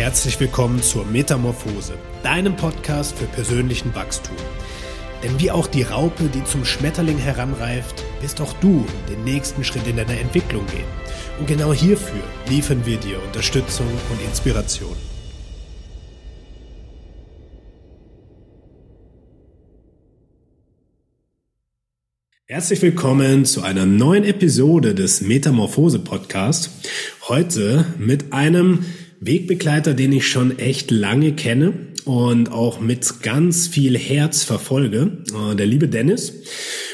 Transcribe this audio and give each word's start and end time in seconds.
herzlich 0.00 0.40
willkommen 0.40 0.82
zur 0.82 1.04
Metamorphose, 1.04 1.92
deinem 2.22 2.56
Podcast 2.56 3.18
für 3.18 3.26
persönlichen 3.26 3.94
Wachstum. 3.94 4.34
Denn 5.22 5.38
wie 5.38 5.50
auch 5.50 5.66
die 5.66 5.82
Raupe, 5.82 6.30
die 6.32 6.42
zum 6.42 6.64
Schmetterling 6.64 7.18
heranreift, 7.18 8.02
wirst 8.22 8.40
auch 8.40 8.54
du 8.62 8.86
den 9.10 9.24
nächsten 9.24 9.62
Schritt 9.62 9.86
in 9.86 9.98
deiner 9.98 10.18
Entwicklung 10.18 10.64
gehen. 10.68 10.86
Und 11.38 11.48
genau 11.48 11.74
hierfür 11.74 12.22
liefern 12.48 12.86
wir 12.86 12.96
dir 12.96 13.22
Unterstützung 13.22 13.86
und 14.10 14.26
Inspiration. 14.26 14.96
Herzlich 22.46 22.80
willkommen 22.80 23.44
zu 23.44 23.60
einer 23.60 23.84
neuen 23.84 24.24
Episode 24.24 24.94
des 24.94 25.20
Metamorphose 25.20 25.98
Podcast. 25.98 26.70
Heute 27.28 27.84
mit 27.98 28.32
einem 28.32 28.86
Wegbegleiter, 29.20 29.92
den 29.92 30.12
ich 30.12 30.26
schon 30.28 30.58
echt 30.58 30.90
lange 30.90 31.32
kenne 31.32 31.74
und 32.04 32.50
auch 32.50 32.80
mit 32.80 33.22
ganz 33.22 33.68
viel 33.68 33.98
Herz 33.98 34.44
verfolge, 34.44 35.18
äh, 35.28 35.54
der 35.54 35.66
liebe 35.66 35.88
Dennis. 35.88 36.32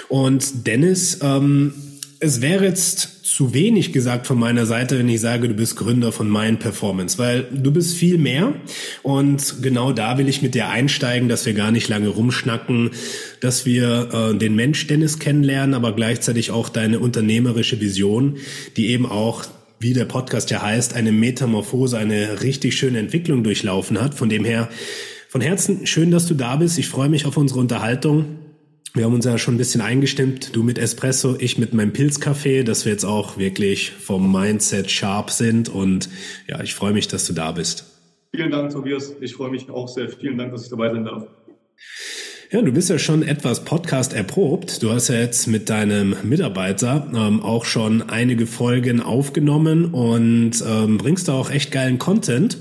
Und 0.08 0.66
Dennis, 0.66 1.20
ähm, 1.22 1.72
es 2.18 2.40
wäre 2.40 2.64
jetzt 2.64 3.24
zu 3.24 3.52
wenig 3.52 3.92
gesagt 3.92 4.26
von 4.26 4.38
meiner 4.38 4.66
Seite, 4.66 4.98
wenn 4.98 5.08
ich 5.08 5.20
sage, 5.20 5.46
du 5.46 5.54
bist 5.54 5.76
Gründer 5.76 6.10
von 6.10 6.30
Mind 6.30 6.58
Performance, 6.58 7.18
weil 7.18 7.46
du 7.52 7.70
bist 7.70 7.94
viel 7.94 8.18
mehr 8.18 8.54
und 9.02 9.62
genau 9.62 9.92
da 9.92 10.16
will 10.16 10.28
ich 10.28 10.42
mit 10.42 10.54
dir 10.54 10.68
einsteigen, 10.68 11.28
dass 11.28 11.45
wir 11.45 11.52
gar 11.52 11.70
nicht 11.70 11.88
lange 11.88 12.08
rumschnacken, 12.08 12.90
dass 13.40 13.66
wir 13.66 14.08
äh, 14.32 14.38
den 14.38 14.54
Mensch 14.56 14.86
Dennis 14.86 15.18
kennenlernen, 15.18 15.74
aber 15.74 15.95
gleichzeitig 15.95 16.50
auch 16.50 16.70
deine 16.70 16.98
unternehmerische 16.98 17.80
Vision, 17.80 18.38
die 18.76 18.88
eben 18.88 19.06
auch 19.06 19.45
wie 19.78 19.92
der 19.92 20.04
Podcast 20.04 20.50
ja 20.50 20.62
heißt, 20.62 20.94
eine 20.94 21.12
Metamorphose, 21.12 21.98
eine 21.98 22.42
richtig 22.42 22.76
schöne 22.76 22.98
Entwicklung 22.98 23.44
durchlaufen 23.44 24.00
hat. 24.00 24.14
Von 24.14 24.28
dem 24.28 24.44
her, 24.44 24.68
von 25.28 25.40
Herzen 25.40 25.87
schön, 25.87 26.10
dass 26.10 26.26
du 26.26 26.34
da 26.34 26.56
bist. 26.56 26.78
Ich 26.78 26.88
freue 26.88 27.09
mich 27.09 27.26
auf 27.26 27.37
unsere 27.37 27.60
Unterhaltung. 27.60 28.38
Wir 28.95 29.04
haben 29.04 29.12
uns 29.12 29.26
ja 29.26 29.36
schon 29.36 29.56
ein 29.56 29.59
bisschen 29.59 29.82
eingestimmt, 29.82 30.56
du 30.56 30.62
mit 30.62 30.78
Espresso, 30.78 31.36
ich 31.38 31.59
mit 31.59 31.74
meinem 31.74 31.92
Pilzkaffee, 31.92 32.62
dass 32.62 32.86
wir 32.86 32.92
jetzt 32.92 33.04
auch 33.04 33.36
wirklich 33.36 33.90
vom 33.90 34.32
Mindset 34.32 34.90
sharp 34.90 35.30
sind 35.30 35.68
und 35.68 36.08
ja, 36.48 36.62
ich 36.62 36.74
freue 36.74 36.95
mich, 36.95 37.06
dass 37.06 37.26
du 37.26 37.34
da 37.34 37.52
bist. 37.52 37.84
Vielen 38.34 38.51
Dank, 38.51 38.73
Tobias. 38.73 39.12
Ich 39.20 39.34
freue 39.34 39.51
mich 39.51 39.68
auch 39.68 39.88
sehr. 39.88 40.08
Vielen 40.08 40.38
Dank, 40.38 40.52
dass 40.52 40.64
ich 40.64 40.70
dabei 40.70 40.90
sein 40.90 41.04
darf. 41.04 41.26
Ja, 42.48 42.62
du 42.62 42.70
bist 42.70 42.90
ja 42.90 42.98
schon 43.00 43.24
etwas 43.24 43.64
Podcast 43.64 44.12
erprobt. 44.12 44.80
Du 44.80 44.92
hast 44.92 45.08
ja 45.08 45.16
jetzt 45.16 45.48
mit 45.48 45.68
deinem 45.68 46.14
Mitarbeiter 46.22 47.10
ähm, 47.12 47.42
auch 47.42 47.64
schon 47.64 48.02
einige 48.08 48.46
Folgen 48.46 49.00
aufgenommen 49.00 49.86
und 49.86 50.52
ähm, 50.64 50.96
bringst 50.96 51.26
da 51.26 51.32
auch 51.32 51.50
echt 51.50 51.72
geilen 51.72 51.98
Content 51.98 52.56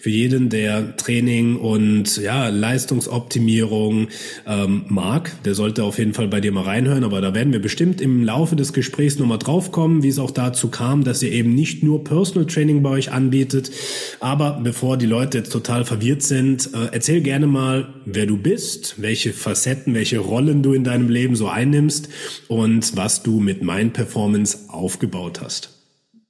für 0.00 0.10
jeden, 0.10 0.48
der 0.48 0.96
Training 0.96 1.54
und 1.54 2.16
ja 2.16 2.48
Leistungsoptimierung 2.48 4.08
ähm, 4.44 4.86
mag. 4.88 5.30
Der 5.44 5.54
sollte 5.54 5.84
auf 5.84 5.98
jeden 5.98 6.14
Fall 6.14 6.26
bei 6.26 6.40
dir 6.40 6.50
mal 6.50 6.64
reinhören. 6.64 7.04
Aber 7.04 7.20
da 7.20 7.32
werden 7.32 7.52
wir 7.52 7.62
bestimmt 7.62 8.00
im 8.00 8.24
Laufe 8.24 8.56
des 8.56 8.72
Gesprächs 8.72 9.20
nochmal 9.20 9.38
draufkommen, 9.38 10.02
wie 10.02 10.08
es 10.08 10.18
auch 10.18 10.32
dazu 10.32 10.66
kam, 10.66 11.04
dass 11.04 11.22
ihr 11.22 11.30
eben 11.30 11.54
nicht 11.54 11.84
nur 11.84 12.02
Personal 12.02 12.46
Training 12.46 12.82
bei 12.82 12.90
euch 12.90 13.12
anbietet. 13.12 13.70
Aber 14.18 14.58
bevor 14.60 14.96
die 14.96 15.06
Leute 15.06 15.38
jetzt 15.38 15.52
total 15.52 15.84
verwirrt 15.84 16.22
sind, 16.22 16.74
äh, 16.74 16.88
erzähl 16.90 17.20
gerne 17.20 17.46
mal, 17.46 17.94
wer 18.04 18.26
du 18.26 18.36
bist, 18.36 18.96
welche 19.00 19.27
welche 19.28 19.38
Facetten, 19.38 19.94
welche 19.94 20.18
Rollen 20.20 20.62
du 20.62 20.72
in 20.72 20.84
deinem 20.84 21.10
Leben 21.10 21.36
so 21.36 21.48
einnimmst 21.48 22.08
und 22.48 22.96
was 22.96 23.22
du 23.22 23.40
mit 23.40 23.62
Mind 23.62 23.92
Performance 23.92 24.70
aufgebaut 24.70 25.42
hast. 25.42 25.74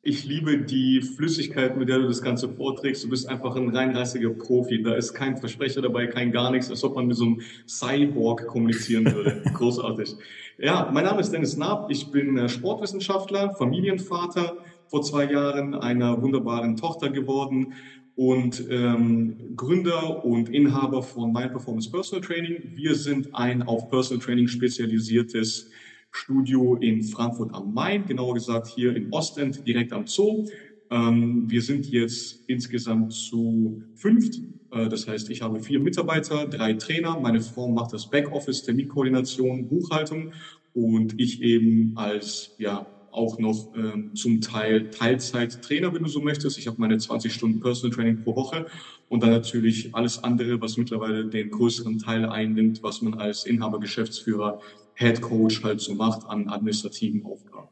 Ich 0.02 0.24
liebe 0.24 0.58
die 0.58 1.00
Flüssigkeit, 1.02 1.76
mit 1.76 1.88
der 1.88 1.98
du 1.98 2.08
das 2.08 2.22
Ganze 2.22 2.48
vorträgst. 2.48 3.04
Du 3.04 3.10
bist 3.10 3.28
einfach 3.28 3.54
ein 3.54 3.68
reinrassiger 3.68 4.30
Profi. 4.30 4.82
Da 4.82 4.94
ist 4.94 5.12
kein 5.12 5.36
Versprecher 5.36 5.82
dabei, 5.82 6.06
kein 6.06 6.32
gar 6.32 6.50
nichts, 6.50 6.70
als 6.70 6.82
ob 6.82 6.96
man 6.96 7.06
mit 7.06 7.16
so 7.16 7.26
einem 7.26 7.40
Cyborg 7.68 8.46
kommunizieren 8.46 9.04
würde. 9.04 9.42
Großartig. 9.54 10.16
Ja, 10.58 10.90
mein 10.92 11.04
Name 11.04 11.20
ist 11.20 11.30
Dennis 11.30 11.56
Naab. 11.56 11.90
Ich 11.90 12.10
bin 12.10 12.36
äh, 12.36 12.48
Sportwissenschaftler, 12.48 13.50
Familienvater, 13.50 14.56
vor 14.88 15.02
zwei 15.02 15.30
Jahren 15.30 15.74
einer 15.74 16.20
wunderbaren 16.22 16.76
Tochter 16.76 17.10
geworden 17.10 17.74
und 18.18 18.66
ähm, 18.68 19.54
Gründer 19.54 20.24
und 20.24 20.48
Inhaber 20.48 21.04
von 21.04 21.32
Mind 21.32 21.52
Performance 21.52 21.88
Personal 21.88 22.20
Training. 22.20 22.72
Wir 22.74 22.96
sind 22.96 23.32
ein 23.32 23.62
auf 23.62 23.88
Personal 23.90 24.20
Training 24.20 24.48
spezialisiertes 24.48 25.70
Studio 26.10 26.74
in 26.74 27.04
Frankfurt 27.04 27.54
am 27.54 27.72
Main, 27.72 28.04
genauer 28.06 28.34
gesagt 28.34 28.66
hier 28.66 28.96
in 28.96 29.12
Ostend, 29.12 29.64
direkt 29.64 29.92
am 29.92 30.08
Zoo. 30.08 30.46
Ähm, 30.90 31.44
wir 31.48 31.62
sind 31.62 31.86
jetzt 31.92 32.42
insgesamt 32.48 33.12
zu 33.12 33.84
fünft. 33.94 34.40
Äh, 34.72 34.88
das 34.88 35.06
heißt, 35.06 35.30
ich 35.30 35.40
habe 35.42 35.60
vier 35.60 35.78
Mitarbeiter, 35.78 36.48
drei 36.48 36.72
Trainer. 36.72 37.20
Meine 37.20 37.40
Frau 37.40 37.68
macht 37.68 37.92
das 37.92 38.10
Backoffice, 38.10 38.64
Terminkoordination, 38.64 39.68
Buchhaltung 39.68 40.32
und 40.74 41.20
ich 41.20 41.40
eben 41.40 41.92
als 41.94 42.56
ja, 42.58 42.84
auch 43.10 43.38
noch 43.38 43.74
ähm, 43.76 44.14
zum 44.14 44.40
Teil 44.40 44.90
Teilzeit-Trainer, 44.90 45.94
wenn 45.94 46.02
du 46.02 46.08
so 46.08 46.20
möchtest. 46.20 46.58
Ich 46.58 46.66
habe 46.66 46.80
meine 46.80 46.98
20 46.98 47.32
Stunden 47.32 47.60
Personal 47.60 47.94
Training 47.94 48.22
pro 48.22 48.36
Woche 48.36 48.66
und 49.08 49.22
dann 49.22 49.30
natürlich 49.30 49.94
alles 49.94 50.22
andere, 50.22 50.60
was 50.60 50.76
mittlerweile 50.76 51.26
den 51.26 51.50
größeren 51.50 51.98
Teil 51.98 52.26
einnimmt, 52.26 52.82
was 52.82 53.02
man 53.02 53.14
als 53.14 53.44
Inhaber, 53.44 53.80
Geschäftsführer, 53.80 54.60
Head 54.94 55.20
Coach 55.20 55.62
halt 55.62 55.80
so 55.80 55.94
macht 55.94 56.26
an 56.28 56.48
administrativen 56.48 57.24
Aufgaben. 57.24 57.68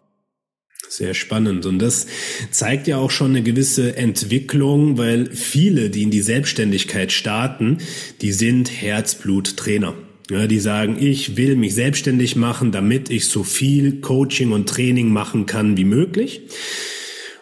Sehr 0.89 1.15
spannend. 1.15 1.67
Und 1.67 1.81
das 1.81 2.07
zeigt 2.51 2.87
ja 2.87 2.99
auch 2.99 3.11
schon 3.11 3.31
eine 3.31 3.43
gewisse 3.43 3.97
Entwicklung, 3.97 4.99
weil 4.99 5.27
viele, 5.27 5.91
die 5.91 6.03
in 6.03 6.11
die 6.11 6.21
Selbstständigkeit 6.21 7.13
starten, 7.13 7.79
die 8.23 8.33
sind 8.33 8.71
Herzblut-Trainer. 8.71 9.95
Ja, 10.29 10.49
die 10.49 10.59
sagen, 10.59 10.97
ich 10.99 11.37
will 11.37 11.55
mich 11.55 11.75
selbstständig 11.75 12.35
machen, 12.35 12.73
damit 12.73 13.11
ich 13.11 13.27
so 13.27 13.45
viel 13.45 14.01
Coaching 14.01 14.51
und 14.51 14.69
Training 14.69 15.09
machen 15.11 15.47
kann 15.47 15.77
wie 15.77 15.85
möglich. 15.85 16.41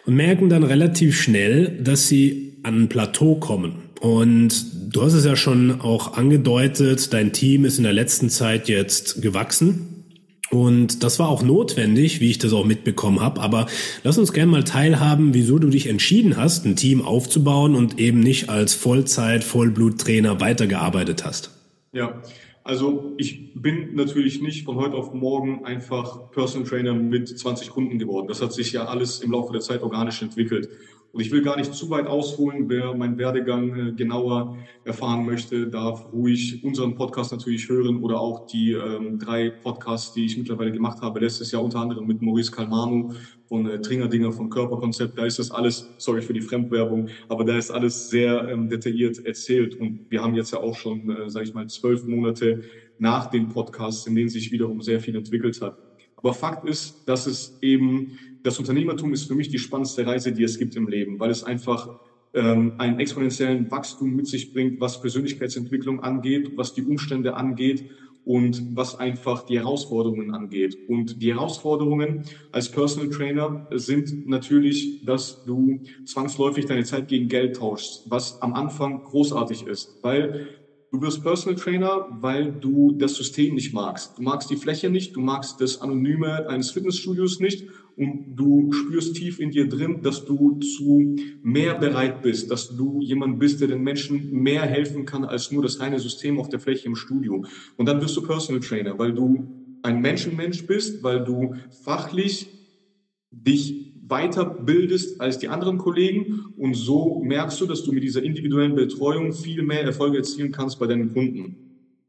Und 0.05 0.15
merken 0.15 0.49
dann 0.49 0.63
relativ 0.63 1.19
schnell, 1.19 1.79
dass 1.81 2.07
sie 2.07 2.57
an 2.61 2.83
ein 2.83 2.89
Plateau 2.89 3.35
kommen. 3.35 3.85
Und 4.01 4.65
du 4.93 5.01
hast 5.01 5.13
es 5.13 5.25
ja 5.25 5.35
schon 5.35 5.81
auch 5.81 6.13
angedeutet, 6.13 7.11
dein 7.11 7.33
Team 7.33 7.65
ist 7.65 7.79
in 7.79 7.85
der 7.85 7.93
letzten 7.93 8.29
Zeit 8.29 8.67
jetzt 8.69 9.21
gewachsen. 9.21 9.95
Und 10.51 11.03
das 11.03 11.17
war 11.17 11.27
auch 11.27 11.41
notwendig, 11.41 12.19
wie 12.19 12.29
ich 12.29 12.37
das 12.37 12.53
auch 12.53 12.65
mitbekommen 12.65 13.19
habe. 13.19 13.41
Aber 13.41 13.65
lass 14.03 14.19
uns 14.19 14.31
gerne 14.31 14.51
mal 14.51 14.63
teilhaben, 14.63 15.33
wieso 15.33 15.57
du 15.57 15.69
dich 15.69 15.87
entschieden 15.87 16.37
hast, 16.37 16.65
ein 16.65 16.75
Team 16.75 17.01
aufzubauen 17.01 17.73
und 17.73 17.99
eben 17.99 18.19
nicht 18.19 18.49
als 18.49 18.75
Vollzeit, 18.75 19.43
Vollbluttrainer 19.43 20.39
weitergearbeitet 20.39 21.25
hast. 21.25 21.49
Ja, 21.91 22.21
also 22.65 23.13
ich 23.17 23.53
bin 23.53 23.93
natürlich 23.93 24.41
nicht 24.41 24.65
von 24.65 24.77
heute 24.77 24.95
auf 24.95 25.13
morgen 25.13 25.63
einfach 25.65 26.31
Personal 26.31 26.67
Trainer 26.67 26.93
mit 26.95 27.29
20 27.29 27.69
Kunden 27.69 27.99
geworden. 27.99 28.27
Das 28.27 28.41
hat 28.41 28.53
sich 28.53 28.71
ja 28.71 28.85
alles 28.85 29.19
im 29.19 29.31
Laufe 29.31 29.53
der 29.53 29.61
Zeit 29.61 29.83
organisch 29.83 30.23
entwickelt. 30.23 30.69
Und 31.15 31.21
ich 31.21 31.31
will 31.31 31.41
gar 31.41 31.55
nicht 31.55 31.73
zu 31.73 31.89
weit 31.89 32.07
ausholen. 32.07 32.67
Wer 32.67 32.93
meinen 32.93 33.17
Werdegang 33.17 33.73
äh, 33.73 33.93
genauer 33.93 34.57
erfahren 34.83 35.25
möchte, 35.25 35.69
darf 35.69 36.11
ruhig 36.11 36.61
unseren 36.61 36.95
Podcast 36.95 37.31
natürlich 37.31 37.69
hören 37.69 38.03
oder 38.03 38.19
auch 38.19 38.47
die 38.47 38.73
ähm, 38.73 39.17
drei 39.17 39.49
Podcasts, 39.49 40.11
die 40.11 40.25
ich 40.25 40.37
mittlerweile 40.37 40.73
gemacht 40.73 41.01
habe. 41.01 41.21
Letztes 41.21 41.53
Jahr 41.53 41.63
unter 41.63 41.79
anderem 41.79 42.05
mit 42.05 42.21
Maurice 42.21 42.51
Kalmano 42.51 43.13
von 43.45 43.65
äh, 43.65 43.79
Tringerdinger 43.79 44.33
von 44.33 44.49
Körperkonzept. 44.49 45.17
Da 45.17 45.25
ist 45.25 45.39
das 45.39 45.51
alles, 45.51 45.95
sorry 45.95 46.21
für 46.21 46.33
die 46.33 46.41
Fremdwerbung, 46.41 47.07
aber 47.29 47.45
da 47.45 47.57
ist 47.57 47.71
alles 47.71 48.09
sehr 48.09 48.49
ähm, 48.49 48.67
detailliert 48.67 49.25
erzählt. 49.25 49.75
Und 49.75 50.07
wir 50.09 50.21
haben 50.21 50.35
jetzt 50.35 50.51
ja 50.51 50.59
auch 50.59 50.75
schon, 50.75 51.09
äh, 51.09 51.29
sage 51.29 51.45
ich 51.45 51.53
mal, 51.53 51.65
zwölf 51.67 52.03
Monate 52.03 52.63
nach 52.97 53.27
dem 53.27 53.47
Podcast, 53.47 54.05
in 54.05 54.15
denen 54.15 54.27
sich 54.27 54.51
wiederum 54.51 54.81
sehr 54.81 54.99
viel 54.99 55.15
entwickelt 55.15 55.61
hat. 55.61 55.77
Aber 56.17 56.33
Fakt 56.33 56.67
ist, 56.67 57.07
dass 57.07 57.25
es 57.25 57.57
eben, 57.61 58.17
das 58.45 58.59
Unternehmertum 58.59 59.11
ist 59.11 59.27
für 59.27 59.35
mich 59.35 59.49
die 59.49 59.57
spannendste 59.57 60.05
Reise, 60.05 60.31
die 60.31 60.43
es 60.43 60.59
gibt 60.59 60.75
im 60.75 60.87
Leben, 60.87 61.19
weil 61.19 61.31
es 61.31 61.43
einfach 61.43 61.89
ähm, 62.33 62.73
einen 62.77 62.99
exponentiellen 62.99 63.71
Wachstum 63.71 64.15
mit 64.15 64.27
sich 64.27 64.53
bringt, 64.53 64.79
was 64.79 65.01
Persönlichkeitsentwicklung 65.01 66.01
angeht, 66.01 66.51
was 66.55 66.73
die 66.73 66.83
Umstände 66.83 67.35
angeht 67.35 67.89
und 68.23 68.61
was 68.75 68.99
einfach 68.99 69.45
die 69.47 69.57
Herausforderungen 69.57 70.31
angeht. 70.31 70.77
Und 70.87 71.21
die 71.23 71.33
Herausforderungen 71.33 72.25
als 72.51 72.69
Personal 72.69 73.09
Trainer 73.09 73.67
sind 73.71 74.27
natürlich, 74.27 75.03
dass 75.03 75.43
du 75.43 75.81
zwangsläufig 76.05 76.65
deine 76.65 76.83
Zeit 76.83 77.07
gegen 77.07 77.27
Geld 77.27 77.55
tauschst, 77.55 78.03
was 78.05 78.41
am 78.41 78.53
Anfang 78.53 79.01
großartig 79.03 79.65
ist, 79.65 79.97
weil 80.03 80.47
Du 80.91 81.01
wirst 81.01 81.23
Personal 81.23 81.59
Trainer, 81.59 82.07
weil 82.21 82.53
du 82.53 82.93
das 82.93 83.15
System 83.15 83.55
nicht 83.55 83.73
magst. 83.73 84.17
Du 84.17 84.21
magst 84.21 84.49
die 84.49 84.55
Fläche 84.55 84.89
nicht, 84.89 85.13
du 85.13 85.19
magst 85.19 85.59
das 85.59 85.81
Anonyme 85.81 86.47
eines 86.47 86.71
Fitnessstudios 86.71 87.41
nicht 87.41 87.67
und 87.97 88.35
du 88.35 88.71
spürst 88.73 89.15
tief 89.15 89.39
in 89.39 89.51
dir 89.51 89.69
drin, 89.69 90.01
dass 90.01 90.25
du 90.25 90.59
zu 90.59 91.15
mehr 91.41 91.75
bereit 91.75 92.21
bist, 92.21 92.51
dass 92.51 92.75
du 92.75 93.01
jemand 93.01 93.39
bist, 93.39 93.61
der 93.61 93.69
den 93.69 93.83
Menschen 93.83 94.31
mehr 94.31 94.63
helfen 94.63 95.05
kann 95.05 95.23
als 95.23 95.51
nur 95.51 95.63
das 95.63 95.79
reine 95.79 95.99
System 95.99 96.39
auf 96.39 96.49
der 96.49 96.59
Fläche 96.59 96.87
im 96.87 96.95
Studio. 96.95 97.45
Und 97.77 97.87
dann 97.87 98.01
wirst 98.01 98.17
du 98.17 98.21
Personal 98.21 98.61
Trainer, 98.61 98.99
weil 98.99 99.13
du 99.13 99.47
ein 99.83 100.01
Menschenmensch 100.01 100.65
bist, 100.65 101.03
weil 101.03 101.23
du 101.23 101.55
fachlich 101.83 102.47
dich 103.31 103.93
weiterbildest 104.07 105.19
als 105.19 105.39
die 105.39 105.47
anderen 105.47 105.77
Kollegen 105.77 106.45
und 106.57 106.75
so 106.75 107.21
merkst 107.23 107.59
du, 107.59 107.65
dass 107.65 107.83
du 107.83 107.91
mit 107.91 108.03
dieser 108.03 108.23
individuellen 108.23 108.75
Betreuung 108.75 109.33
viel 109.33 109.63
mehr 109.63 109.83
Erfolge 109.83 110.17
erzielen 110.17 110.51
kannst 110.51 110.79
bei 110.79 110.87
deinen 110.87 111.13
Kunden. 111.13 111.55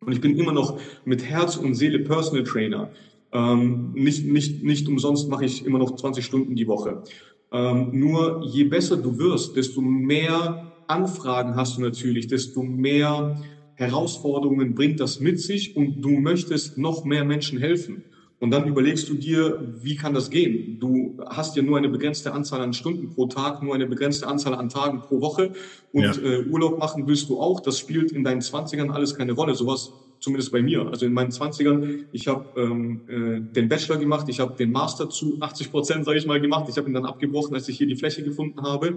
Und 0.01 0.13
ich 0.13 0.21
bin 0.21 0.37
immer 0.39 0.53
noch 0.53 0.79
mit 1.05 1.25
Herz 1.25 1.57
und 1.57 1.75
Seele 1.75 2.01
Personal 2.01 2.45
Trainer. 2.45 2.91
Ähm, 3.37 3.93
nicht, 3.93 4.25
nicht, 4.27 4.65
nicht 4.65 4.89
umsonst 4.89 5.29
mache 5.29 5.45
ich 5.45 5.67
immer 5.67 5.79
noch 5.79 5.95
20 5.95 6.25
Stunden 6.25 6.57
die 6.57 6.67
Woche. 6.67 7.03
Ähm, 7.53 7.91
nur 7.93 8.43
je 8.47 8.65
besser 8.65 8.97
du 8.97 9.19
wirst, 9.19 9.57
desto 9.57 9.83
mehr 9.83 10.73
Anfragen 10.87 11.55
hast 11.55 11.77
du 11.77 11.83
natürlich, 11.83 12.29
desto 12.29 12.63
mehr 12.63 13.43
Herausforderungen 13.75 14.75
bringt 14.75 15.01
das 15.01 15.21
mit 15.21 15.39
sich 15.39 15.77
und 15.77 16.01
du 16.01 16.13
möchtest 16.13 16.79
noch 16.79 17.05
mehr 17.05 17.25
Menschen 17.27 17.59
helfen. 17.59 18.05
Und 18.39 18.51
dann 18.53 18.67
überlegst 18.69 19.09
du 19.11 19.15
dir, 19.15 19.75
wie 19.83 19.97
kann 19.97 20.15
das 20.15 20.31
gehen? 20.31 20.79
Du 20.81 21.19
hast 21.27 21.57
ja 21.57 21.63
nur 21.63 21.77
eine 21.77 21.91
begrenzte 21.91 22.33
Anzahl 22.33 22.63
an 22.63 22.73
Stunden 22.73 23.11
pro 23.11 23.27
Tag, 23.27 23.63
nur 23.63 23.75
eine 23.75 23.87
begrenzte 23.87 24.27
Anzahl 24.29 24.55
an 24.55 24.71
Tagen 24.71 25.03
pro 25.03 25.21
Woche 25.21 25.53
und 25.93 26.05
ja. 26.05 26.13
äh, 26.23 26.47
Urlaub 26.47 26.79
machen 26.79 27.07
willst 27.07 27.29
du 27.29 27.39
auch. 27.39 27.61
Das 27.61 27.79
spielt 27.79 28.13
in 28.13 28.25
deinen 28.25 28.41
Zwanzigern 28.41 28.91
alles 28.91 29.15
keine 29.15 29.33
Rolle. 29.33 29.55
Sowas 29.55 29.93
zumindest 30.21 30.53
bei 30.53 30.63
mir. 30.63 30.87
Also 30.87 31.07
in 31.07 31.13
meinen 31.13 31.31
Zwanzigern, 31.31 32.07
ich 32.13 32.29
habe 32.29 32.49
ähm, 32.61 33.03
äh, 33.09 33.41
den 33.41 33.69
Bachelor 33.69 33.99
gemacht, 33.99 34.29
ich 34.29 34.41
habe 34.41 34.55
den 34.57 34.73
Master 34.73 35.09
zu 35.09 35.39
80 35.41 35.71
Prozent, 35.71 36.05
sage 36.05 36.19
ich 36.19 36.27
mal, 36.27 36.41
gemacht. 36.41 36.67
Ich 36.69 36.77
habe 36.77 36.89
ihn 36.89 36.95
dann 36.95 37.05
abgebrochen, 37.07 37.55
als 37.55 37.69
ich 37.69 37.77
hier 37.77 37.87
die 37.87 37.97
Fläche 37.97 38.23
gefunden 38.23 38.63
habe. 38.63 38.97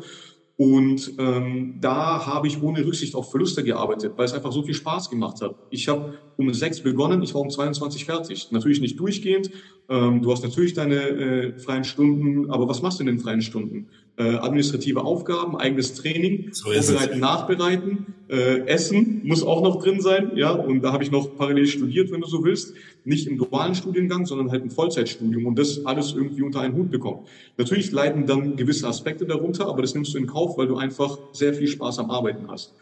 Und 0.59 1.13
ähm, 1.19 1.75
da 1.79 2.25
habe 2.25 2.47
ich 2.47 2.61
ohne 2.61 2.85
Rücksicht 2.85 3.15
auf 3.15 3.31
Verluste 3.31 3.63
gearbeitet, 3.63 4.17
weil 4.17 4.25
es 4.25 4.33
einfach 4.33 4.51
so 4.51 4.61
viel 4.61 4.73
Spaß 4.73 5.09
gemacht 5.09 5.39
hat. 5.39 5.55
Ich 5.69 5.87
habe 5.87 6.17
um 6.35 6.53
sechs 6.53 6.83
begonnen, 6.83 7.21
ich 7.21 7.33
war 7.33 7.39
um 7.39 7.49
22 7.49 8.03
fertig. 8.03 8.51
Natürlich 8.51 8.81
nicht 8.81 8.99
durchgehend. 8.99 9.51
Ähm, 9.87 10.21
du 10.21 10.29
hast 10.29 10.43
natürlich 10.43 10.73
deine 10.73 10.95
äh, 10.95 11.59
freien 11.59 11.85
Stunden, 11.85 12.51
aber 12.51 12.67
was 12.67 12.81
machst 12.81 12.99
du 12.99 13.03
in 13.03 13.07
den 13.07 13.19
freien 13.19 13.41
Stunden? 13.41 13.87
Äh, 14.19 14.35
administrative 14.35 15.01
Aufgaben, 15.01 15.55
eigenes 15.55 15.93
Training, 15.93 16.49
so 16.51 16.69
vorbereiten, 16.69 17.19
nachbereiten, 17.21 18.13
äh, 18.27 18.67
Essen 18.67 19.21
muss 19.23 19.43
auch 19.43 19.63
noch 19.63 19.81
drin 19.81 20.01
sein, 20.01 20.33
ja. 20.35 20.51
Und 20.51 20.81
da 20.81 20.91
habe 20.91 21.05
ich 21.05 21.09
noch 21.09 21.37
parallel 21.37 21.67
studiert, 21.67 22.11
wenn 22.11 22.19
du 22.19 22.27
so 22.27 22.43
willst, 22.43 22.73
nicht 23.05 23.27
im 23.27 23.37
dualen 23.37 23.75
Studiengang, 23.75 24.25
sondern 24.25 24.51
halt 24.51 24.63
im 24.63 24.71
Vollzeitstudium 24.71 25.45
und 25.45 25.57
das 25.57 25.85
alles 25.85 26.11
irgendwie 26.11 26.41
unter 26.41 26.59
einen 26.59 26.75
Hut 26.75 26.91
bekommen. 26.91 27.27
Natürlich 27.55 27.93
leiden 27.93 28.27
dann 28.27 28.57
gewisse 28.57 28.89
Aspekte 28.89 29.25
darunter, 29.25 29.67
aber 29.67 29.81
das 29.81 29.95
nimmst 29.95 30.13
du 30.13 30.17
in 30.17 30.27
Kauf, 30.27 30.57
weil 30.57 30.67
du 30.67 30.75
einfach 30.75 31.17
sehr 31.31 31.53
viel 31.53 31.67
Spaß 31.67 31.99
am 31.99 32.11
Arbeiten 32.11 32.49
hast. 32.49 32.75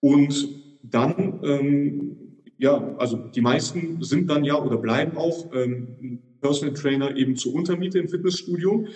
Und 0.00 0.48
dann 0.82 1.40
ähm, 1.44 2.16
ja, 2.58 2.94
also 2.98 3.16
die 3.16 3.40
meisten 3.40 4.02
sind 4.02 4.28
dann 4.30 4.44
ja 4.44 4.60
oder 4.60 4.76
bleiben 4.76 5.16
auch 5.16 5.50
ähm, 5.54 6.18
Personal 6.40 6.74
Trainer 6.74 7.16
eben 7.16 7.36
zur 7.36 7.54
Untermiete 7.54 7.98
im 7.98 8.08
Fitnessstudio. 8.08 8.86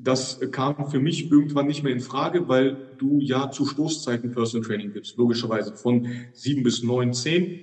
Das 0.00 0.40
kam 0.52 0.88
für 0.90 1.00
mich 1.00 1.30
irgendwann 1.30 1.66
nicht 1.66 1.82
mehr 1.82 1.92
in 1.92 2.00
Frage, 2.00 2.48
weil 2.48 2.94
du 2.98 3.18
ja 3.20 3.50
zu 3.50 3.66
Stoßzeiten 3.66 4.30
Personal 4.30 4.66
Training 4.66 4.92
gibst, 4.92 5.16
logischerweise 5.16 5.74
von 5.74 6.06
sieben 6.32 6.62
bis 6.62 6.84
neun, 6.84 7.12
zehn 7.12 7.60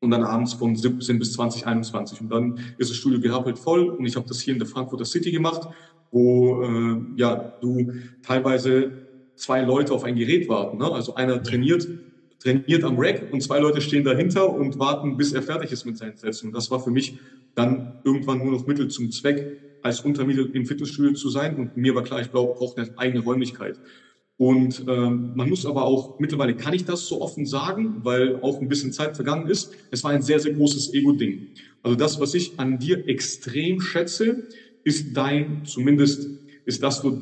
und 0.00 0.10
dann 0.10 0.22
abends 0.22 0.54
von 0.54 0.76
17 0.76 1.18
bis 1.18 1.32
20, 1.32 1.66
21. 1.66 2.20
Und 2.20 2.28
dann 2.30 2.60
ist 2.78 2.90
das 2.90 2.96
Studio 2.96 3.20
gehappelt 3.20 3.58
voll 3.58 3.88
und 3.90 4.06
ich 4.06 4.14
habe 4.14 4.28
das 4.28 4.40
hier 4.40 4.52
in 4.52 4.60
der 4.60 4.68
Frankfurter 4.68 5.04
City 5.04 5.32
gemacht, 5.32 5.68
wo 6.12 6.62
äh, 6.62 6.96
ja 7.16 7.54
du 7.60 7.92
teilweise 8.22 8.92
zwei 9.34 9.62
Leute 9.62 9.92
auf 9.92 10.04
ein 10.04 10.14
Gerät 10.14 10.48
warten. 10.48 10.78
Ne? 10.78 10.90
Also 10.90 11.16
einer 11.16 11.42
trainiert 11.42 11.88
trainiert 12.44 12.84
am 12.84 12.98
Rack 12.98 13.32
und 13.32 13.42
zwei 13.42 13.58
Leute 13.58 13.80
stehen 13.80 14.04
dahinter 14.04 14.52
und 14.52 14.78
warten, 14.78 15.16
bis 15.16 15.32
er 15.32 15.42
fertig 15.42 15.72
ist 15.72 15.86
mit 15.86 15.96
seinen 15.96 16.16
Sätzen. 16.16 16.48
Und 16.48 16.52
das 16.52 16.70
war 16.70 16.78
für 16.78 16.90
mich 16.90 17.18
dann 17.54 18.00
irgendwann 18.04 18.38
nur 18.38 18.52
noch 18.52 18.66
Mittel 18.66 18.88
zum 18.88 19.10
Zweck, 19.10 19.60
als 19.84 20.00
Untermiete 20.00 20.48
im 20.52 20.66
Fitnessstudio 20.66 21.12
zu 21.12 21.28
sein. 21.28 21.56
Und 21.56 21.76
mir 21.76 21.94
war 21.94 22.02
klar, 22.02 22.20
ich 22.20 22.30
brauche 22.30 22.80
eine 22.80 22.98
eigene 22.98 23.22
Räumlichkeit. 23.22 23.78
Und 24.36 24.84
ähm, 24.88 25.32
man 25.36 25.48
muss 25.48 25.64
aber 25.64 25.84
auch, 25.84 26.18
mittlerweile 26.18 26.56
kann 26.56 26.74
ich 26.74 26.84
das 26.84 27.06
so 27.06 27.20
offen 27.20 27.46
sagen, 27.46 28.00
weil 28.02 28.40
auch 28.40 28.60
ein 28.60 28.68
bisschen 28.68 28.92
Zeit 28.92 29.14
vergangen 29.14 29.46
ist. 29.46 29.72
Es 29.90 30.02
war 30.02 30.10
ein 30.10 30.22
sehr, 30.22 30.40
sehr 30.40 30.54
großes 30.54 30.92
Ego-Ding. 30.94 31.48
Also 31.82 31.96
das, 31.96 32.18
was 32.18 32.34
ich 32.34 32.58
an 32.58 32.78
dir 32.78 33.06
extrem 33.06 33.80
schätze, 33.80 34.48
ist 34.82 35.16
dein, 35.16 35.62
zumindest 35.64 36.30
ist 36.64 36.82
das 36.82 37.02
so 37.02 37.20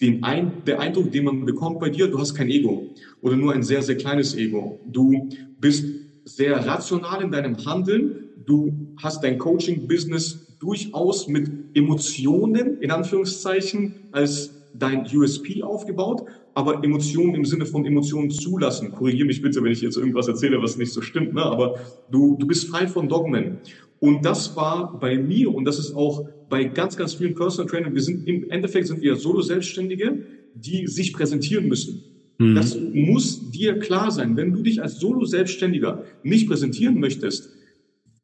den 0.00 0.22
ein, 0.22 0.64
der 0.66 0.80
Eindruck, 0.80 1.10
den 1.12 1.24
man 1.24 1.44
bekommt 1.44 1.80
bei 1.80 1.88
dir, 1.88 2.08
du 2.08 2.18
hast 2.18 2.34
kein 2.34 2.50
Ego 2.50 2.94
oder 3.22 3.36
nur 3.36 3.54
ein 3.54 3.62
sehr, 3.62 3.82
sehr 3.82 3.96
kleines 3.96 4.36
Ego. 4.36 4.80
Du 4.86 5.30
bist 5.58 5.84
sehr 6.24 6.64
rational 6.66 7.22
in 7.22 7.30
deinem 7.30 7.64
Handeln. 7.64 8.28
Du 8.44 8.94
hast 8.98 9.24
dein 9.24 9.38
Coaching-Business 9.38 10.51
durchaus 10.62 11.26
mit 11.26 11.50
Emotionen, 11.74 12.80
in 12.80 12.92
Anführungszeichen, 12.92 13.94
als 14.12 14.54
dein 14.72 15.04
USP 15.12 15.62
aufgebaut, 15.62 16.22
aber 16.54 16.84
Emotionen 16.84 17.34
im 17.34 17.44
Sinne 17.44 17.66
von 17.66 17.84
Emotionen 17.84 18.30
zulassen. 18.30 18.92
Korrigiere 18.92 19.26
mich 19.26 19.42
bitte, 19.42 19.62
wenn 19.62 19.72
ich 19.72 19.80
jetzt 19.80 19.96
irgendwas 19.96 20.28
erzähle, 20.28 20.62
was 20.62 20.76
nicht 20.76 20.92
so 20.92 21.02
stimmt, 21.02 21.34
ne? 21.34 21.42
aber 21.42 21.80
du, 22.10 22.36
du 22.38 22.46
bist 22.46 22.68
frei 22.68 22.86
von 22.86 23.08
Dogmen. 23.08 23.58
Und 23.98 24.24
das 24.24 24.56
war 24.56 24.98
bei 24.98 25.18
mir, 25.18 25.52
und 25.52 25.64
das 25.64 25.78
ist 25.78 25.94
auch 25.94 26.26
bei 26.48 26.64
ganz, 26.64 26.96
ganz 26.96 27.14
vielen 27.14 27.34
Personal 27.34 27.70
Trainern, 27.70 27.94
wir 27.94 28.02
sind 28.02 28.26
im 28.28 28.50
Endeffekt 28.50 28.86
sind 28.86 29.00
wir 29.00 29.16
Solo-Selbstständige, 29.16 30.22
die 30.54 30.86
sich 30.86 31.12
präsentieren 31.12 31.66
müssen. 31.66 32.04
Mhm. 32.38 32.54
Das 32.54 32.78
muss 32.92 33.50
dir 33.50 33.78
klar 33.78 34.10
sein. 34.10 34.36
Wenn 34.36 34.52
du 34.52 34.62
dich 34.62 34.80
als 34.80 34.98
Solo-Selbstständiger 35.00 36.04
nicht 36.22 36.48
präsentieren 36.48 37.00
möchtest, 37.00 37.50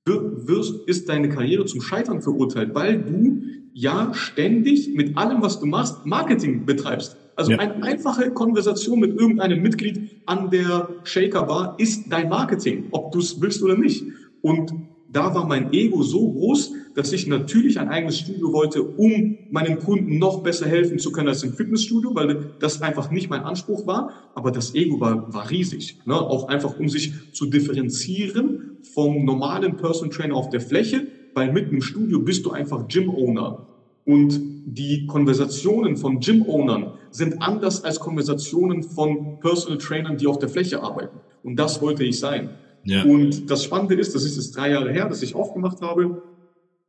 wirst, 0.08 0.88
ist 0.88 1.08
deine 1.08 1.28
Karriere 1.28 1.64
zum 1.64 1.80
Scheitern 1.80 2.22
verurteilt, 2.22 2.74
weil 2.74 3.02
du 3.02 3.42
ja 3.74 4.12
ständig 4.14 4.94
mit 4.94 5.16
allem, 5.16 5.42
was 5.42 5.60
du 5.60 5.66
machst, 5.66 6.04
Marketing 6.04 6.66
betreibst. 6.66 7.16
Also 7.36 7.52
ja. 7.52 7.58
eine 7.58 7.82
einfache 7.84 8.32
Konversation 8.32 8.98
mit 8.98 9.18
irgendeinem 9.18 9.62
Mitglied 9.62 10.22
an 10.26 10.50
der 10.50 10.88
Shaker 11.04 11.44
Bar 11.44 11.76
ist 11.78 12.10
dein 12.10 12.28
Marketing, 12.28 12.88
ob 12.90 13.12
du 13.12 13.20
es 13.20 13.40
willst 13.40 13.62
oder 13.62 13.76
nicht. 13.76 14.04
Und 14.42 14.72
da 15.10 15.34
war 15.34 15.46
mein 15.46 15.72
Ego 15.72 16.02
so 16.02 16.32
groß, 16.32 16.72
dass 16.94 17.12
ich 17.12 17.28
natürlich 17.28 17.78
ein 17.78 17.88
eigenes 17.88 18.18
Studio 18.18 18.52
wollte, 18.52 18.82
um 18.82 19.38
meinen 19.50 19.78
Kunden 19.78 20.18
noch 20.18 20.42
besser 20.42 20.66
helfen 20.66 20.98
zu 20.98 21.12
können 21.12 21.28
als 21.28 21.44
im 21.44 21.52
Fitnessstudio, 21.52 22.14
weil 22.14 22.50
das 22.58 22.82
einfach 22.82 23.10
nicht 23.10 23.30
mein 23.30 23.42
Anspruch 23.42 23.86
war. 23.86 24.12
Aber 24.34 24.50
das 24.50 24.74
Ego 24.74 25.00
war, 25.00 25.32
war 25.32 25.48
riesig. 25.48 25.98
Ne? 26.04 26.14
Auch 26.14 26.48
einfach, 26.48 26.78
um 26.78 26.88
sich 26.88 27.12
zu 27.32 27.46
differenzieren 27.46 28.67
vom 28.94 29.24
normalen 29.24 29.76
Personal 29.76 30.10
Trainer 30.10 30.34
auf 30.34 30.50
der 30.50 30.60
Fläche, 30.60 31.06
weil 31.34 31.52
mitten 31.52 31.74
im 31.74 31.82
Studio 31.82 32.20
bist 32.20 32.44
du 32.44 32.50
einfach 32.50 32.88
Gym-Owner. 32.88 33.66
Und 34.04 34.40
die 34.64 35.06
Konversationen 35.06 35.96
von 35.96 36.20
Gym-Ownern 36.20 36.94
sind 37.10 37.42
anders 37.42 37.84
als 37.84 38.00
Konversationen 38.00 38.82
von 38.82 39.38
Personal 39.40 39.78
Trainern, 39.78 40.16
die 40.16 40.26
auf 40.26 40.38
der 40.38 40.48
Fläche 40.48 40.82
arbeiten. 40.82 41.20
Und 41.42 41.56
das 41.56 41.80
wollte 41.82 42.04
ich 42.04 42.18
sein. 42.18 42.50
Ja. 42.84 43.04
Und 43.04 43.50
das 43.50 43.64
Spannende 43.64 43.94
ist, 43.94 44.14
das 44.14 44.24
ist 44.24 44.36
jetzt 44.36 44.56
drei 44.56 44.70
Jahre 44.70 44.92
her, 44.92 45.08
dass 45.08 45.22
ich 45.22 45.34
aufgemacht 45.34 45.80
habe. 45.82 46.22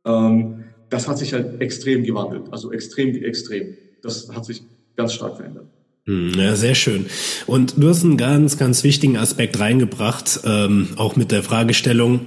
Ähm, 0.04 0.64
das 0.88 1.08
hat 1.08 1.18
sich 1.18 1.32
halt 1.32 1.60
extrem 1.60 2.04
gewandelt. 2.04 2.52
Also 2.52 2.72
extrem 2.72 3.14
extrem. 3.22 3.76
Das 4.02 4.34
hat 4.34 4.44
sich 4.44 4.62
ganz 4.96 5.12
stark 5.12 5.36
verändert. 5.36 5.66
Hm, 6.06 6.32
ja, 6.36 6.56
sehr 6.56 6.74
schön. 6.74 7.06
Und 7.46 7.74
du 7.76 7.88
hast 7.88 8.04
einen 8.04 8.16
ganz, 8.16 8.58
ganz 8.58 8.84
wichtigen 8.84 9.16
Aspekt 9.16 9.60
reingebracht, 9.60 10.40
ähm, 10.44 10.88
auch 10.96 11.16
mit 11.16 11.30
der 11.30 11.42
Fragestellung, 11.42 12.20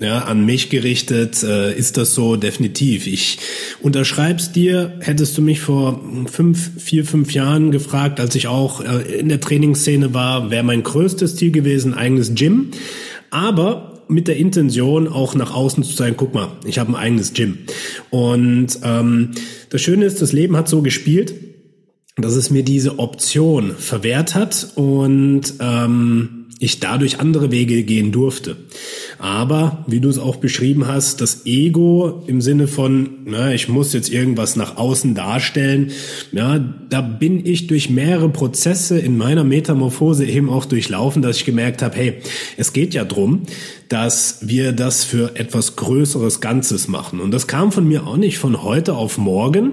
ja, 0.00 0.20
an 0.20 0.46
mich 0.46 0.70
gerichtet, 0.70 1.42
äh, 1.42 1.76
ist 1.76 1.98
das 1.98 2.14
so 2.14 2.36
definitiv. 2.36 3.06
Ich 3.06 3.38
unterschreib's 3.82 4.50
dir, 4.50 4.94
hättest 5.00 5.36
du 5.36 5.42
mich 5.42 5.60
vor 5.60 6.00
fünf, 6.26 6.70
vier, 6.82 7.04
fünf 7.04 7.32
Jahren 7.34 7.70
gefragt, 7.70 8.18
als 8.18 8.34
ich 8.34 8.48
auch 8.48 8.80
äh, 8.80 9.18
in 9.18 9.28
der 9.28 9.40
Trainingsszene 9.40 10.14
war, 10.14 10.50
wäre 10.50 10.64
mein 10.64 10.82
größtes 10.82 11.36
Ziel 11.36 11.50
gewesen, 11.50 11.92
eigenes 11.92 12.34
Gym. 12.34 12.70
Aber 13.30 14.02
mit 14.08 14.26
der 14.26 14.38
Intention 14.38 15.06
auch 15.06 15.34
nach 15.34 15.54
außen 15.54 15.84
zu 15.84 15.92
sagen, 15.92 16.14
guck 16.16 16.34
mal, 16.34 16.48
ich 16.64 16.78
habe 16.78 16.90
ein 16.92 16.96
eigenes 16.96 17.34
Gym. 17.34 17.58
Und 18.08 18.78
ähm, 18.82 19.32
das 19.68 19.82
Schöne 19.82 20.06
ist, 20.06 20.22
das 20.22 20.32
Leben 20.32 20.56
hat 20.56 20.68
so 20.68 20.80
gespielt, 20.80 21.34
dass 22.22 22.34
es 22.36 22.50
mir 22.50 22.62
diese 22.62 22.98
Option 22.98 23.74
verwehrt 23.76 24.34
hat 24.34 24.68
und 24.74 25.42
ähm, 25.60 26.46
ich 26.58 26.78
dadurch 26.78 27.20
andere 27.20 27.50
Wege 27.50 27.82
gehen 27.82 28.12
durfte. 28.12 28.56
Aber, 29.20 29.84
wie 29.86 30.00
du 30.00 30.08
es 30.08 30.18
auch 30.18 30.36
beschrieben 30.36 30.88
hast, 30.88 31.20
das 31.20 31.44
Ego 31.44 32.24
im 32.26 32.40
Sinne 32.40 32.66
von, 32.66 33.10
na, 33.26 33.52
ich 33.52 33.68
muss 33.68 33.92
jetzt 33.92 34.10
irgendwas 34.10 34.56
nach 34.56 34.78
außen 34.78 35.14
darstellen, 35.14 35.90
ja, 36.32 36.58
da 36.88 37.02
bin 37.02 37.44
ich 37.44 37.66
durch 37.66 37.90
mehrere 37.90 38.30
Prozesse 38.30 38.98
in 38.98 39.18
meiner 39.18 39.44
Metamorphose 39.44 40.24
eben 40.24 40.48
auch 40.48 40.64
durchlaufen, 40.64 41.20
dass 41.20 41.36
ich 41.36 41.44
gemerkt 41.44 41.82
habe, 41.82 41.96
hey, 41.96 42.14
es 42.56 42.72
geht 42.72 42.94
ja 42.94 43.04
drum, 43.04 43.42
dass 43.90 44.38
wir 44.42 44.72
das 44.72 45.04
für 45.04 45.36
etwas 45.36 45.76
Größeres 45.76 46.40
Ganzes 46.40 46.88
machen. 46.88 47.20
Und 47.20 47.32
das 47.32 47.46
kam 47.46 47.72
von 47.72 47.86
mir 47.86 48.06
auch 48.06 48.16
nicht 48.16 48.38
von 48.38 48.62
heute 48.62 48.94
auf 48.94 49.18
morgen. 49.18 49.72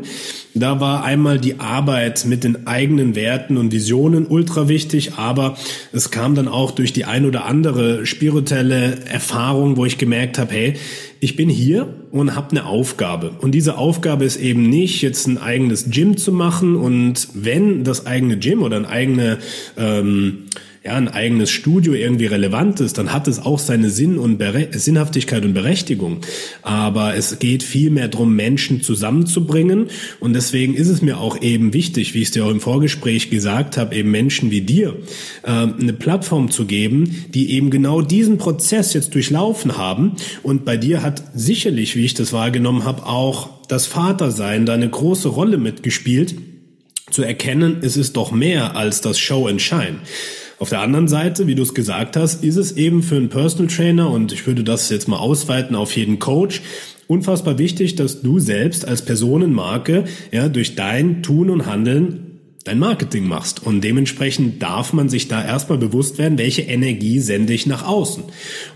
Da 0.56 0.80
war 0.80 1.04
einmal 1.04 1.40
die 1.40 1.60
Arbeit 1.60 2.26
mit 2.26 2.44
den 2.44 2.66
eigenen 2.66 3.16
Werten 3.16 3.58
und 3.58 3.72
Visionen 3.72 4.26
ultra 4.26 4.68
wichtig, 4.68 5.14
aber 5.18 5.56
es 5.94 6.10
kam 6.10 6.34
dann 6.34 6.48
auch 6.48 6.72
durch 6.72 6.94
die 6.94 7.06
ein 7.06 7.26
oder 7.26 7.46
andere 7.46 8.08
spirituelle 8.08 9.06
Erfahrung, 9.06 9.37
wo 9.78 9.86
ich 9.86 9.98
gemerkt 9.98 10.38
habe, 10.40 10.54
hey, 10.54 10.74
ich 11.20 11.36
bin 11.36 11.50
hier 11.50 11.94
und 12.12 12.36
habe 12.36 12.52
eine 12.52 12.66
Aufgabe. 12.66 13.32
Und 13.40 13.52
diese 13.52 13.78
Aufgabe 13.78 14.26
ist 14.26 14.38
eben 14.38 14.70
nicht, 14.70 15.02
jetzt 15.02 15.28
ein 15.28 15.38
eigenes 15.38 15.90
Gym 15.90 16.18
zu 16.18 16.32
machen 16.32 16.76
und 16.76 17.30
wenn 17.34 17.84
das 17.84 18.06
eigene 18.06 18.38
Gym 18.38 18.64
oder 18.64 18.78
ein 18.78 18.86
eigene 18.86 19.38
ähm, 19.78 20.46
ja, 20.88 20.96
ein 20.96 21.10
eigenes 21.10 21.50
Studio 21.50 21.94
irgendwie 21.94 22.28
relevant 22.28 22.80
ist, 22.80 22.98
dann 22.98 23.12
hat 23.12 23.28
es 23.28 23.40
auch 23.40 23.60
seine 23.60 23.90
Sinn 23.90 24.18
und 24.18 24.38
Bere 24.38 24.70
Sinnhaftigkeit 24.72 25.44
und 25.44 25.54
Berechtigung. 25.54 26.22
Aber 26.62 27.14
es 27.16 27.40
geht 27.40 27.62
viel 27.62 27.90
mehr 27.90 28.08
darum, 28.08 28.38
Menschen 28.38 28.82
zusammenzubringen. 28.82 29.88
Und 30.22 30.32
deswegen 30.32 30.76
ist 30.76 30.88
es 30.88 31.02
mir 31.02 31.20
auch 31.20 31.42
eben 31.42 31.74
wichtig, 31.74 32.14
wie 32.14 32.20
ich 32.20 32.30
es 32.30 32.32
dir 32.32 32.46
auch 32.46 32.52
im 32.52 32.62
Vorgespräch 32.62 33.30
gesagt 33.30 33.76
habe, 33.76 33.96
eben 33.96 34.12
Menschen 34.12 34.50
wie 34.50 34.62
dir 34.62 34.96
äh, 35.44 35.50
eine 35.50 35.92
Plattform 35.92 36.52
zu 36.52 36.66
geben, 36.66 37.26
die 37.34 37.52
eben 37.52 37.70
genau 37.70 38.02
diesen 38.02 38.38
Prozess 38.38 38.94
jetzt 38.94 39.14
durchlaufen 39.14 39.78
haben. 39.78 40.14
Und 40.42 40.64
bei 40.64 40.78
dir 40.78 41.04
hat 41.04 41.22
sicherlich, 41.36 41.98
wie 41.98 42.06
ich 42.06 42.14
das 42.14 42.32
wahrgenommen 42.32 42.86
habe, 42.86 43.06
auch 43.06 43.50
das 43.68 43.88
Vatersein 43.88 44.66
da 44.66 44.74
eine 44.74 44.90
große 44.90 45.28
Rolle 45.28 45.58
mitgespielt, 45.58 46.36
zu 47.12 47.24
erkennen, 47.24 47.80
es 47.82 47.98
ist 47.98 48.16
doch 48.16 48.32
mehr 48.32 48.78
als 48.78 49.02
das 49.02 49.20
Show 49.20 49.48
and 49.48 49.62
Shine. 49.62 49.98
Auf 50.60 50.70
der 50.70 50.82
anderen 50.82 51.08
Seite, 51.08 51.46
wie 51.46 51.54
du 51.54 51.62
es 51.62 51.76
gesagt 51.76 52.16
hast, 52.18 52.44
ist 52.44 52.56
es 52.56 52.72
eben 52.72 53.04
für 53.04 53.16
einen 53.16 53.30
Personal 53.30 53.68
Trainer 53.68 54.10
und 54.10 54.32
ich 54.32 54.48
würde 54.48 54.64
das 54.64 54.90
jetzt 54.90 55.08
mal 55.08 55.18
ausweiten 55.18 55.76
auf 55.76 55.96
jeden 55.96 56.18
Coach, 56.18 56.62
unfassbar 57.06 57.60
wichtig, 57.60 57.96
dass 57.96 58.24
du 58.24 58.40
selbst 58.40 58.88
als 58.88 59.04
Personenmarke 59.04 60.06
ja 60.32 60.50
durch 60.50 60.76
dein 60.76 61.22
Tun 61.22 61.52
und 61.52 61.68
Handeln 61.68 62.40
dein 62.64 62.80
Marketing 62.80 63.28
machst. 63.28 63.66
Und 63.66 63.82
dementsprechend 63.82 64.62
darf 64.62 64.94
man 64.94 65.10
sich 65.10 65.28
da 65.28 65.46
erstmal 65.46 65.78
bewusst 65.78 66.18
werden, 66.18 66.40
welche 66.40 66.64
Energie 66.64 67.20
sende 67.20 67.54
ich 67.54 67.68
nach 67.68 67.88
außen. 67.88 68.24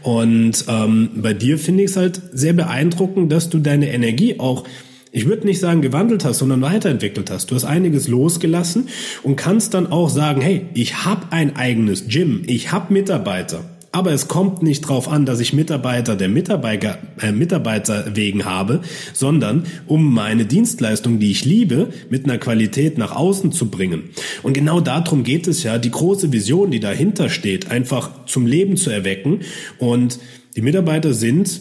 Und 0.03 0.65
ähm, 0.67 1.09
bei 1.15 1.33
dir 1.33 1.57
finde 1.57 1.83
ich 1.83 1.91
es 1.91 1.97
halt 1.97 2.21
sehr 2.31 2.53
beeindruckend, 2.53 3.31
dass 3.31 3.49
du 3.49 3.57
deine 3.57 3.91
Energie 3.91 4.39
auch 4.39 4.65
ich 5.11 5.27
würde 5.27 5.45
nicht 5.45 5.59
sagen 5.59 5.81
gewandelt 5.81 6.23
hast, 6.23 6.39
sondern 6.39 6.61
weiterentwickelt 6.61 7.29
hast. 7.29 7.51
Du 7.51 7.55
hast 7.55 7.65
einiges 7.65 8.07
losgelassen 8.07 8.87
und 9.23 9.35
kannst 9.35 9.73
dann 9.73 9.91
auch 9.91 10.09
sagen, 10.09 10.41
hey, 10.41 10.67
ich 10.73 11.03
habe 11.03 11.31
ein 11.31 11.57
eigenes 11.57 12.07
Gym, 12.07 12.43
ich 12.47 12.71
habe 12.71 12.93
Mitarbeiter. 12.93 13.65
Aber 13.93 14.13
es 14.13 14.29
kommt 14.29 14.63
nicht 14.63 14.87
drauf 14.87 15.09
an, 15.09 15.25
dass 15.25 15.41
ich 15.41 15.51
Mitarbeiter 15.51 16.15
der 16.15 16.29
Mitarbeiter, 16.29 16.97
äh, 17.19 17.33
Mitarbeiter 17.33 18.15
wegen 18.15 18.45
habe, 18.45 18.79
sondern 19.11 19.65
um 19.85 20.13
meine 20.13 20.45
Dienstleistung, 20.45 21.19
die 21.19 21.31
ich 21.31 21.43
liebe, 21.43 21.89
mit 22.09 22.23
einer 22.23 22.37
Qualität 22.37 22.97
nach 22.97 23.13
außen 23.13 23.51
zu 23.51 23.69
bringen. 23.69 24.03
Und 24.43 24.53
genau 24.53 24.79
darum 24.79 25.25
geht 25.25 25.45
es 25.45 25.63
ja, 25.63 25.77
die 25.77 25.91
große 25.91 26.31
Vision, 26.31 26.71
die 26.71 26.79
dahinter 26.79 27.29
steht, 27.29 27.69
einfach 27.69 28.25
zum 28.27 28.45
Leben 28.45 28.77
zu 28.77 28.89
erwecken. 28.89 29.41
Und 29.77 30.19
die 30.55 30.61
Mitarbeiter 30.61 31.13
sind 31.13 31.59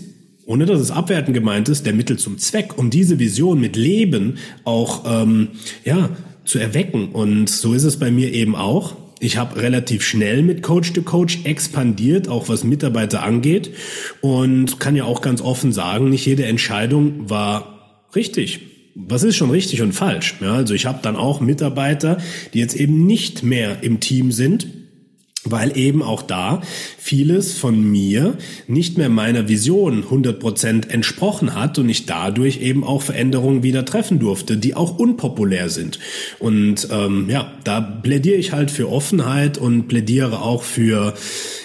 ohne 0.50 0.66
dass 0.66 0.80
es 0.80 0.90
abwertend 0.90 1.32
gemeint 1.32 1.68
ist, 1.68 1.86
der 1.86 1.92
Mittel 1.92 2.18
zum 2.18 2.36
Zweck, 2.38 2.76
um 2.76 2.90
diese 2.90 3.20
Vision 3.20 3.60
mit 3.60 3.76
Leben 3.76 4.38
auch 4.64 5.04
ähm, 5.06 5.50
ja 5.84 6.10
zu 6.44 6.58
erwecken. 6.58 7.10
Und 7.12 7.48
so 7.48 7.72
ist 7.72 7.84
es 7.84 8.00
bei 8.00 8.10
mir 8.10 8.32
eben 8.32 8.56
auch. 8.56 8.96
Ich 9.20 9.36
habe 9.36 9.62
relativ 9.62 10.02
schnell 10.02 10.42
mit 10.42 10.64
Coach 10.64 10.92
to 10.92 11.02
Coach 11.02 11.44
expandiert, 11.44 12.26
auch 12.26 12.48
was 12.48 12.64
Mitarbeiter 12.64 13.22
angeht. 13.22 13.70
Und 14.22 14.80
kann 14.80 14.96
ja 14.96 15.04
auch 15.04 15.22
ganz 15.22 15.40
offen 15.40 15.72
sagen, 15.72 16.10
nicht 16.10 16.26
jede 16.26 16.46
Entscheidung 16.46 17.30
war 17.30 18.00
richtig. 18.16 18.58
Was 18.96 19.22
ist 19.22 19.36
schon 19.36 19.52
richtig 19.52 19.82
und 19.82 19.92
falsch? 19.92 20.34
Ja, 20.40 20.54
also 20.54 20.74
ich 20.74 20.84
habe 20.84 20.98
dann 21.00 21.14
auch 21.14 21.40
Mitarbeiter, 21.40 22.18
die 22.54 22.58
jetzt 22.58 22.74
eben 22.74 23.06
nicht 23.06 23.44
mehr 23.44 23.84
im 23.84 24.00
Team 24.00 24.32
sind, 24.32 24.66
weil 25.44 25.76
eben 25.76 26.02
auch 26.02 26.22
da 26.22 26.60
vieles 26.98 27.54
von 27.56 27.82
mir 27.82 28.36
nicht 28.66 28.98
mehr 28.98 29.08
meiner 29.08 29.48
Vision 29.48 30.04
100% 30.04 30.88
entsprochen 30.88 31.54
hat 31.54 31.78
und 31.78 31.88
ich 31.88 32.04
dadurch 32.04 32.60
eben 32.60 32.84
auch 32.84 33.02
Veränderungen 33.02 33.62
wieder 33.62 33.84
treffen 33.86 34.18
durfte, 34.18 34.58
die 34.58 34.74
auch 34.74 34.98
unpopulär 34.98 35.70
sind. 35.70 35.98
Und 36.38 36.88
ähm, 36.90 37.30
ja, 37.30 37.52
da 37.64 37.80
plädiere 37.80 38.36
ich 38.36 38.52
halt 38.52 38.70
für 38.70 38.90
Offenheit 38.90 39.56
und 39.56 39.88
plädiere 39.88 40.42
auch 40.42 40.62
für 40.62 41.14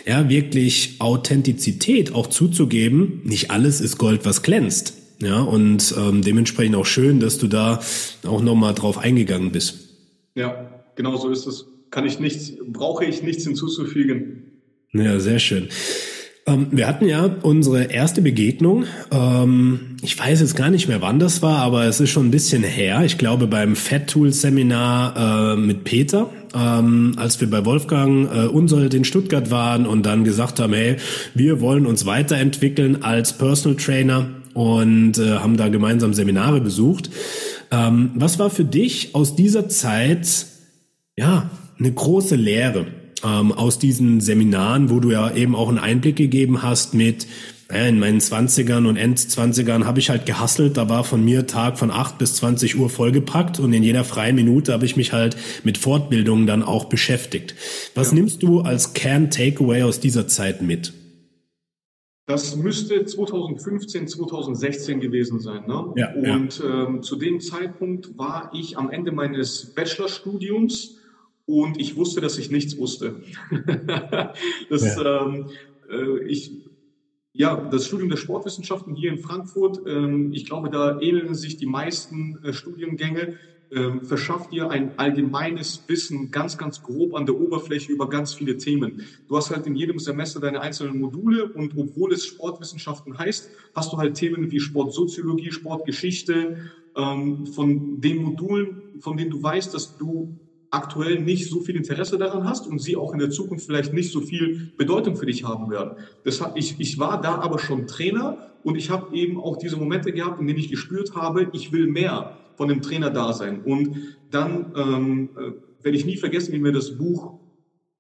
ja 0.05 0.29
wirklich 0.29 0.96
Authentizität 1.00 2.15
auch 2.15 2.27
zuzugeben. 2.27 3.22
Nicht 3.25 3.51
alles 3.51 3.82
ist 3.82 3.98
Gold, 3.98 4.25
was 4.25 4.41
glänzt. 4.41 4.94
Ja, 5.22 5.41
und 5.41 5.96
ähm, 5.98 6.22
dementsprechend 6.22 6.75
auch 6.75 6.86
schön, 6.86 7.20
dass 7.20 7.38
du 7.38 7.48
da 7.48 7.79
auch 8.25 8.41
nochmal 8.41 8.74
drauf 8.74 8.98
eingegangen 8.98 9.51
bist. 9.51 9.79
Ja, 10.36 10.84
genau 10.96 11.15
so 11.15 11.29
ist 11.29 11.46
es 11.46 11.65
kann 11.96 12.06
ich 12.06 12.20
nichts, 12.20 12.52
brauche 12.68 13.06
ich 13.06 13.24
nichts 13.24 13.46
hinzuzufügen. 13.46 14.52
Ja, 14.92 15.18
sehr 15.22 15.40
schön. 15.40 15.70
Ähm, 16.46 16.68
wir 16.72 16.88
hatten 16.88 17.08
ja 17.08 17.38
unsere 17.42 17.86
erste 17.86 18.22
Begegnung. 18.22 18.84
Ähm, 19.12 19.96
ich 20.02 20.20
weiß 20.20 20.42
jetzt 20.42 20.58
gar 20.58 20.70
nicht 20.70 20.90
mehr, 20.90 21.02
wann 21.02 21.20
das 21.20 21.42
war, 21.42 21.60
aber 21.60 21.86
es 21.86 22.02
ist 22.02 22.10
schon 22.10 22.28
ein 22.28 22.32
bisschen 22.32 22.64
her. 22.64 23.04
Ich 23.06 23.18
glaube 23.18 23.48
beim 23.48 23.78
Fat 23.78 24.08
Tools 24.08 24.42
Seminar 24.42 25.54
äh, 25.54 25.56
mit 25.56 25.86
Peter, 25.86 26.30
ähm, 26.54 27.14
als 27.16 27.40
wir 27.40 27.50
bei 27.50 27.64
Wolfgang 27.64 28.30
äh, 28.30 28.48
Unsold 28.48 28.94
in 28.94 29.06
Stuttgart 29.06 29.50
waren 29.50 29.86
und 29.86 30.06
dann 30.06 30.25
gesagt 30.25 30.60
haben, 30.60 30.74
hey, 30.74 30.98
wir 31.34 31.62
wollen 31.62 31.86
uns 31.86 32.06
weiterentwickeln 32.06 33.04
als 33.04 33.38
Personal 33.38 33.78
Trainer 33.78 34.32
und 34.54 35.18
äh, 35.18 35.38
haben 35.38 35.56
da 35.56 35.70
gemeinsam 35.70 36.14
Seminare 36.14 36.60
besucht. 36.60 37.10
Ähm, 37.72 38.12
was 38.16 38.38
war 38.38 38.50
für 38.50 38.66
dich 38.66 39.16
aus 39.16 39.38
dieser 39.38 39.70
Zeit 39.70 40.48
ja 41.16 41.50
eine 41.77 41.91
große 41.91 42.36
Lehre 42.36 42.88
ähm, 43.24 43.51
aus 43.51 43.79
diesen 43.79 44.22
Seminaren, 44.22 44.89
wo 44.89 45.00
du 45.00 45.12
ja 45.12 45.34
eben 45.34 45.55
auch 45.55 45.70
einen 45.70 45.77
Einblick 45.77 46.15
gegeben 46.15 46.63
hast 46.63 46.94
mit 46.94 47.27
äh, 47.72 47.89
in 47.89 48.00
meinen 48.00 48.22
Zwanzigern 48.22 48.86
und 48.86 48.98
Endzwanzigern 48.98 49.86
habe 49.86 50.00
ich 50.00 50.10
halt 50.10 50.25
gehasselt. 50.25 50.77
Da 50.77 50.89
war 50.89 51.03
von 51.03 51.24
mir 51.24 51.48
Tag 51.48 51.77
von 51.77 51.91
acht 51.91 52.17
bis 52.17 52.36
zwanzig 52.36 52.77
Uhr 52.77 52.89
vollgepackt 52.89 53.60
und 53.60 53.74
in 53.74 53.84
jeder 53.84 54.03
freien 54.03 54.36
Minute 54.36 54.74
habe 54.74 54.86
ich 54.86 54.96
mich 54.96 55.13
halt 55.13 55.36
mit 55.63 55.77
Fortbildungen 55.77 56.48
dann 56.48 56.63
auch 56.63 56.86
beschäftigt. 56.86 57.55
Was 57.96 58.12
ja. 58.12 58.15
nimmst 58.15 58.44
du 58.44 58.62
als 58.62 58.94
Kern-Takeaway 58.94 59.84
aus 59.84 60.00
dieser 60.00 60.27
Zeit 60.27 60.62
mit? 60.62 60.94
Das 62.27 62.55
müsste 62.55 63.05
2015, 63.05 64.08
2016 64.08 65.00
gewesen 65.00 65.39
sein. 65.39 65.67
Ne? 65.67 65.94
Ja, 65.96 66.13
und 66.13 66.58
ja. 66.58 66.88
Ähm, 66.88 67.03
zu 67.03 67.17
dem 67.17 67.39
Zeitpunkt 67.39 68.17
war 68.17 68.50
ich 68.53 68.79
am 68.79 68.89
Ende 68.89 69.12
meines 69.12 69.74
Bachelorstudiums 69.75 70.98
und 71.46 71.80
ich 71.80 71.96
wusste, 71.96 72.22
dass 72.22 72.38
ich 72.38 72.50
nichts 72.50 72.78
wusste. 72.78 73.22
das, 74.70 74.96
ja. 74.96 75.25
ähm, 75.25 75.50
äh, 75.90 76.24
ich, 76.25 76.52
ja, 77.34 77.68
das 77.70 77.86
Studium 77.86 78.10
der 78.10 78.18
Sportwissenschaften 78.18 78.96
hier 78.96 79.12
in 79.12 79.20
Frankfurt, 79.20 79.80
ähm, 79.86 80.32
ich 80.34 80.46
glaube, 80.46 80.70
da 80.70 81.00
ähneln 81.00 81.36
sich 81.36 81.58
die 81.58 81.66
meisten 81.66 82.40
äh, 82.44 82.54
Studiengänge, 82.54 83.36
ähm, 83.72 84.06
verschafft 84.06 84.52
dir 84.52 84.70
ein 84.70 84.98
allgemeines 84.98 85.84
Wissen 85.88 86.30
ganz, 86.30 86.58
ganz 86.58 86.82
grob 86.82 87.16
an 87.16 87.25
der 87.25 87.36
Oberfläche 87.36 87.92
über 87.92 88.10
ganz 88.10 88.34
viele 88.34 88.58
Themen. 88.58 89.02
Du 89.28 89.36
hast 89.36 89.50
halt 89.50 89.66
in 89.66 89.75
jedem 89.75 89.98
Semester 90.00 90.40
deine 90.40 90.62
einzelnen 90.62 91.00
Module 91.00 91.52
und 91.52 91.75
obwohl 91.75 92.14
es 92.14 92.25
Sportwissenschaften 92.25 93.18
heißt, 93.18 93.52
hast 93.74 93.92
du 93.92 93.98
halt 93.98 94.16
Themen 94.16 94.52
wie 94.52 94.60
Sportsoziologie, 94.60 95.52
Sportgeschichte, 95.52 96.58
ähm, 96.96 97.46
von 97.48 98.00
den 98.00 98.18
Modulen, 98.18 98.84
von 99.00 99.18
denen 99.18 99.32
du 99.32 99.42
weißt, 99.42 99.74
dass 99.74 99.98
du 99.98 100.40
aktuell 100.75 101.22
nicht 101.22 101.50
so 101.50 101.62
viel 101.62 101.75
Interesse 101.75 102.17
daran 102.17 102.44
hast 102.44 102.67
und 102.67 102.79
sie 102.79 102.96
auch 102.96 103.13
in 103.13 103.20
der 103.20 103.29
Zukunft 103.29 103.65
vielleicht 103.65 103.94
nicht 103.94 104.12
so 104.12 104.22
viel 104.22 104.74
Bedeutung 104.77 105.15
für 105.15 105.25
dich 105.25 105.44
haben 105.44 105.72
werden. 105.72 105.98
Deshalb, 106.25 106.58
ich, 106.58 106.79
ich 106.79 107.00
war 107.00 107.22
da 107.22 107.36
aber 107.36 107.60
schon 107.60 107.88
Trainer 107.88 108.38
und 108.63 108.75
ich 108.75 108.89
habe 108.89 109.15
eben 109.15 109.39
auch 109.39 109.58
diese 109.58 109.77
Momente 109.77 110.12
gehabt, 110.12 110.39
in 110.39 110.48
denen 110.48 110.60
ich 110.60 110.70
gespürt 110.70 111.15
habe, 111.15 111.50
ich 111.53 111.72
will 111.72 111.88
mehr 111.88 112.38
von 112.58 112.67
dem 112.67 112.82
Trainer 112.82 113.10
da 113.10 113.34
sein. 113.34 113.62
Und 113.63 114.17
dann 114.32 114.74
ähm, 114.75 115.29
äh, 115.38 115.84
werde 115.84 115.98
ich 115.98 116.05
nie 116.05 116.17
vergessen, 116.17 116.53
wie 116.53 116.60
mir 116.60 116.72
das 116.72 116.98
Buch 116.98 117.39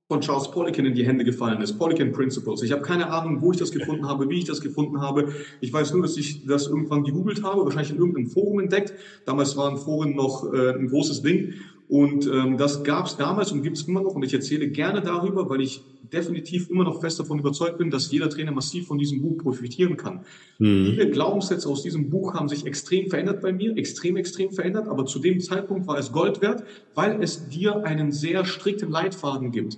von 0.07 0.21
Charles 0.21 0.51
Poliquin 0.51 0.85
in 0.85 0.93
die 0.93 1.05
Hände 1.05 1.25
gefallen 1.25 1.61
ist, 1.61 1.79
Poliquin 1.79 2.11
Principles. 2.11 2.61
Ich 2.61 2.71
habe 2.71 2.83
keine 2.83 3.09
Ahnung, 3.09 3.41
wo 3.41 3.51
ich 3.51 3.57
das 3.57 3.71
gefunden 3.71 4.07
habe, 4.07 4.29
wie 4.29 4.37
ich 4.37 4.45
das 4.45 4.61
gefunden 4.61 5.01
habe. 5.01 5.33
Ich 5.61 5.73
weiß 5.73 5.93
nur, 5.93 6.03
dass 6.03 6.15
ich 6.17 6.45
das 6.45 6.67
irgendwann 6.67 7.03
gegoogelt 7.03 7.43
habe, 7.43 7.63
wahrscheinlich 7.63 7.91
in 7.91 7.97
irgendeinem 7.97 8.27
Forum 8.27 8.59
entdeckt. 8.59 8.93
Damals 9.25 9.57
waren 9.57 9.77
Foren 9.77 10.15
noch 10.15 10.53
äh, 10.53 10.73
ein 10.73 10.87
großes 10.87 11.23
Ding. 11.23 11.55
Und 11.87 12.25
ähm, 12.27 12.57
das 12.57 12.83
gab 12.83 13.05
es 13.05 13.15
damals 13.15 13.51
und 13.51 13.61
gibt 13.61 13.77
es 13.77 13.87
immer 13.87 14.01
noch. 14.01 14.15
Und 14.15 14.23
ich 14.23 14.33
erzähle 14.33 14.69
gerne 14.69 15.01
darüber, 15.01 15.49
weil 15.49 15.61
ich 15.61 15.85
definitiv 16.01 16.69
immer 16.69 16.83
noch 16.83 16.99
fest 16.99 17.19
davon 17.19 17.39
überzeugt 17.39 17.77
bin, 17.77 17.91
dass 17.91 18.09
jeder 18.11 18.29
Trainer 18.29 18.51
massiv 18.51 18.87
von 18.87 18.97
diesem 18.97 19.21
Buch 19.21 19.37
profitieren 19.37 19.95
kann. 19.95 20.25
Mhm. 20.57 20.87
Viele 20.87 21.09
Glaubenssätze 21.11 21.69
aus 21.69 21.83
diesem 21.83 22.09
Buch 22.09 22.33
haben 22.33 22.47
sich 22.47 22.65
extrem 22.65 23.07
verändert 23.09 23.41
bei 23.41 23.53
mir, 23.53 23.77
extrem, 23.77 24.17
extrem 24.17 24.51
verändert. 24.51 24.87
Aber 24.87 25.05
zu 25.05 25.19
dem 25.19 25.39
Zeitpunkt 25.39 25.87
war 25.87 25.97
es 25.97 26.11
Gold 26.11 26.41
wert, 26.41 26.63
weil 26.95 27.21
es 27.21 27.47
dir 27.47 27.83
einen 27.83 28.11
sehr 28.11 28.45
strikten 28.45 28.89
Leitfaden 28.89 29.51
gibt. 29.51 29.77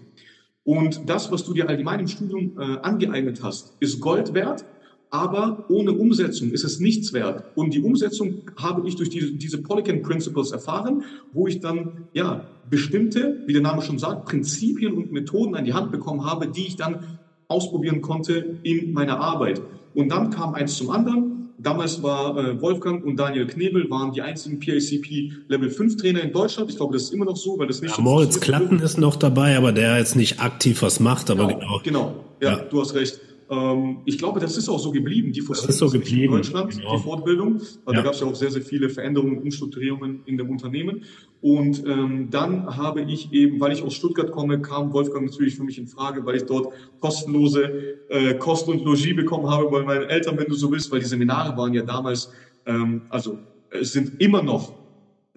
Und 0.64 1.10
das, 1.10 1.32
was 1.32 1.44
du 1.44 1.54
dir 1.54 1.70
allgemein 1.70 2.02
im 2.02 2.08
Studium 2.08 2.58
äh, 2.58 2.78
angeeignet 2.82 3.42
hast, 3.42 3.74
ist 3.80 4.00
Gold 4.00 4.34
wert. 4.34 4.66
Aber 5.10 5.66
ohne 5.70 5.94
Umsetzung 5.94 6.52
ist 6.52 6.64
es 6.64 6.80
nichts 6.80 7.14
wert. 7.14 7.46
Und 7.56 7.74
die 7.74 7.82
Umsetzung 7.82 8.42
habe 8.58 8.88
ich 8.88 8.96
durch 8.96 9.10
die, 9.10 9.38
diese 9.38 9.60
Polycan 9.60 10.02
Principles 10.02 10.52
erfahren, 10.52 11.04
wo 11.32 11.48
ich 11.48 11.60
dann 11.60 12.08
ja 12.14 12.46
bestimmte, 12.70 13.42
wie 13.46 13.54
der 13.54 13.62
Name 13.62 13.82
schon 13.82 14.00
sagt, 14.00 14.26
Prinzipien 14.26 14.94
und 14.94 15.12
Methoden 15.12 15.56
an 15.56 15.66
die 15.66 15.74
Hand 15.74 15.92
bekommen 15.92 16.26
habe, 16.26 16.48
die 16.48 16.68
ich 16.68 16.76
dann 16.76 17.20
ausprobieren 17.48 18.02
konnte 18.02 18.58
in 18.64 18.92
meiner 18.92 19.20
Arbeit. 19.20 19.62
Und 19.94 20.10
dann 20.10 20.30
kam 20.30 20.54
eins 20.54 20.76
zum 20.76 20.90
anderen. 20.90 21.50
Damals 21.60 22.04
war 22.04 22.38
äh, 22.38 22.62
Wolfgang 22.62 23.04
und 23.04 23.16
Daniel 23.16 23.48
Knebel 23.48 23.90
waren 23.90 24.12
die 24.12 24.22
einzigen 24.22 24.60
PACP 24.60 25.32
Level 25.48 25.72
5 25.72 25.98
Trainer 25.98 26.22
in 26.22 26.32
Deutschland. 26.32 26.70
Ich 26.70 26.78
glaube, 26.78 26.94
das 26.94 27.04
ist 27.04 27.14
immer 27.14 27.26
noch 27.26 27.38
so, 27.38 27.58
weil 27.58 27.66
das 27.66 27.82
nicht 27.82 27.92
ja, 27.92 27.96
so 27.96 28.02
Moritz 28.04 28.40
Klatten 28.40 28.80
ist 28.80 29.00
noch 29.00 29.16
dabei, 29.16 29.58
aber 29.58 29.72
der 29.72 29.98
jetzt 29.98 30.16
nicht 30.16 30.40
aktiv 30.40 30.84
was 30.84 31.00
macht, 31.00 31.32
aber 31.32 31.48
genau. 31.48 31.60
Genau, 31.60 31.80
genau. 31.84 32.24
Ja, 32.42 32.58
ja, 32.58 32.64
du 32.70 32.80
hast 32.80 32.94
recht. 32.94 33.20
Ähm, 33.50 34.00
ich 34.06 34.18
glaube, 34.18 34.40
das 34.40 34.58
ist 34.58 34.68
auch 34.68 34.80
so 34.80 34.92
geblieben, 34.92 35.32
die 35.32 35.44
das 35.48 35.66
ist 35.66 35.78
so 35.78 35.90
geblieben. 35.90 36.26
in 36.26 36.32
Deutschland, 36.32 36.72
genau. 36.72 36.98
die 36.98 37.04
Fortbildung. 37.04 37.54
Also 37.56 37.76
ja. 37.88 37.94
Da 37.94 38.02
gab 38.02 38.14
es 38.14 38.20
ja 38.20 38.28
auch 38.28 38.36
sehr, 38.36 38.52
sehr 38.52 38.62
viele 38.62 38.90
Veränderungen, 38.90 39.38
Umstrukturierungen 39.38 40.22
in 40.26 40.38
dem 40.38 40.50
Unternehmen. 40.50 41.04
Und 41.42 41.84
ähm, 41.86 42.30
dann 42.30 42.78
habe 42.78 43.02
ich 43.02 43.32
eben, 43.32 43.60
weil 43.60 43.72
ich 43.72 43.84
aus 43.84 43.94
Stuttgart 43.94 44.32
komme, 44.32 44.62
kam 44.62 44.92
Wolfgang 44.92 45.26
natürlich 45.26 45.56
für 45.56 45.64
mich 45.64 45.78
in 45.78 45.88
Frage, 45.88 46.26
weil 46.26 46.36
ich 46.36 46.44
dort 46.44 46.74
kostenlose 47.00 48.00
äh, 48.10 48.34
Kost 48.36 48.68
und 48.68 48.84
Logis 48.84 49.16
bekommen 49.16 49.50
habe 49.50 49.70
bei 49.70 49.84
meinen 49.84 50.10
Eltern, 50.10 50.38
wenn 50.38 50.48
du 50.48 50.56
so 50.56 50.72
willst, 50.72 50.92
weil 50.92 51.00
die 51.00 51.06
Seminare 51.06 51.56
waren 51.56 51.74
ja 51.74 51.84
damals, 51.84 52.32
ähm, 52.66 53.04
also 53.10 53.38
es 53.70 53.94
sind 53.94 54.20
immer 54.20 54.42
noch 54.42 54.74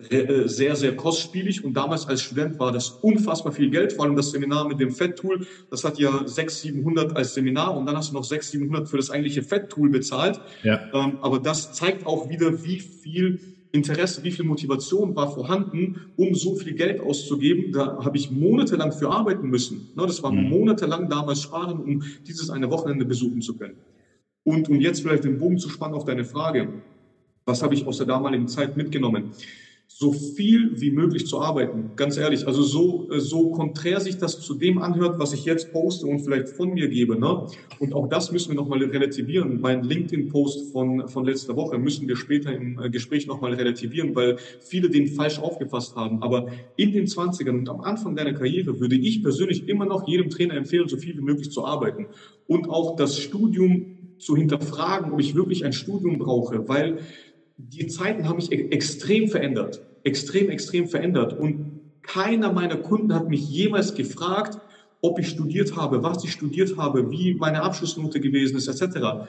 sehr, 0.08 0.76
sehr 0.76 0.96
kostspielig 0.96 1.64
und 1.64 1.74
damals 1.74 2.06
als 2.06 2.22
Student 2.22 2.58
war 2.58 2.72
das 2.72 2.90
unfassbar 2.90 3.52
viel 3.52 3.70
Geld, 3.70 3.92
vor 3.92 4.04
allem 4.04 4.16
das 4.16 4.30
Seminar 4.30 4.66
mit 4.66 4.80
dem 4.80 4.90
Fett-Tool, 4.90 5.46
das 5.70 5.84
hat 5.84 5.98
ja 5.98 6.26
600, 6.26 6.50
700 6.50 7.16
als 7.16 7.34
Seminar 7.34 7.76
und 7.76 7.86
dann 7.86 7.96
hast 7.96 8.10
du 8.10 8.14
noch 8.14 8.24
600, 8.24 8.50
700 8.50 8.88
für 8.88 8.96
das 8.96 9.10
eigentliche 9.10 9.42
Fett-Tool 9.42 9.90
bezahlt. 9.90 10.40
Ja. 10.62 10.80
Ähm, 10.92 11.18
aber 11.20 11.38
das 11.38 11.72
zeigt 11.72 12.06
auch 12.06 12.28
wieder, 12.28 12.64
wie 12.64 12.80
viel 12.80 13.40
Interesse, 13.72 14.24
wie 14.24 14.32
viel 14.32 14.44
Motivation 14.44 15.14
war 15.14 15.30
vorhanden, 15.30 16.12
um 16.16 16.34
so 16.34 16.56
viel 16.56 16.74
Geld 16.74 17.00
auszugeben. 17.00 17.72
Da 17.72 18.04
habe 18.04 18.16
ich 18.16 18.30
monatelang 18.30 18.92
für 18.92 19.10
arbeiten 19.10 19.48
müssen. 19.48 19.90
Ne, 19.94 20.06
das 20.06 20.22
war 20.22 20.32
mhm. 20.32 20.48
monatelang 20.48 21.08
damals 21.08 21.42
sparen, 21.42 21.78
um 21.78 22.02
dieses 22.26 22.50
eine 22.50 22.70
Wochenende 22.70 23.04
besuchen 23.04 23.42
zu 23.42 23.56
können. 23.56 23.76
Und 24.42 24.68
um 24.68 24.80
jetzt 24.80 25.02
vielleicht 25.02 25.24
den 25.24 25.38
Bogen 25.38 25.58
zu 25.58 25.68
spannen 25.68 25.94
auf 25.94 26.04
deine 26.04 26.24
Frage, 26.24 26.68
was 27.44 27.62
habe 27.62 27.74
ich 27.74 27.86
aus 27.86 27.98
der 27.98 28.06
damaligen 28.06 28.48
Zeit 28.48 28.76
mitgenommen? 28.76 29.32
So 29.92 30.12
viel 30.12 30.80
wie 30.80 30.92
möglich 30.92 31.26
zu 31.26 31.40
arbeiten. 31.40 31.90
Ganz 31.96 32.16
ehrlich, 32.16 32.46
also 32.46 32.62
so, 32.62 33.08
so 33.18 33.50
konträr 33.50 34.00
sich 34.00 34.16
das 34.16 34.40
zu 34.40 34.54
dem 34.54 34.78
anhört, 34.78 35.18
was 35.18 35.34
ich 35.34 35.44
jetzt 35.44 35.72
poste 35.72 36.06
und 36.06 36.20
vielleicht 36.20 36.48
von 36.48 36.72
mir 36.72 36.88
gebe. 36.88 37.18
Ne? 37.18 37.46
Und 37.80 37.92
auch 37.92 38.08
das 38.08 38.32
müssen 38.32 38.50
wir 38.50 38.56
nochmal 38.56 38.82
relativieren. 38.82 39.60
Mein 39.60 39.82
LinkedIn-Post 39.82 40.72
von, 40.72 41.06
von 41.08 41.24
letzter 41.26 41.54
Woche 41.56 41.76
müssen 41.76 42.08
wir 42.08 42.16
später 42.16 42.54
im 42.54 42.78
äh, 42.78 42.88
Gespräch 42.88 43.26
nochmal 43.26 43.52
relativieren, 43.52 44.14
weil 44.14 44.38
viele 44.60 44.88
den 44.88 45.08
falsch 45.08 45.38
aufgefasst 45.38 45.96
haben. 45.96 46.22
Aber 46.22 46.46
in 46.76 46.92
den 46.92 47.06
20ern 47.06 47.58
und 47.58 47.68
am 47.68 47.80
Anfang 47.82 48.16
deiner 48.16 48.32
Karriere 48.32 48.80
würde 48.80 48.96
ich 48.96 49.22
persönlich 49.22 49.68
immer 49.68 49.84
noch 49.84 50.08
jedem 50.08 50.30
Trainer 50.30 50.54
empfehlen, 50.54 50.88
so 50.88 50.96
viel 50.96 51.16
wie 51.18 51.22
möglich 51.22 51.50
zu 51.50 51.66
arbeiten. 51.66 52.06
Und 52.46 52.70
auch 52.70 52.96
das 52.96 53.18
Studium 53.18 53.98
zu 54.20 54.36
hinterfragen, 54.36 55.12
ob 55.12 55.20
ich 55.20 55.34
wirklich 55.34 55.64
ein 55.64 55.72
Studium 55.72 56.18
brauche, 56.18 56.68
weil 56.68 56.98
die 57.68 57.86
Zeiten 57.86 58.28
haben 58.28 58.36
mich 58.36 58.52
e-, 58.52 58.68
extrem 58.70 59.28
verändert. 59.28 59.80
Extrem, 60.02 60.50
extrem 60.50 60.86
verändert. 60.86 61.38
Und 61.38 61.80
keiner 62.02 62.52
meiner 62.52 62.76
Kunden 62.76 63.14
hat 63.14 63.28
mich 63.28 63.48
jemals 63.48 63.94
gefragt, 63.94 64.58
ob 65.02 65.18
ich 65.18 65.28
studiert 65.28 65.76
habe, 65.76 66.02
was 66.02 66.24
ich 66.24 66.32
studiert 66.32 66.76
habe, 66.76 67.10
wie 67.10 67.34
meine 67.34 67.62
Abschlussnote 67.62 68.20
gewesen 68.20 68.56
ist, 68.56 68.68
etc. 68.68 69.28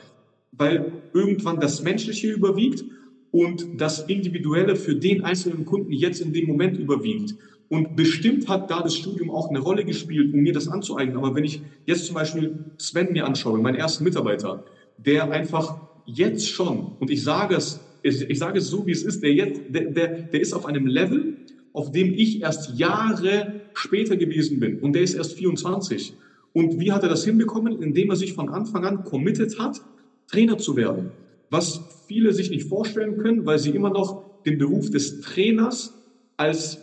Weil 0.52 0.92
irgendwann 1.14 1.60
das 1.60 1.82
Menschliche 1.82 2.32
überwiegt 2.32 2.84
und 3.32 3.80
das 3.80 4.02
Individuelle 4.08 4.76
für 4.76 4.96
den 4.96 5.24
einzelnen 5.24 5.66
Kunden 5.66 5.92
jetzt 5.92 6.22
in 6.22 6.34
dem 6.34 6.48
Moment 6.48 6.78
überwiegt. 6.78 7.36
Und 7.70 7.96
bestimmt 7.96 8.50
hat 8.50 8.70
da 8.70 8.82
das 8.82 8.98
Studium 8.98 9.32
auch 9.32 9.50
eine 9.50 9.60
Rolle 9.60 9.86
gespielt, 9.86 10.34
um 10.34 10.42
mir 10.42 10.52
das 10.52 10.68
anzueignen. 10.68 11.18
Aber 11.18 11.34
wenn 11.36 11.46
ich 11.46 11.62
jetzt 11.86 12.06
zum 12.06 12.16
Beispiel 12.16 12.66
Sven 12.78 13.14
mir 13.14 13.26
anschaue, 13.26 13.60
meinen 13.60 13.76
ersten 13.76 14.04
Mitarbeiter, 14.04 14.66
der 14.98 15.32
einfach 15.32 15.80
jetzt 16.06 16.50
schon, 16.50 16.98
und 17.00 17.10
ich 17.10 17.24
sage 17.24 17.56
es 17.56 17.80
ich, 18.04 18.40
sage 18.40 18.60
es 18.60 18.68
so, 18.68 18.86
wie 18.86 18.92
es 18.92 19.04
ist, 19.04 19.22
der, 19.22 19.34
jetzt, 19.34 19.62
der, 19.70 19.92
der, 19.92 20.08
der 20.08 20.42
ist 20.42 20.54
auf 20.54 20.66
einem 20.66 20.88
Level, 20.88 21.36
auf 21.74 21.92
dem 21.92 22.14
ich 22.14 22.42
erst 22.42 22.78
Jahre 22.78 23.62
später 23.74 24.18
gewesen 24.18 24.60
bin. 24.60 24.80
Und 24.80 24.94
der 24.94 25.04
ist 25.04 25.14
erst 25.14 25.34
24. 25.34 26.14
Und 26.54 26.80
wie 26.80 26.92
hat 26.92 27.04
er 27.04 27.10
das 27.10 27.24
hinbekommen? 27.24 27.82
Indem 27.82 28.10
er 28.10 28.16
sich 28.16 28.34
von 28.34 28.50
Anfang 28.50 28.86
an 28.86 29.04
committed 29.04 29.58
hat, 29.60 29.82
Trainer 30.28 30.58
zu 30.58 30.76
werden. 30.76 31.12
Was 31.50 31.82
viele 32.08 32.34
sich 32.34 32.50
nicht 32.50 32.68
vorstellen 32.68 33.18
können, 33.18 33.46
weil 33.46 33.60
sie 33.60 33.72
immer 33.72 33.90
noch 33.90 34.24
den 34.46 34.58
Beruf 34.58 34.90
des 34.90 35.22
Trainers 35.22 35.94
als 36.38 36.80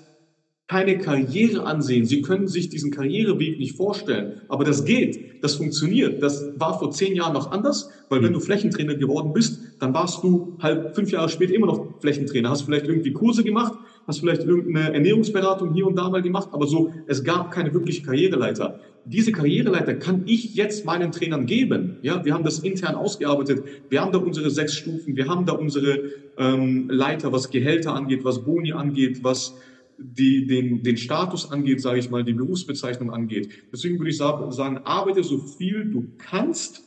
keine 0.69 0.99
Karriere 0.99 1.65
ansehen. 1.65 2.05
Sie 2.05 2.21
können 2.21 2.47
sich 2.47 2.69
diesen 2.69 2.91
Karriereweg 2.91 3.59
nicht 3.59 3.75
vorstellen. 3.77 4.43
Aber 4.49 4.65
das 4.65 4.85
geht, 4.85 5.43
das 5.43 5.55
funktioniert. 5.55 6.23
Das 6.23 6.53
war 6.57 6.79
vor 6.79 6.91
zehn 6.91 7.17
Jahren 7.17 7.33
noch 7.33 7.51
anders, 7.51 7.91
weil 8.11 8.21
wenn 8.21 8.29
hm. 8.29 8.35
du 8.35 8.41
Flächentrainer 8.41 8.95
geworden 8.95 9.33
bist, 9.33 9.61
dann 9.81 9.95
warst 9.95 10.23
du 10.23 10.59
halt 10.61 10.95
fünf 10.95 11.11
Jahre 11.11 11.31
später 11.31 11.55
immer 11.55 11.69
noch 11.69 12.01
Flächentrainer. 12.01 12.51
Hast 12.51 12.63
vielleicht 12.63 12.87
irgendwie 12.87 13.15
Kurse 13.15 13.45
gemacht, 13.45 13.73
hast 14.07 14.21
vielleicht 14.21 14.43
irgendeine 14.43 14.93
Ernährungsberatung 14.93 15.73
hier 15.73 15.87
und 15.87 15.97
da 15.97 16.11
mal 16.11 16.21
gemacht, 16.21 16.49
aber 16.53 16.67
so, 16.67 16.93
es 17.07 17.25
gab 17.25 17.51
keine 17.51 17.73
wirkliche 17.73 18.03
Karriereleiter. 18.03 18.81
Diese 19.07 19.33
Karriereleiter 19.33 19.95
kann 19.95 20.25
ich 20.27 20.55
jetzt 20.55 20.85
meinen 20.85 21.13
Trainern 21.13 21.47
geben. 21.47 21.97
Ja, 22.03 22.23
wir 22.27 22.35
haben 22.35 22.45
das 22.45 22.59
intern 22.59 22.95
ausgearbeitet. 22.95 23.65
Wir 23.89 24.03
haben 24.03 24.13
da 24.13 24.19
unsere 24.19 24.51
sechs 24.51 24.75
Stufen. 24.75 25.17
Wir 25.17 25.29
haben 25.29 25.47
da 25.47 25.53
unsere 25.53 26.11
ähm, 26.37 26.91
Leiter, 26.91 27.33
was 27.33 27.51
Gehälter 27.51 27.95
angeht, 27.95 28.25
was 28.25 28.45
Boni 28.45 28.73
angeht, 28.73 29.25
was 29.25 29.55
die, 29.99 30.47
den, 30.47 30.83
den 30.83 30.97
Status 30.97 31.51
angeht, 31.51 31.81
sage 31.81 31.99
ich 31.99 32.11
mal, 32.11 32.25
die 32.25 32.33
Berufsbezeichnung 32.33 33.13
angeht. 33.13 33.51
Deswegen 33.73 33.99
würde 33.99 34.11
ich 34.11 34.17
sagen, 34.17 34.79
arbeite 34.85 35.25
so 35.25 35.39
viel 35.39 35.91
du 35.91 36.13
kannst, 36.19 36.85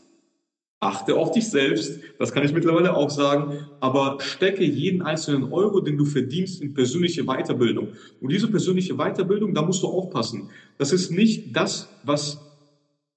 achte 0.80 1.16
auf 1.16 1.32
dich 1.32 1.50
selbst, 1.50 2.00
das 2.18 2.32
kann 2.32 2.44
ich 2.44 2.54
mittlerweile 2.54 2.96
auch 2.96 3.10
sagen, 3.10 3.68
aber 3.80 4.18
stecke 4.20 4.64
jeden 4.64 5.04
einzelnen 5.04 5.52
Euro, 5.52 5.82
den 5.82 5.98
du 5.98 6.06
verdienst, 6.06 6.62
in 6.62 6.74
persönliche 6.74 7.24
Weiterbildung. 7.26 7.90
Und 8.20 8.32
diese 8.32 8.48
persönliche 8.48 8.96
Weiterbildung, 8.96 9.54
da 9.54 9.62
musst 9.62 9.84
du 9.84 9.88
aufpassen. 9.88 10.50
Das 10.78 10.92
ist 10.92 11.12
nicht 11.12 11.56
das, 11.56 11.88
was 12.04 12.42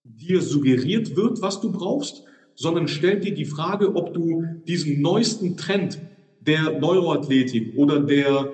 dir 0.03 0.43
suggeriert 0.43 1.17
wird, 1.17 1.41
was 1.41 1.61
du 1.61 1.73
brauchst, 1.73 2.25
sondern 2.55 2.87
stell 2.87 3.21
dir 3.21 3.33
die 3.33 3.47
Frage, 3.47 3.95
ob 3.97 4.13
du 4.13 4.45
diesen 4.67 5.01
neuesten 5.01 5.57
Trend 5.57 5.99
der 6.41 6.79
Neuroathletik 6.79 7.73
oder 7.77 8.01
der 8.01 8.53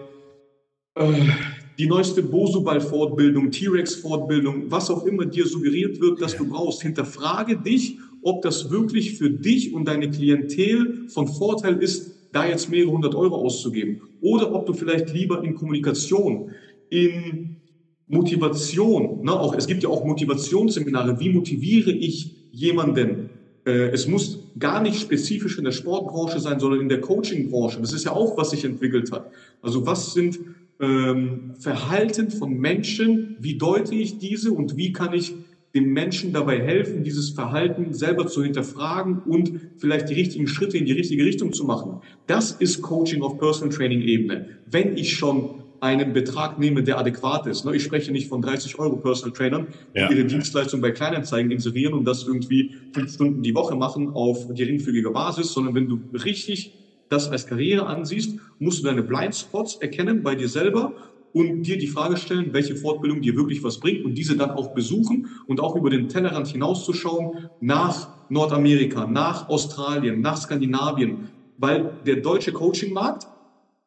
die 0.99 1.87
neueste 1.87 2.23
Bosubal-Fortbildung, 2.23 3.51
T-Rex-Fortbildung, 3.51 4.71
was 4.71 4.91
auch 4.91 5.07
immer 5.07 5.25
dir 5.25 5.47
suggeriert 5.47 6.01
wird, 6.01 6.21
dass 6.21 6.37
du 6.37 6.49
brauchst. 6.49 6.83
Hinterfrage 6.83 7.57
dich, 7.57 7.99
ob 8.23 8.43
das 8.43 8.71
wirklich 8.71 9.17
für 9.17 9.31
dich 9.31 9.73
und 9.73 9.87
deine 9.87 10.11
Klientel 10.11 11.09
von 11.09 11.29
Vorteil 11.29 11.77
ist, 11.77 12.13
da 12.33 12.47
jetzt 12.47 12.71
mehrere 12.71 12.93
hundert 12.93 13.15
Euro 13.15 13.37
auszugeben. 13.37 14.03
Oder 14.21 14.55
ob 14.55 14.67
du 14.67 14.73
vielleicht 14.73 15.13
lieber 15.13 15.43
in 15.43 15.55
Kommunikation, 15.55 16.51
in 16.91 17.57
Motivation, 18.07 19.25
ne, 19.25 19.33
auch, 19.33 19.55
es 19.55 19.67
gibt 19.67 19.83
ja 19.83 19.89
auch 19.89 20.05
Motivationsseminare, 20.05 21.19
wie 21.21 21.31
motiviere 21.31 21.93
ich 21.93 22.33
jemanden? 22.51 23.31
Äh, 23.65 23.91
es 23.91 24.07
muss 24.07 24.41
gar 24.59 24.83
nicht 24.83 25.01
spezifisch 25.01 25.59
in 25.59 25.65
der 25.65 25.73
Sportbranche 25.73 26.41
sein, 26.41 26.59
sondern 26.59 26.81
in 26.81 26.89
der 26.89 27.01
Coachingbranche. 27.01 27.81
Das 27.81 27.93
ist 27.93 28.05
ja 28.05 28.13
auch, 28.13 28.37
was 28.37 28.51
sich 28.51 28.65
entwickelt 28.65 29.13
hat. 29.13 29.31
Also 29.63 29.87
was 29.87 30.13
sind 30.13 30.39
ähm, 30.81 31.55
Verhalten 31.59 32.31
von 32.31 32.55
Menschen, 32.55 33.37
wie 33.39 33.59
deute 33.59 33.95
ich 33.95 34.19
diese 34.19 34.53
und 34.53 34.77
wie 34.77 34.93
kann 34.93 35.13
ich 35.13 35.35
dem 35.75 35.93
Menschen 35.93 36.33
dabei 36.33 36.61
helfen, 36.61 37.05
dieses 37.05 37.31
Verhalten 37.31 37.93
selber 37.95 38.27
zu 38.27 38.43
hinterfragen 38.43 39.19
und 39.19 39.53
vielleicht 39.77 40.09
die 40.09 40.15
richtigen 40.15 40.49
Schritte 40.49 40.79
in 40.79 40.85
die 40.85 40.93
richtige 40.93 41.25
Richtung 41.25 41.53
zu 41.53 41.65
machen. 41.65 42.01
Das 42.27 42.51
ist 42.51 42.83
Coaching 42.83 43.23
auf 43.23 43.39
Personal 43.39 43.75
Training 43.75 44.03
Ebene. 44.03 44.49
Wenn 44.67 44.97
ich 44.97 45.17
schon 45.17 45.61
einen 45.81 46.13
Betrag 46.13 46.59
nehme, 46.59 46.83
der 46.83 46.99
adäquat 46.99 47.47
ist. 47.47 47.65
Ne, 47.65 47.75
ich 47.75 47.83
spreche 47.83 48.13
nicht 48.13 48.29
von 48.29 48.43
30 48.43 48.79
Euro 48.79 48.97
Personal 48.97 49.33
Trainern, 49.33 49.69
die 49.95 50.01
ja. 50.01 50.11
ihre 50.11 50.25
Dienstleistung 50.25 50.81
bei 50.81 50.91
Kleinanzeigen 50.91 51.51
inserieren 51.51 51.95
und 51.95 52.05
das 52.05 52.27
irgendwie 52.27 52.75
fünf 52.93 53.13
Stunden 53.13 53.43
die 53.43 53.55
Woche 53.55 53.75
machen 53.77 54.11
auf 54.11 54.47
geringfügiger 54.55 55.11
Basis, 55.11 55.53
sondern 55.53 55.75
wenn 55.75 55.89
du 55.89 56.01
richtig 56.13 56.75
das 57.11 57.29
als 57.29 57.47
Karriere 57.47 57.87
ansiehst, 57.87 58.39
musst 58.59 58.81
du 58.81 58.87
deine 58.87 59.03
Blindspots 59.03 59.77
erkennen 59.77 60.23
bei 60.23 60.35
dir 60.35 60.49
selber 60.49 60.95
und 61.33 61.63
dir 61.65 61.77
die 61.77 61.87
Frage 61.87 62.17
stellen, 62.17 62.53
welche 62.53 62.77
Fortbildung 62.77 63.21
dir 63.21 63.37
wirklich 63.37 63.63
was 63.63 63.79
bringt 63.79 64.05
und 64.05 64.15
diese 64.15 64.37
dann 64.37 64.51
auch 64.51 64.75
besuchen 64.75 65.29
und 65.47 65.61
auch 65.61 65.77
über 65.77 65.91
den 65.91 66.09
Tellerrand 66.09 66.49
hinauszuschauen 66.49 67.51
nach 67.61 68.09
Nordamerika, 68.31 69.07
nach 69.07 69.49
Australien, 69.49 70.21
nach 70.21 70.37
Skandinavien, 70.37 71.29
weil 71.59 71.93
der 72.07 72.17
deutsche 72.17 72.53
Coachingmarkt 72.53 73.27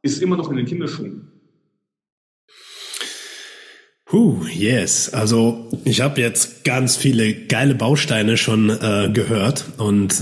ist 0.02 0.22
immer 0.22 0.38
noch 0.38 0.50
in 0.50 0.58
den 0.58 0.66
Kinderschuhen. 0.66 1.30
Huh, 4.12 4.46
yes. 4.54 5.12
Also 5.12 5.70
ich 5.86 6.02
habe 6.02 6.22
jetzt 6.22 6.64
ganz 6.64 6.96
viele 6.96 7.34
geile 7.34 7.74
Bausteine 7.74 8.38
schon 8.38 8.70
äh, 8.70 9.10
gehört 9.12 9.66
und 9.78 10.14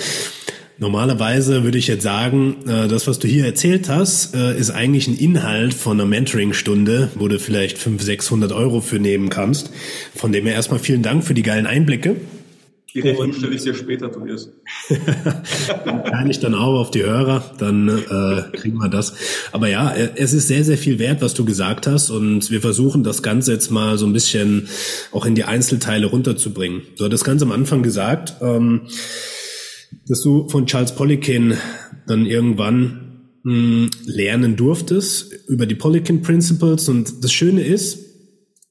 Normalerweise 0.78 1.64
würde 1.64 1.78
ich 1.78 1.86
jetzt 1.86 2.02
sagen, 2.02 2.56
äh, 2.68 2.86
das, 2.86 3.06
was 3.06 3.18
du 3.18 3.26
hier 3.26 3.46
erzählt 3.46 3.88
hast, 3.88 4.34
äh, 4.34 4.58
ist 4.58 4.70
eigentlich 4.70 5.08
ein 5.08 5.16
Inhalt 5.16 5.72
von 5.72 5.98
einer 5.98 6.08
Mentoring-Stunde, 6.08 7.10
wo 7.14 7.28
du 7.28 7.38
vielleicht 7.38 7.78
500, 7.78 8.04
600 8.04 8.52
Euro 8.52 8.82
für 8.82 8.98
nehmen 8.98 9.30
kannst. 9.30 9.70
Von 10.14 10.32
dem 10.32 10.44
her 10.44 10.54
erstmal 10.54 10.78
vielen 10.78 11.02
Dank 11.02 11.24
für 11.24 11.32
die 11.32 11.42
geilen 11.42 11.66
Einblicke. 11.66 12.16
Die 12.92 13.00
Rechnung 13.00 13.32
stelle 13.32 13.54
ich 13.54 13.62
dir 13.62 13.74
später, 13.74 14.10
Tobias. 14.10 14.50
Kann 16.10 16.30
ich 16.30 16.40
dann 16.40 16.54
auch 16.54 16.80
auf 16.80 16.90
die 16.90 17.02
Hörer, 17.02 17.54
dann 17.58 17.88
äh, 17.88 18.56
kriegen 18.56 18.78
wir 18.78 18.88
das. 18.88 19.14
Aber 19.52 19.68
ja, 19.68 19.90
äh, 19.90 20.10
es 20.16 20.32
ist 20.32 20.48
sehr, 20.48 20.64
sehr 20.64 20.78
viel 20.78 20.98
wert, 20.98 21.20
was 21.20 21.34
du 21.34 21.44
gesagt 21.44 21.86
hast. 21.86 22.08
Und 22.10 22.50
wir 22.50 22.60
versuchen 22.60 23.02
das 23.02 23.22
Ganze 23.22 23.52
jetzt 23.52 23.70
mal 23.70 23.98
so 23.98 24.06
ein 24.06 24.14
bisschen 24.14 24.68
auch 25.12 25.26
in 25.26 25.34
die 25.34 25.44
Einzelteile 25.44 26.06
runterzubringen. 26.06 26.82
Du 26.96 27.04
hattest 27.04 27.24
ganz 27.24 27.42
am 27.42 27.52
Anfang 27.52 27.82
gesagt, 27.82 28.34
ähm, 28.40 28.82
dass 30.08 30.22
du 30.22 30.48
von 30.48 30.66
Charles 30.66 30.94
Poliquin 30.94 31.54
dann 32.06 32.26
irgendwann 32.26 33.30
hm, 33.44 33.90
lernen 34.04 34.56
durftest 34.56 35.32
über 35.48 35.66
die 35.66 35.74
Poliquin 35.74 36.22
Principles. 36.22 36.88
Und 36.88 37.24
das 37.24 37.32
Schöne 37.32 37.62
ist, 37.62 37.98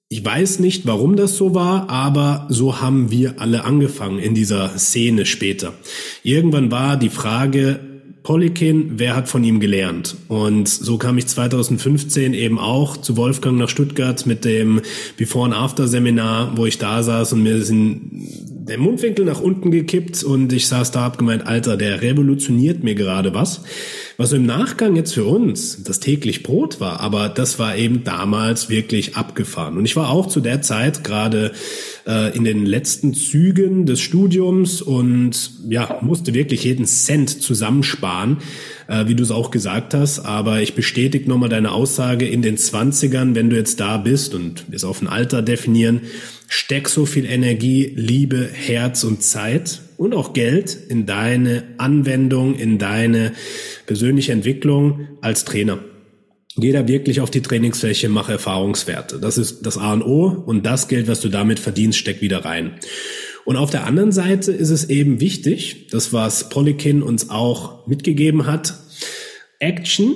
ich 0.07 0.23
weiß 0.23 0.59
nicht, 0.59 0.85
warum 0.85 1.15
das 1.15 1.35
so 1.35 1.55
war, 1.55 1.89
aber 1.89 2.47
so 2.49 2.79
haben 2.79 3.11
wir 3.11 3.41
alle 3.41 3.63
angefangen 3.63 4.19
in 4.19 4.35
dieser 4.35 4.77
Szene 4.77 5.25
später. 5.25 5.73
Irgendwann 6.23 6.71
war 6.71 6.97
die 6.97 7.09
Frage, 7.09 7.79
Polikin, 8.25 8.93
wer 8.95 9.15
hat 9.15 9.29
von 9.29 9.43
ihm 9.43 9.59
gelernt? 9.59 10.15
Und 10.29 10.67
so 10.67 10.97
kam 10.97 11.17
ich 11.19 11.27
2015 11.27 12.33
eben 12.33 12.57
auch 12.57 12.97
zu 12.97 13.17
Wolfgang 13.17 13.57
nach 13.57 13.69
Stuttgart 13.69 14.25
mit 14.25 14.45
dem 14.45 14.81
Before 15.15 15.45
and 15.45 15.55
After 15.55 15.87
Seminar, 15.87 16.57
wo 16.57 16.65
ich 16.65 16.79
da 16.79 17.03
saß 17.03 17.33
und 17.33 17.43
mir 17.43 17.63
sind 17.63 18.27
der 18.67 18.79
Mundwinkel 18.79 19.25
nach 19.25 19.41
unten 19.41 19.69
gekippt 19.69 20.23
und 20.23 20.51
ich 20.51 20.67
saß 20.67 20.91
da, 20.91 21.01
hab 21.01 21.19
gemeint, 21.19 21.45
Alter, 21.45 21.77
der 21.77 22.01
revolutioniert 22.01 22.83
mir 22.83 22.95
gerade 22.95 23.33
was. 23.33 23.63
Was 24.17 24.31
im 24.31 24.45
Nachgang 24.45 24.95
jetzt 24.95 25.13
für 25.13 25.25
uns 25.25 25.83
das 25.83 25.99
täglich 25.99 26.41
Brot 26.41 26.79
war, 26.79 27.01
aber 27.01 27.27
das 27.27 27.59
war 27.59 27.75
eben 27.75 28.05
damals 28.05 28.69
wirklich 28.69 29.17
abgefahren. 29.17 29.77
Und 29.77 29.83
ich 29.83 29.97
war 29.97 30.09
auch 30.09 30.27
zu 30.27 30.39
der 30.39 30.61
Zeit 30.61 31.03
gerade 31.03 31.51
äh, 32.07 32.35
in 32.35 32.45
den 32.45 32.65
letzten 32.65 33.13
Zügen 33.13 33.85
des 33.85 33.99
Studiums 33.99 34.81
und 34.81 35.51
ja, 35.67 35.99
musste 36.01 36.33
wirklich 36.33 36.63
jeden 36.63 36.85
Cent 36.85 37.41
zusammensparen, 37.41 38.37
äh, 38.87 39.07
wie 39.07 39.15
du 39.15 39.23
es 39.23 39.31
auch 39.31 39.51
gesagt 39.51 39.93
hast. 39.93 40.19
Aber 40.19 40.61
ich 40.61 40.75
bestätige 40.75 41.27
nochmal 41.27 41.49
deine 41.49 41.71
Aussage 41.71 42.25
in 42.25 42.41
den 42.41 42.55
Zwanzigern, 42.55 43.35
wenn 43.35 43.49
du 43.49 43.57
jetzt 43.57 43.81
da 43.81 43.97
bist 43.97 44.33
und 44.33 44.63
wir 44.69 44.77
es 44.77 44.85
auf 44.85 45.01
ein 45.01 45.09
Alter 45.09 45.41
definieren, 45.41 46.01
steck 46.47 46.87
so 46.87 47.05
viel 47.05 47.25
Energie, 47.25 47.91
Liebe, 47.95 48.47
Herz 48.49 49.03
und 49.03 49.23
Zeit 49.23 49.81
und 49.97 50.13
auch 50.13 50.33
Geld 50.33 50.77
in 50.89 51.05
deine 51.05 51.63
Anwendung, 51.77 52.55
in 52.55 52.77
deine 52.77 53.33
persönliche 53.85 54.31
Entwicklung 54.31 55.07
als 55.21 55.45
Trainer. 55.45 55.79
Geh 56.57 56.71
da 56.71 56.87
wirklich 56.87 57.19
auf 57.19 57.29
die 57.29 57.41
Trainingsfläche, 57.41 58.07
mach 58.07 58.29
Erfahrungswerte. 58.29 59.19
Das 59.19 59.37
ist 59.37 59.65
das 59.65 59.77
A 59.77 59.93
und 59.93 60.03
O 60.03 60.27
und 60.27 60.65
das 60.65 60.87
Geld, 60.87 61.07
was 61.07 61.19
du 61.19 61.27
damit 61.27 61.59
verdienst, 61.59 61.99
steck 61.99 62.21
wieder 62.21 62.45
rein. 62.45 62.75
Und 63.43 63.57
auf 63.57 63.69
der 63.69 63.85
anderen 63.85 64.11
Seite 64.11 64.51
ist 64.51 64.69
es 64.69 64.89
eben 64.89 65.19
wichtig, 65.19 65.87
das 65.91 66.13
was 66.13 66.49
Polikin 66.49 67.03
uns 67.03 67.29
auch 67.29 67.85
mitgegeben 67.87 68.47
hat, 68.47 68.73
Action 69.59 70.15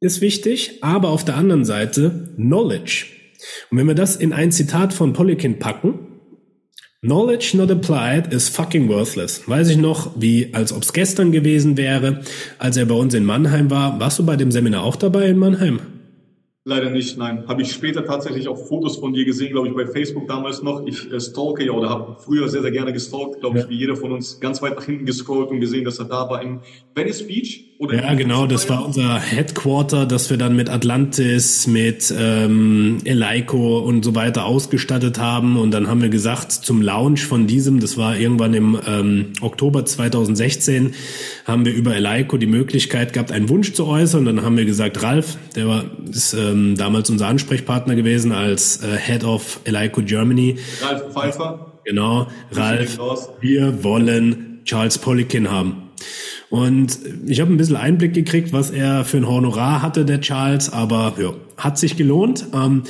ist 0.00 0.20
wichtig, 0.20 0.82
aber 0.82 1.08
auf 1.08 1.24
der 1.24 1.36
anderen 1.36 1.64
Seite 1.64 2.32
Knowledge. 2.36 3.06
Und 3.70 3.78
wenn 3.78 3.86
wir 3.86 3.94
das 3.94 4.16
in 4.16 4.32
ein 4.32 4.52
Zitat 4.52 4.92
von 4.92 5.12
Polikin 5.12 5.58
packen, 5.58 6.13
Knowledge 7.04 7.54
not 7.54 7.70
applied 7.70 8.32
is 8.32 8.48
fucking 8.48 8.88
worthless. 8.88 9.46
Weiß 9.46 9.68
ich 9.68 9.76
noch, 9.76 10.12
wie 10.16 10.54
als 10.54 10.72
ob 10.72 10.84
es 10.84 10.94
gestern 10.94 11.32
gewesen 11.32 11.76
wäre, 11.76 12.22
als 12.58 12.78
er 12.78 12.86
bei 12.86 12.94
uns 12.94 13.12
in 13.12 13.26
Mannheim 13.26 13.70
war. 13.70 14.00
Warst 14.00 14.20
du 14.20 14.24
bei 14.24 14.36
dem 14.36 14.50
Seminar 14.50 14.84
auch 14.84 14.96
dabei 14.96 15.26
in 15.26 15.36
Mannheim? 15.36 15.80
Leider 16.66 16.88
nicht, 16.88 17.18
nein. 17.18 17.44
Habe 17.46 17.60
ich 17.60 17.72
später 17.72 18.06
tatsächlich 18.06 18.48
auch 18.48 18.56
Fotos 18.56 18.96
von 18.96 19.12
dir 19.12 19.26
gesehen, 19.26 19.50
glaube 19.50 19.68
ich, 19.68 19.74
bei 19.74 19.86
Facebook 19.86 20.26
damals 20.26 20.62
noch. 20.62 20.86
Ich 20.86 21.12
äh, 21.12 21.20
stalke 21.20 21.62
ja 21.62 21.72
oder 21.72 21.90
habe 21.90 22.16
früher 22.18 22.48
sehr, 22.48 22.62
sehr 22.62 22.70
gerne 22.70 22.94
gestalkt, 22.94 23.40
glaube 23.40 23.58
ich, 23.58 23.68
wie 23.68 23.76
jeder 23.76 23.96
von 23.96 24.12
uns 24.12 24.40
ganz 24.40 24.62
weit 24.62 24.76
nach 24.76 24.84
hinten 24.84 25.04
gescrollt 25.04 25.50
und 25.50 25.60
gesehen, 25.60 25.84
dass 25.84 25.98
er 25.98 26.06
da 26.06 26.30
war 26.30 26.40
im 26.40 26.60
Venice 26.94 27.26
Beach. 27.26 27.64
Oder 27.78 28.02
ja, 28.02 28.14
genau, 28.14 28.46
das 28.46 28.70
war 28.70 28.86
unser 28.86 29.18
Headquarter, 29.18 30.06
das 30.06 30.30
wir 30.30 30.38
dann 30.38 30.56
mit 30.56 30.70
Atlantis, 30.70 31.66
mit 31.66 32.14
ähm, 32.16 32.98
Eleiko 33.04 33.80
und 33.80 34.04
so 34.04 34.14
weiter 34.14 34.46
ausgestattet 34.46 35.18
haben. 35.18 35.58
Und 35.58 35.72
dann 35.72 35.88
haben 35.88 36.00
wir 36.00 36.08
gesagt, 36.08 36.52
zum 36.52 36.80
Launch 36.80 37.26
von 37.26 37.46
diesem, 37.46 37.80
das 37.80 37.98
war 37.98 38.16
irgendwann 38.16 38.54
im 38.54 38.78
ähm, 38.86 39.32
Oktober 39.42 39.84
2016, 39.84 40.94
haben 41.44 41.66
wir 41.66 41.74
über 41.74 41.94
Eleiko 41.94 42.38
die 42.38 42.46
Möglichkeit 42.46 43.12
gehabt, 43.12 43.32
einen 43.32 43.50
Wunsch 43.50 43.74
zu 43.74 43.86
äußern. 43.86 44.20
Und 44.20 44.36
dann 44.36 44.44
haben 44.46 44.56
wir 44.56 44.64
gesagt, 44.64 45.02
Ralf, 45.02 45.36
der 45.54 45.68
war 45.68 45.84
ist 46.08 46.32
ähm, 46.54 46.76
damals 46.76 47.10
unser 47.10 47.26
Ansprechpartner 47.26 47.94
gewesen 47.94 48.32
als 48.32 48.82
äh, 48.82 48.96
Head 48.96 49.24
of 49.24 49.60
Eleiko 49.64 50.02
Germany. 50.02 50.56
Ralf 50.82 51.12
Pfeiffer. 51.12 51.72
Genau, 51.84 52.28
Ralf, 52.52 52.98
wir 53.40 53.84
wollen 53.84 54.60
Charles 54.64 54.96
Polikin 54.98 55.50
haben. 55.50 55.90
Und 56.48 56.98
ich 57.26 57.40
habe 57.40 57.52
ein 57.52 57.56
bisschen 57.56 57.76
Einblick 57.76 58.14
gekriegt, 58.14 58.52
was 58.52 58.70
er 58.70 59.04
für 59.04 59.18
ein 59.18 59.28
Honorar 59.28 59.82
hatte, 59.82 60.04
der 60.04 60.20
Charles, 60.20 60.72
aber 60.72 61.14
ja, 61.18 61.34
hat 61.56 61.78
sich 61.78 61.96
gelohnt. 61.96 62.46
Ähm, 62.54 62.84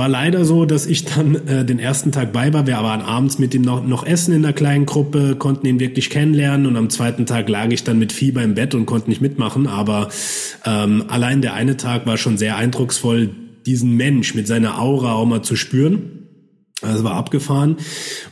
war 0.00 0.08
leider 0.08 0.46
so, 0.46 0.64
dass 0.64 0.86
ich 0.86 1.04
dann 1.04 1.46
äh, 1.46 1.62
den 1.62 1.78
ersten 1.78 2.10
Tag 2.10 2.32
bei 2.32 2.54
war. 2.54 2.66
Wir 2.66 2.76
waren 2.76 3.02
abends 3.02 3.38
mit 3.38 3.52
ihm 3.52 3.60
noch, 3.60 3.86
noch 3.86 4.06
essen 4.06 4.32
in 4.32 4.42
einer 4.42 4.54
kleinen 4.54 4.86
Gruppe, 4.86 5.36
konnten 5.36 5.66
ihn 5.66 5.78
wirklich 5.78 6.08
kennenlernen 6.08 6.66
und 6.66 6.78
am 6.78 6.88
zweiten 6.88 7.26
Tag 7.26 7.50
lag 7.50 7.68
ich 7.70 7.84
dann 7.84 7.98
mit 7.98 8.10
Fieber 8.10 8.42
im 8.42 8.54
Bett 8.54 8.74
und 8.74 8.86
konnte 8.86 9.10
nicht 9.10 9.20
mitmachen. 9.20 9.66
Aber 9.66 10.08
ähm, 10.64 11.04
allein 11.08 11.42
der 11.42 11.52
eine 11.52 11.76
Tag 11.76 12.06
war 12.06 12.16
schon 12.16 12.38
sehr 12.38 12.56
eindrucksvoll, 12.56 13.28
diesen 13.66 13.94
Mensch 13.94 14.34
mit 14.34 14.46
seiner 14.46 14.80
Aura 14.80 15.12
auch 15.12 15.26
mal 15.26 15.42
zu 15.42 15.54
spüren. 15.54 16.28
Also 16.80 17.04
war 17.04 17.12
abgefahren. 17.12 17.76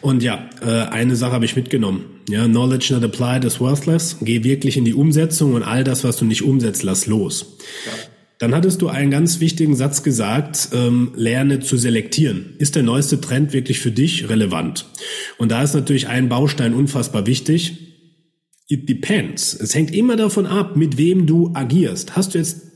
Und 0.00 0.22
ja, 0.22 0.48
äh, 0.62 0.88
eine 0.88 1.16
Sache 1.16 1.33
habe 1.33 1.44
ich 1.44 1.54
mitgenommen. 1.54 2.07
Ja, 2.31 2.46
Knowledge 2.46 2.94
not 2.94 3.04
applied 3.04 3.44
is 3.44 3.61
worthless. 3.61 4.16
Geh 4.22 4.42
wirklich 4.42 4.78
in 4.78 4.87
die 4.87 4.94
Umsetzung 4.94 5.52
und 5.52 5.64
all 5.64 5.85
das, 5.85 6.02
was 6.02 6.16
du 6.16 6.24
nicht 6.24 6.44
umsetzt, 6.44 6.83
lass 6.83 7.04
los. 7.04 7.59
Ja. 7.85 7.92
Dann 8.38 8.55
hattest 8.55 8.83
du 8.83 8.88
einen 8.88 9.11
ganz 9.11 9.40
wichtigen 9.40 9.74
Satz 9.74 10.03
gesagt, 10.03 10.68
ähm, 10.72 11.12
lerne 11.16 11.61
zu 11.61 11.77
selektieren. 11.77 12.55
Ist 12.59 12.77
der 12.77 12.85
neueste 12.85 13.20
Trend 13.20 13.53
wirklich 13.53 13.81
für 13.81 13.90
dich 13.90 14.29
relevant? 14.29 14.87
Und 15.38 15.51
da 15.51 15.62
ist 15.62 15.74
natürlich 15.74 16.07
ein 16.07 16.29
Baustein 16.29 16.72
unfassbar 16.74 17.27
wichtig. 17.27 17.88
It 18.68 18.88
depends. 18.88 19.55
Es 19.55 19.74
hängt 19.74 19.92
immer 19.92 20.16
davon 20.16 20.46
ab, 20.46 20.77
mit 20.77 20.98
wem 20.98 21.27
du 21.27 21.51
agierst. 21.55 22.14
Hast 22.16 22.35
du 22.35 22.38
jetzt 22.38 22.67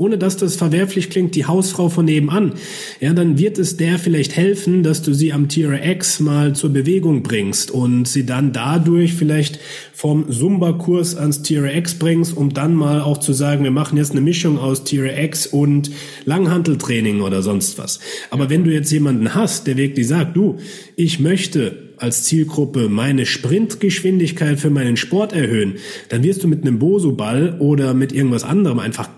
ohne 0.00 0.16
dass 0.16 0.38
das 0.38 0.56
verwerflich 0.56 1.10
klingt, 1.10 1.34
die 1.34 1.44
Hausfrau 1.44 1.90
von 1.90 2.06
nebenan, 2.06 2.54
ja, 3.00 3.12
dann 3.12 3.36
wird 3.36 3.58
es 3.58 3.76
der 3.76 3.98
vielleicht 3.98 4.34
helfen, 4.34 4.82
dass 4.82 5.02
du 5.02 5.12
sie 5.12 5.30
am 5.30 5.50
TRX 5.50 6.20
mal 6.20 6.54
zur 6.54 6.70
Bewegung 6.70 7.22
bringst 7.22 7.70
und 7.70 8.08
sie 8.08 8.24
dann 8.24 8.54
dadurch 8.54 9.12
vielleicht 9.12 9.60
vom 9.92 10.32
Zumba-Kurs 10.32 11.16
ans 11.16 11.42
TRX 11.42 11.96
bringst, 11.96 12.34
um 12.34 12.54
dann 12.54 12.74
mal 12.74 13.02
auch 13.02 13.18
zu 13.18 13.34
sagen, 13.34 13.62
wir 13.62 13.70
machen 13.70 13.98
jetzt 13.98 14.12
eine 14.12 14.22
Mischung 14.22 14.58
aus 14.58 14.84
TRX 14.84 15.46
und 15.48 15.90
Langhanteltraining 16.24 17.20
oder 17.20 17.42
sonst 17.42 17.76
was. 17.76 18.00
Aber 18.30 18.48
wenn 18.48 18.64
du 18.64 18.72
jetzt 18.72 18.90
jemanden 18.90 19.34
hast, 19.34 19.66
der 19.66 19.76
wirklich 19.76 20.08
sagt, 20.08 20.34
du, 20.34 20.56
ich 20.96 21.20
möchte 21.20 21.90
als 21.98 22.24
Zielgruppe 22.24 22.88
meine 22.88 23.26
Sprintgeschwindigkeit 23.26 24.58
für 24.58 24.70
meinen 24.70 24.96
Sport 24.96 25.34
erhöhen, 25.34 25.74
dann 26.08 26.22
wirst 26.22 26.42
du 26.42 26.48
mit 26.48 26.62
einem 26.62 26.78
Boso-Ball 26.78 27.56
oder 27.58 27.92
mit 27.92 28.12
irgendwas 28.12 28.44
anderem 28.44 28.78
einfach 28.78 29.10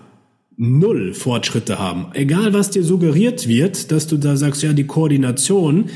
null 0.57 1.13
Fortschritte 1.13 1.79
haben. 1.79 2.07
Egal, 2.13 2.53
was 2.53 2.69
dir 2.69 2.83
suggeriert 2.83 3.47
wird, 3.47 3.91
dass 3.91 4.07
du 4.07 4.17
da 4.17 4.35
sagst, 4.35 4.63
ja, 4.63 4.73
die 4.73 4.85
Koordination 4.85 5.89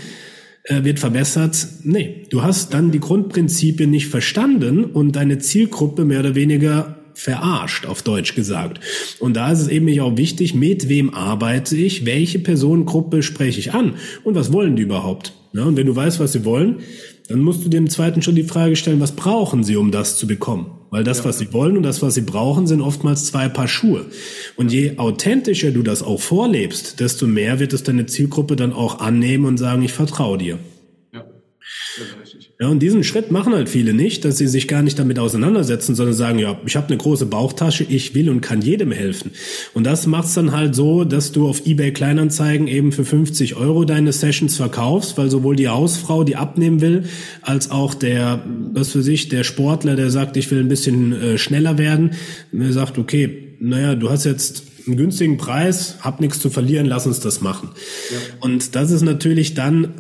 äh, 0.63 0.84
wird 0.84 1.00
verbessert. 1.00 1.67
Nee, 1.84 2.26
du 2.30 2.43
hast 2.43 2.74
dann 2.74 2.91
die 2.91 3.00
Grundprinzipien 3.00 3.89
nicht 3.89 4.08
verstanden 4.08 4.86
und 4.86 5.15
deine 5.15 5.39
Zielgruppe 5.39 6.06
mehr 6.06 6.20
oder 6.20 6.36
weniger 6.36 6.98
verarscht, 7.13 7.88
auf 7.88 8.04
Deutsch 8.04 8.36
gesagt. 8.36 8.80
Und 9.20 9.36
da 9.36 9.52
ist 9.52 9.62
es 9.62 9.67
eben 9.70 10.00
auch 10.00 10.17
wichtig, 10.17 10.54
mit 10.54 10.88
wem 10.88 11.13
arbeite 11.13 11.76
ich, 11.76 12.06
welche 12.06 12.38
Personengruppe 12.38 13.24
spreche 13.24 13.60
ich 13.60 13.74
an 13.74 13.96
und 14.24 14.36
was 14.36 14.54
wollen 14.54 14.76
die 14.76 14.84
überhaupt. 14.84 15.34
Ja, 15.54 15.63
und 15.63 15.78
wenn 15.78 15.88
du 15.88 15.96
weißt, 15.96 16.20
was 16.20 16.34
sie 16.34 16.46
wollen, 16.46 16.82
dann 17.28 17.39
musst 17.39 17.65
du 17.65 17.76
im 17.76 17.89
zweiten 17.89 18.22
schon 18.22 18.36
die 18.36 18.43
Frage 18.43 18.76
stellen, 18.76 19.00
was 19.00 19.13
brauchen 19.13 19.63
sie, 19.63 19.76
um 19.76 19.91
das 19.91 20.17
zu 20.17 20.28
bekommen? 20.28 20.76
Weil 20.89 21.04
das, 21.04 21.19
ja. 21.19 21.26
was 21.26 21.38
sie 21.38 21.52
wollen 21.52 21.76
und 21.76 21.84
das, 21.84 22.02
was 22.02 22.13
sie 22.13 22.21
brauchen, 22.21 22.65
sind 22.65 22.82
oftmals 22.82 23.26
zwei 23.26 23.50
Paar 23.50 23.67
Schuhe. 23.67 24.06
Und 24.56 24.71
je 24.71 24.97
authentischer 24.97 25.71
du 25.71 25.84
das 25.84 26.02
auch 26.02 26.21
vorlebst, 26.21 27.00
desto 27.00 27.28
mehr 27.28 27.60
wird 27.60 27.73
es 27.73 27.84
deine 27.84 28.06
Zielgruppe 28.06 28.56
dann 28.56 28.73
auch 28.73 29.00
annehmen 29.00 29.45
und 29.45 29.58
sagen, 29.58 29.82
ich 29.82 29.93
vertraue 29.93 30.38
dir. 30.38 30.60
Ja, 32.60 32.70
und 32.70 32.80
diesen 32.80 33.04
Schritt 33.04 33.30
machen 33.30 33.54
halt 33.54 33.70
viele 33.70 33.93
nicht, 33.93 34.26
dass 34.26 34.39
sie 34.39 34.48
sich 34.48 34.67
gar 34.67 34.82
nicht 34.82 34.98
damit 34.98 35.20
auseinandersetzen, 35.20 35.93
sondern 35.93 36.15
sagen, 36.15 36.39
ja, 36.39 36.60
ich 36.65 36.76
habe 36.76 36.88
eine 36.88 36.98
große 36.98 37.28
Bauchtasche, 37.28 37.84
ich 37.84 38.15
will 38.15 38.32
und 38.32 38.41
kann 38.41 38.63
jedem 38.63 38.91
helfen. 38.91 39.30
Und 39.76 39.86
das 39.86 40.08
macht's 40.08 40.34
dann 40.34 40.52
halt 40.54 40.74
so, 40.74 41.04
dass 41.04 41.32
du 41.32 41.48
auf 41.48 41.67
eBay 41.67 41.93
Kleinanzeigen 41.93 42.67
eben 42.67 42.91
für 42.91 43.06
50 43.06 43.58
Euro 43.58 43.86
deine 43.86 44.12
Sessions 44.12 44.58
verkaufst, 44.58 45.20
weil 45.20 45.30
sowohl 45.30 45.56
die 45.56 45.67
Hausfrau, 45.67 46.24
die 46.24 46.36
abnehmen 46.36 46.82
will, 46.82 47.04
als 47.43 47.70
auch 47.70 47.93
der, 47.93 48.43
was 48.74 48.89
für 48.89 49.04
sich, 49.04 49.30
der 49.30 49.43
Sportler, 49.43 49.96
der 49.96 50.10
sagt, 50.10 50.36
ich 50.36 50.50
will 50.50 50.60
ein 50.60 50.67
bisschen 50.67 51.13
äh, 51.13 51.38
schneller 51.38 51.78
werden, 51.78 52.13
der 52.52 52.74
sagt, 52.74 52.98
okay, 52.98 53.56
naja, 53.60 53.93
du 53.93 54.10
hast 54.10 54.26
jetzt 54.26 54.63
einen 54.88 54.98
günstigen 54.98 55.38
Preis, 55.38 55.98
hab 56.00 56.22
nichts 56.22 56.39
zu 56.39 56.50
verlieren, 56.50 56.86
lass 56.86 57.06
uns 57.06 57.20
das 57.20 57.41
machen. 57.41 57.70
Ja. 58.10 58.17
Und 58.39 58.76
das 58.76 58.91
ist 58.91 59.04
natürlich 59.04 59.54
dann 59.54 59.93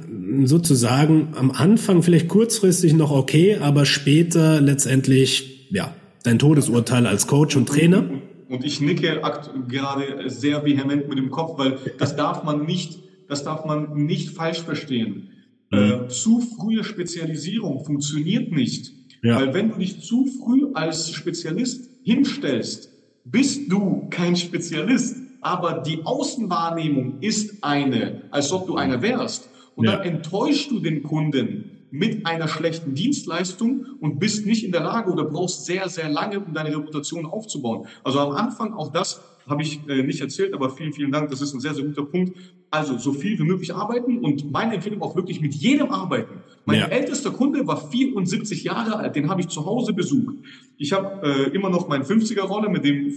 sozusagen 0.43 1.29
am 1.35 1.51
Anfang 1.51 2.03
vielleicht 2.03 2.27
kurzfristig 2.27 2.93
noch 2.93 3.11
okay, 3.11 3.57
aber 3.57 3.85
später 3.85 4.61
letztendlich, 4.61 5.67
ja, 5.71 5.93
dein 6.23 6.39
Todesurteil 6.39 7.07
als 7.07 7.27
Coach 7.27 7.55
und 7.55 7.67
Trainer. 7.67 8.03
Und 8.49 8.63
ich 8.63 8.81
nicke 8.81 9.21
gerade 9.67 10.29
sehr 10.29 10.63
vehement 10.63 11.09
mit 11.09 11.17
dem 11.17 11.31
Kopf, 11.31 11.57
weil 11.57 11.77
das 11.97 12.15
darf 12.15 12.43
man 12.43 12.65
nicht, 12.65 12.99
das 13.27 13.43
darf 13.43 13.65
man 13.65 13.93
nicht 14.05 14.29
falsch 14.29 14.61
verstehen. 14.61 15.29
Mhm. 15.71 15.77
Äh, 15.77 16.07
zu 16.07 16.41
frühe 16.41 16.83
Spezialisierung 16.83 17.83
funktioniert 17.83 18.51
nicht. 18.51 18.91
Ja. 19.21 19.37
Weil 19.37 19.53
wenn 19.53 19.69
du 19.71 19.77
dich 19.77 20.01
zu 20.01 20.25
früh 20.25 20.67
als 20.73 21.11
Spezialist 21.11 21.89
hinstellst, 22.03 22.89
bist 23.25 23.71
du 23.71 24.07
kein 24.09 24.35
Spezialist. 24.35 25.17
Aber 25.41 25.83
die 25.85 26.03
Außenwahrnehmung 26.03 27.19
ist 27.21 27.63
eine, 27.63 28.23
als 28.31 28.51
ob 28.51 28.67
du 28.67 28.75
einer 28.75 29.01
wärst. 29.01 29.49
Und 29.77 29.85
ja. 29.85 29.95
dann 29.95 30.07
enttäuschst 30.07 30.71
du 30.71 30.79
den 30.79 31.03
Kunden 31.03 31.85
mit 31.91 32.25
einer 32.25 32.47
schlechten 32.47 32.95
Dienstleistung 32.95 33.85
und 34.01 34.19
bist 34.19 34.45
nicht 34.45 34.65
in 34.65 34.71
der 34.71 34.81
Lage 34.81 35.11
oder 35.11 35.23
brauchst 35.23 35.65
sehr, 35.65 35.87
sehr 35.87 36.09
lange, 36.09 36.39
um 36.39 36.53
deine 36.53 36.75
Reputation 36.75 37.25
aufzubauen. 37.25 37.87
Also 38.03 38.19
am 38.19 38.31
Anfang 38.31 38.73
auch 38.73 38.91
das 38.91 39.21
habe 39.47 39.61
ich 39.61 39.87
äh, 39.87 40.01
nicht 40.01 40.19
erzählt, 40.19 40.53
aber 40.53 40.71
vielen, 40.71 40.91
vielen 40.91 41.11
Dank. 41.11 41.29
Das 41.29 41.41
ist 41.41 41.53
ein 41.53 41.59
sehr, 41.59 41.73
sehr 41.73 41.85
guter 41.85 42.03
Punkt. 42.03 42.37
Also 42.71 42.97
so 42.97 43.13
viel 43.13 43.39
wie 43.39 43.43
möglich 43.43 43.73
arbeiten 43.73 44.17
und 44.17 44.51
meine 44.51 44.73
Empfehlung 44.73 45.01
auch 45.01 45.15
wirklich 45.15 45.39
mit 45.39 45.53
jedem 45.53 45.91
arbeiten. 45.91 46.41
Mein 46.65 46.79
ja. 46.79 46.87
ältester 46.87 47.31
Kunde 47.31 47.65
war 47.65 47.89
74 47.89 48.63
Jahre 48.63 48.97
alt, 48.97 49.15
den 49.15 49.29
habe 49.29 49.39
ich 49.39 49.47
zu 49.47 49.65
Hause 49.65 49.93
besucht. 49.93 50.35
Ich 50.77 50.91
habe 50.91 51.25
äh, 51.25 51.55
immer 51.55 51.69
noch 51.69 51.87
meinen 51.87 52.03
50er-Roller, 52.03 52.69
mit 52.69 52.83
dem 52.83 53.11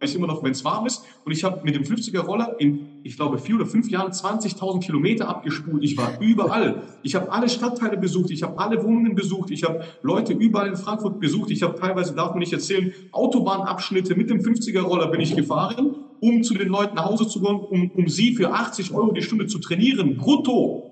ich 0.00 0.14
immer 0.14 0.26
noch, 0.26 0.42
wenn 0.42 0.52
es 0.52 0.64
warm 0.64 0.86
ist. 0.86 1.04
Und 1.24 1.32
ich 1.32 1.44
habe 1.44 1.60
mit 1.64 1.74
dem 1.74 1.82
50er 1.82 2.20
Roller 2.20 2.56
in, 2.58 3.00
ich 3.02 3.16
glaube, 3.16 3.38
vier 3.38 3.56
oder 3.56 3.66
fünf 3.66 3.90
Jahren 3.90 4.12
20.000 4.12 4.80
Kilometer 4.80 5.28
abgespult. 5.28 5.82
Ich 5.82 5.96
war 5.96 6.20
überall. 6.20 6.82
Ich 7.02 7.14
habe 7.14 7.30
alle 7.32 7.48
Stadtteile 7.48 7.96
besucht. 7.96 8.30
Ich 8.30 8.42
habe 8.42 8.58
alle 8.58 8.82
Wohnungen 8.82 9.14
besucht. 9.14 9.50
Ich 9.50 9.64
habe 9.64 9.84
Leute 10.02 10.32
überall 10.32 10.68
in 10.68 10.76
Frankfurt 10.76 11.20
besucht. 11.20 11.50
Ich 11.50 11.62
habe 11.62 11.78
teilweise, 11.78 12.14
darf 12.14 12.30
man 12.30 12.40
nicht 12.40 12.52
erzählen, 12.52 12.92
Autobahnabschnitte 13.12 14.14
mit 14.14 14.30
dem 14.30 14.40
50er 14.40 14.80
Roller 14.80 15.08
bin 15.08 15.20
ich 15.20 15.34
gefahren, 15.34 15.94
um 16.20 16.42
zu 16.42 16.54
den 16.54 16.68
Leuten 16.68 16.96
nach 16.96 17.06
Hause 17.06 17.28
zu 17.28 17.40
gehen, 17.40 17.56
um, 17.56 17.90
um 17.90 18.08
sie 18.08 18.34
für 18.34 18.52
80 18.52 18.92
Euro 18.92 19.12
die 19.12 19.22
Stunde 19.22 19.46
zu 19.46 19.58
trainieren. 19.58 20.16
Brutto. 20.16 20.90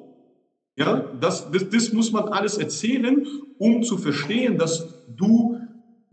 Ja, 0.77 1.05
das, 1.21 1.51
das, 1.51 1.69
das 1.69 1.93
muss 1.93 2.13
man 2.13 2.29
alles 2.29 2.57
erzählen, 2.57 3.27
um 3.59 3.83
zu 3.83 3.99
verstehen, 3.99 4.57
dass 4.57 4.89
du 5.15 5.59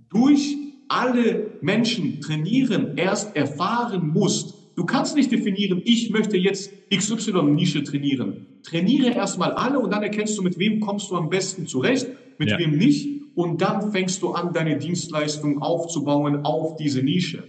durch 0.10 0.58
alle 0.90 1.49
Menschen 1.62 2.22
trainieren, 2.22 2.98
erst 2.98 3.36
erfahren 3.36 4.08
musst. 4.08 4.56
Du 4.76 4.86
kannst 4.86 5.16
nicht 5.16 5.32
definieren, 5.32 5.82
ich 5.84 6.10
möchte 6.10 6.38
jetzt 6.38 6.72
XY-Nische 6.94 7.84
trainieren. 7.84 8.46
Trainiere 8.64 9.14
erstmal 9.14 9.52
alle 9.52 9.80
und 9.80 9.92
dann 9.92 10.04
erkennst 10.04 10.38
du, 10.38 10.42
mit 10.42 10.58
wem 10.58 10.80
kommst 10.80 11.12
du 11.12 11.16
am 11.16 11.30
besten 11.30 11.68
zurecht, 11.68 12.08
mit 12.38 12.50
ja. 12.50 12.58
wem 12.58 12.78
nicht. 12.78 13.08
Und 13.36 13.62
dann 13.62 13.92
fängst 13.92 14.22
du 14.22 14.32
an, 14.32 14.54
deine 14.54 14.78
Dienstleistung 14.78 15.62
aufzubauen 15.62 16.46
auf 16.46 16.76
diese 16.78 17.02
Nische. 17.02 17.44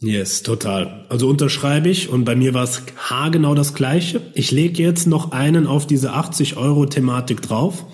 Yes, 0.00 0.44
total. 0.44 1.06
Also 1.08 1.28
unterschreibe 1.28 1.88
ich 1.88 2.08
und 2.08 2.24
bei 2.24 2.36
mir 2.36 2.54
war 2.54 2.62
es 2.62 2.82
haargenau 2.96 3.54
das 3.54 3.74
Gleiche. 3.74 4.20
Ich 4.34 4.52
lege 4.52 4.82
jetzt 4.82 5.06
noch 5.06 5.32
einen 5.32 5.66
auf 5.66 5.86
diese 5.86 6.12
80 6.12 6.56
Euro 6.56 6.86
Thematik 6.86 7.42
drauf. 7.42 7.84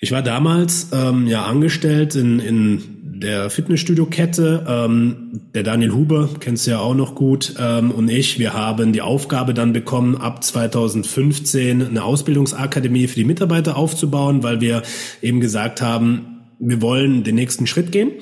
Ich 0.00 0.12
war 0.12 0.22
damals 0.22 0.90
ähm, 0.92 1.26
ja 1.26 1.46
angestellt 1.46 2.14
in, 2.14 2.38
in 2.38 3.03
der 3.24 3.50
Fitnessstudio-Kette. 3.50 4.64
Ähm, 4.68 5.40
der 5.54 5.62
Daniel 5.62 5.92
Huber, 5.92 6.28
kennst 6.40 6.66
du 6.66 6.72
ja 6.72 6.78
auch 6.78 6.94
noch 6.94 7.14
gut, 7.14 7.54
ähm, 7.58 7.90
und 7.90 8.08
ich, 8.08 8.38
wir 8.38 8.52
haben 8.52 8.92
die 8.92 9.00
Aufgabe 9.00 9.54
dann 9.54 9.72
bekommen, 9.72 10.16
ab 10.16 10.44
2015 10.44 11.82
eine 11.82 12.04
Ausbildungsakademie 12.04 13.06
für 13.06 13.16
die 13.16 13.24
Mitarbeiter 13.24 13.76
aufzubauen, 13.76 14.42
weil 14.42 14.60
wir 14.60 14.82
eben 15.22 15.40
gesagt 15.40 15.80
haben, 15.80 16.33
wir 16.66 16.80
wollen 16.80 17.24
den 17.24 17.34
nächsten 17.34 17.66
Schritt 17.66 17.92
gehen. 17.92 18.12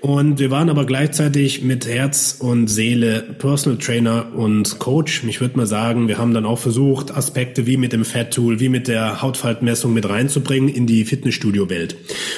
Und 0.00 0.38
wir 0.38 0.50
waren 0.50 0.68
aber 0.68 0.84
gleichzeitig 0.84 1.62
mit 1.62 1.86
Herz 1.86 2.36
und 2.38 2.68
Seele 2.68 3.22
Personal 3.38 3.78
Trainer 3.78 4.34
und 4.34 4.78
Coach. 4.78 5.22
Ich 5.24 5.40
würde 5.40 5.56
mal 5.56 5.66
sagen, 5.66 6.08
wir 6.08 6.18
haben 6.18 6.34
dann 6.34 6.44
auch 6.44 6.58
versucht, 6.58 7.16
Aspekte 7.16 7.66
wie 7.66 7.76
mit 7.76 7.92
dem 7.92 8.04
Fat 8.04 8.34
Tool, 8.34 8.60
wie 8.60 8.68
mit 8.68 8.88
der 8.88 9.22
Hautfaltmessung 9.22 9.92
mit 9.92 10.08
reinzubringen 10.08 10.68
in 10.68 10.86
die 10.86 11.04
Fitnessstudio-Welt. 11.04 11.96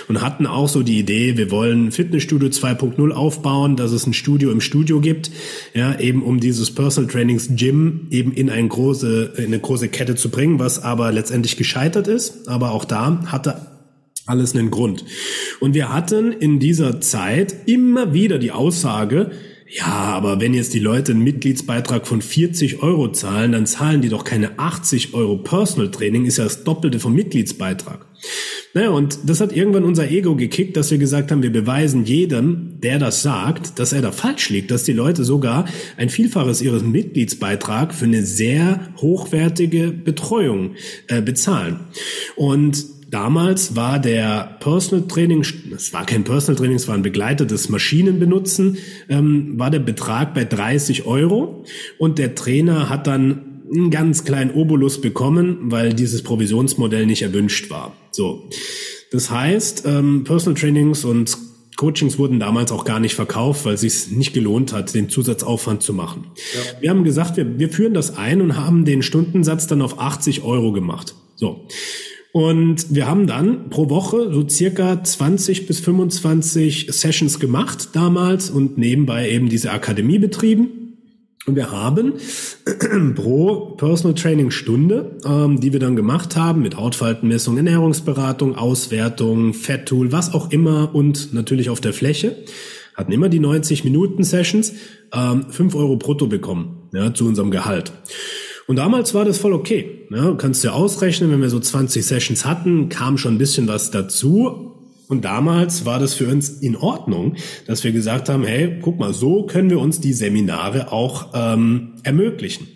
Und 0.09 0.21
hatten 0.21 0.47
auch 0.47 0.69
so 0.69 0.83
die 0.83 0.99
Idee, 0.99 1.37
wir 1.37 1.51
wollen 1.51 1.91
Fitnessstudio 1.93 2.49
2.0 2.49 3.11
aufbauen, 3.13 3.77
dass 3.77 3.93
es 3.93 4.07
ein 4.07 4.13
Studio 4.13 4.51
im 4.51 4.61
Studio 4.61 5.01
gibt, 5.01 5.31
ja, 5.73 5.99
eben 5.99 6.23
um 6.23 6.41
dieses 6.41 6.75
Personal 6.75 7.11
Trainings 7.11 7.49
Gym 7.57 8.07
eben 8.11 8.33
in 8.33 8.51
eine 8.51 8.69
große, 8.69 9.33
in 9.39 9.47
eine 9.47 9.59
große 9.59 9.89
Kette 9.89 10.15
zu 10.15 10.31
bringen, 10.31 10.59
was 10.59 10.83
aber 10.83 11.13
letztendlich 11.13 11.57
gescheitert 11.57 12.09
ist. 12.09 12.49
Aber 12.49 12.73
auch 12.73 12.85
da 12.85 13.23
hatte 13.27 13.74
alles 14.27 14.55
einen 14.55 14.71
Grund. 14.71 15.05
Und 15.61 15.75
wir 15.75 15.93
hatten 15.93 16.33
in 16.33 16.59
dieser 16.59 17.01
Zeit 17.01 17.55
immer 17.67 18.15
wieder 18.15 18.39
die 18.39 18.53
Aussage, 18.53 19.31
ja, 19.67 19.87
aber 19.87 20.41
wenn 20.41 20.55
jetzt 20.55 20.73
die 20.75 20.79
Leute 20.79 21.13
einen 21.13 21.25
Mitgliedsbeitrag 21.25 22.07
von 22.07 22.23
40 22.23 22.83
Euro 22.83 23.11
zahlen, 23.11 23.53
dann 23.53 23.67
zahlen 23.67 24.03
die 24.03 24.09
doch 24.09 24.23
keine 24.23 24.59
80 24.59 25.15
Euro 25.15 25.39
Personal 25.39 25.91
Training, 25.91 26.27
ist 26.27 26.39
ja 26.39 26.45
das 26.45 26.63
Doppelte 26.63 27.01
vom 27.01 27.15
Mitgliedsbeitrag. 27.15 28.07
Naja, 28.75 28.91
und 28.91 29.19
das 29.25 29.41
hat 29.41 29.55
irgendwann 29.55 29.85
unser 29.85 30.11
Ego 30.11 30.37
gekickt, 30.37 30.77
dass 30.77 30.91
wir 30.91 30.99
gesagt 30.99 31.31
haben, 31.31 31.43
wir 31.43 31.53
beweisen 31.53 32.05
jedem, 32.05 32.81
der 32.81 32.99
das 32.99 33.23
sagt, 33.23 33.79
dass 33.79 33.93
er 33.93 34.03
da 34.03 34.13
falsch 34.13 34.51
liegt, 34.51 34.71
dass 34.71 34.85
die 34.85 34.93
Leute 34.93 35.25
sogar 35.25 35.67
ein 35.97 36.09
Vielfaches 36.09 36.61
ihres 36.63 36.83
Mitgliedsbeitrag 36.83 37.95
für 37.95 38.05
eine 38.05 38.25
sehr 38.25 38.93
hochwertige 38.99 39.93
Betreuung 39.93 40.75
äh, 41.09 41.21
bezahlen. 41.21 41.81
Und 42.37 42.85
Damals 43.15 43.77
war 43.77 44.01
der 44.01 44.57
Personal 44.59 45.07
Training, 45.07 45.47
es 45.73 45.93
war 45.93 46.05
kein 46.05 46.25
Personal 46.25 46.59
Training, 46.59 46.75
es 46.75 46.89
war 46.89 46.97
ein 46.97 47.03
begleitetes 47.03 47.69
Maschinenbenutzen, 47.69 48.77
ähm, 49.09 49.57
war 49.57 49.71
der 49.71 49.79
Betrag 49.79 50.35
bei 50.35 50.45
30 50.45 51.07
Euro 51.07 51.65
und 51.99 52.19
der 52.19 52.35
Trainer 52.35 52.89
hat 52.89 53.07
dann 53.07 53.63
einen 53.73 53.93
ganz 53.93 54.25
kleinen 54.25 54.51
Obolus 54.51 55.01
bekommen, 55.01 55.59
weil 55.71 55.95
dieses 55.95 56.25
Provisionsmodell 56.25 57.07
nicht 57.07 57.23
erwünscht 57.23 57.71
war. 57.71 57.93
So, 58.11 58.49
das 59.13 59.31
heißt, 59.31 59.85
ähm, 59.87 60.25
Personal 60.25 60.61
Trainings 60.61 61.05
und 61.05 61.39
Coachings 61.77 62.19
wurden 62.19 62.41
damals 62.41 62.73
auch 62.73 62.85
gar 62.85 62.99
nicht 62.99 63.15
verkauft, 63.15 63.65
weil 63.65 63.75
es 63.75 63.83
sich 63.83 64.11
nicht 64.11 64.33
gelohnt 64.33 64.73
hat, 64.73 64.93
den 64.93 65.09
Zusatzaufwand 65.09 65.85
zu 65.85 65.93
machen. 65.95 66.33
Ja. 66.35 66.81
Wir 66.81 66.91
haben 66.91 67.05
gesagt, 67.05 67.37
wir, 67.37 67.61
wir 67.61 67.69
führen 67.69 67.95
das 67.95 68.17
ein 68.17 68.41
und 68.41 68.57
haben 68.57 68.85
den 68.85 69.03
Stundensatz 69.03 69.69
dann 69.69 69.83
auf 69.83 70.01
80 70.01 70.43
Euro 70.43 70.73
gemacht. 70.73 71.15
So. 71.37 71.69
Und 72.37 72.93
wir 72.93 73.07
haben 73.07 73.29
dann 73.29 73.71
pro 73.71 73.89
Woche 73.91 74.33
so 74.35 74.49
circa 74.49 75.05
20 75.05 75.69
bis 75.69 75.79
25 75.79 76.89
Sessions 76.91 77.39
gemacht 77.39 77.91
damals 77.93 78.51
und 78.51 78.77
nebenbei 78.77 79.31
eben 79.31 79.49
diese 79.49 79.71
Akademie 79.71 80.19
betrieben. 80.19 80.99
Und 81.47 81.55
wir 81.55 81.71
haben 81.71 82.15
pro 83.15 83.77
Personal 83.77 84.17
Training 84.17 84.51
Stunde, 84.51 85.17
ähm, 85.25 85.61
die 85.61 85.73
wir 85.73 85.79
dann 85.79 85.95
gemacht 85.95 86.35
haben, 86.35 86.63
mit 86.63 86.77
Hautfaltenmessung, 86.77 87.57
Ernährungsberatung, 87.57 88.57
Auswertung, 88.57 89.55
Fat 89.55 89.87
Tool, 89.87 90.11
was 90.11 90.35
auch 90.35 90.51
immer 90.51 90.93
und 90.93 91.35
natürlich 91.35 91.71
auf 91.71 91.81
der 91.81 91.93
Fläche, 91.93 92.37
hatten 92.97 93.13
immer 93.13 93.29
die 93.29 93.39
90 93.39 93.85
Minuten 93.85 94.25
Sessions, 94.25 94.73
ähm, 95.13 95.47
5 95.51 95.77
Euro 95.77 95.95
brutto 95.95 96.27
bekommen, 96.27 96.89
ja, 96.93 97.15
zu 97.15 97.29
unserem 97.29 97.53
Gehalt. 97.53 97.93
Und 98.67 98.77
damals 98.77 99.15
war 99.15 99.25
das 99.25 99.39
voll 99.39 99.53
okay. 99.53 100.07
Ja, 100.11 100.23
du 100.23 100.37
kannst 100.37 100.65
dir 100.65 100.75
ausrechnen, 100.75 101.31
wenn 101.31 101.41
wir 101.41 101.51
so 101.51 101.61
20 101.61 102.05
Sessions 102.05 102.45
hatten, 102.45 102.89
kam 102.89 103.19
schon 103.19 103.35
ein 103.35 103.39
bisschen 103.39 103.69
was 103.69 103.91
dazu. 103.91 104.71
Und 105.07 105.25
damals 105.25 105.85
war 105.85 105.99
das 105.99 106.15
für 106.15 106.27
uns 106.27 106.49
in 106.49 106.77
Ordnung, 106.77 107.37
dass 107.67 107.85
wir 107.85 107.93
gesagt 107.93 108.29
haben, 108.29 108.45
hey, 108.45 108.79
guck 108.81 108.99
mal, 108.99 109.13
so 109.13 109.45
können 109.45 109.69
wir 109.69 109.79
uns 109.79 110.01
die 110.01 110.15
Seminare 110.15 110.93
auch 110.93 111.29
ähm, 111.35 111.95
ermöglichen. 112.05 112.69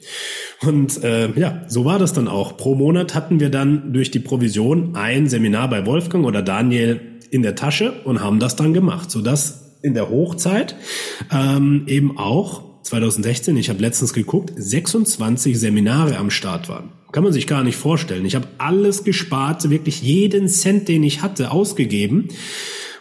Und 0.60 1.02
äh, 1.02 1.30
ja, 1.38 1.62
so 1.68 1.84
war 1.84 1.98
das 1.98 2.12
dann 2.12 2.28
auch. 2.28 2.56
Pro 2.56 2.74
Monat 2.74 3.14
hatten 3.14 3.40
wir 3.40 3.50
dann 3.50 3.92
durch 3.92 4.10
die 4.10 4.18
Provision 4.18 4.94
ein 4.94 5.28
Seminar 5.28 5.70
bei 5.70 5.86
Wolfgang 5.86 6.26
oder 6.26 6.42
Daniel 6.42 7.00
in 7.30 7.42
der 7.42 7.54
Tasche 7.54 7.92
und 8.04 8.22
haben 8.22 8.40
das 8.40 8.56
dann 8.56 8.74
gemacht, 8.74 9.10
sodass 9.10 9.76
in 9.82 9.94
der 9.94 10.10
Hochzeit 10.10 10.76
ähm, 11.32 11.84
eben 11.86 12.18
auch 12.18 12.67
2016, 12.88 13.56
ich 13.58 13.68
habe 13.68 13.80
letztens 13.80 14.14
geguckt, 14.14 14.52
26 14.56 15.58
Seminare 15.58 16.16
am 16.16 16.30
Start 16.30 16.68
waren. 16.70 16.90
Kann 17.12 17.22
man 17.22 17.34
sich 17.34 17.46
gar 17.46 17.62
nicht 17.62 17.76
vorstellen. 17.76 18.24
Ich 18.24 18.34
habe 18.34 18.48
alles 18.56 19.04
gespart, 19.04 19.68
wirklich 19.68 20.02
jeden 20.02 20.48
Cent, 20.48 20.88
den 20.88 21.02
ich 21.02 21.20
hatte, 21.20 21.50
ausgegeben. 21.50 22.28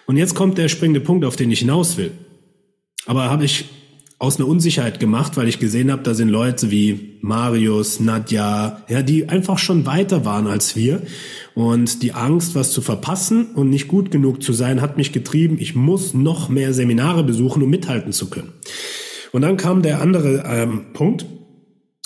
Und 0.05 0.17
jetzt 0.17 0.35
kommt 0.35 0.57
der 0.57 0.67
springende 0.67 0.99
Punkt, 0.99 1.23
auf 1.23 1.37
den 1.37 1.51
ich 1.51 1.59
hinaus 1.59 1.97
will. 1.97 2.11
Aber 3.05 3.29
habe 3.29 3.45
ich 3.45 3.65
aus 4.19 4.37
einer 4.37 4.47
Unsicherheit 4.47 4.99
gemacht, 4.99 5.37
weil 5.37 5.47
ich 5.47 5.59
gesehen 5.59 5.91
habe, 5.91 6.03
da 6.03 6.13
sind 6.13 6.29
Leute 6.29 6.69
wie 6.69 7.19
Marius, 7.21 7.99
Nadja, 8.01 8.83
ja, 8.89 9.01
die 9.01 9.29
einfach 9.29 9.57
schon 9.57 9.85
weiter 9.85 10.25
waren 10.25 10.47
als 10.47 10.75
wir. 10.75 11.03
Und 11.55 12.03
die 12.03 12.13
Angst, 12.13 12.55
was 12.55 12.71
zu 12.71 12.81
verpassen 12.81 13.51
und 13.53 13.69
nicht 13.69 13.87
gut 13.87 14.11
genug 14.11 14.43
zu 14.43 14.51
sein, 14.51 14.81
hat 14.81 14.97
mich 14.97 15.13
getrieben, 15.13 15.57
ich 15.59 15.75
muss 15.75 16.13
noch 16.13 16.49
mehr 16.49 16.73
Seminare 16.73 17.23
besuchen, 17.23 17.63
um 17.63 17.69
mithalten 17.69 18.11
zu 18.11 18.29
können. 18.29 18.51
Und 19.31 19.41
dann 19.41 19.57
kam 19.57 19.81
der 19.81 20.01
andere 20.01 20.43
ähm, 20.47 20.93
Punkt. 20.93 21.25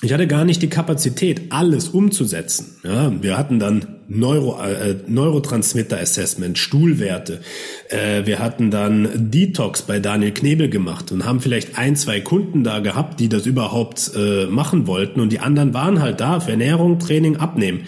Ich 0.03 0.11
hatte 0.13 0.25
gar 0.25 0.45
nicht 0.45 0.63
die 0.63 0.69
Kapazität, 0.69 1.51
alles 1.51 1.89
umzusetzen. 1.89 2.77
Ja, 2.83 3.11
wir 3.21 3.37
hatten 3.37 3.59
dann 3.59 3.85
Neuro, 4.07 4.59
äh, 4.59 4.95
Neurotransmitter-Assessment, 5.05 6.57
Stuhlwerte. 6.57 7.41
Äh, 7.89 8.25
wir 8.25 8.39
hatten 8.39 8.71
dann 8.71 9.07
Detox 9.31 9.83
bei 9.83 9.99
Daniel 9.99 10.31
Knebel 10.31 10.69
gemacht 10.69 11.11
und 11.11 11.23
haben 11.23 11.39
vielleicht 11.39 11.77
ein, 11.77 11.95
zwei 11.95 12.19
Kunden 12.19 12.63
da 12.63 12.79
gehabt, 12.79 13.19
die 13.19 13.29
das 13.29 13.45
überhaupt 13.45 14.11
äh, 14.15 14.47
machen 14.47 14.87
wollten. 14.87 15.21
Und 15.21 15.31
die 15.31 15.39
anderen 15.39 15.75
waren 15.75 16.01
halt 16.01 16.19
da 16.19 16.39
für 16.39 16.51
Ernährung, 16.51 16.97
Training, 16.97 17.37
Abnehmen. 17.37 17.81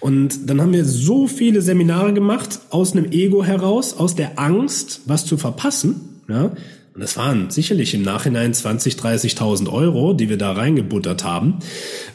Und 0.00 0.50
dann 0.50 0.60
haben 0.60 0.72
wir 0.72 0.84
so 0.84 1.28
viele 1.28 1.62
Seminare 1.62 2.12
gemacht, 2.12 2.58
aus 2.70 2.92
einem 2.92 3.12
Ego 3.12 3.44
heraus, 3.44 3.96
aus 3.96 4.16
der 4.16 4.40
Angst, 4.40 5.02
was 5.06 5.24
zu 5.24 5.36
verpassen. 5.36 6.20
Ja, 6.28 6.50
und 6.94 7.00
das 7.00 7.16
waren 7.16 7.50
sicherlich 7.50 7.92
im 7.94 8.02
Nachhinein 8.02 8.54
20, 8.54 8.94
30.000 8.94 9.68
Euro, 9.68 10.12
die 10.12 10.28
wir 10.28 10.38
da 10.38 10.52
reingebuttert 10.52 11.24
haben, 11.24 11.58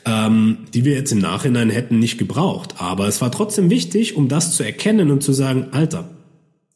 ähm, 0.05 0.59
die 0.73 0.85
wir 0.85 0.93
jetzt 0.93 1.11
im 1.11 1.19
Nachhinein 1.19 1.69
hätten 1.69 1.99
nicht 1.99 2.17
gebraucht. 2.17 2.75
Aber 2.77 3.05
es 3.05 3.19
war 3.19 3.29
trotzdem 3.29 3.69
wichtig, 3.69 4.15
um 4.15 4.29
das 4.29 4.55
zu 4.55 4.63
erkennen 4.63 5.11
und 5.11 5.21
zu 5.21 5.33
sagen, 5.33 5.67
Alter, 5.71 6.09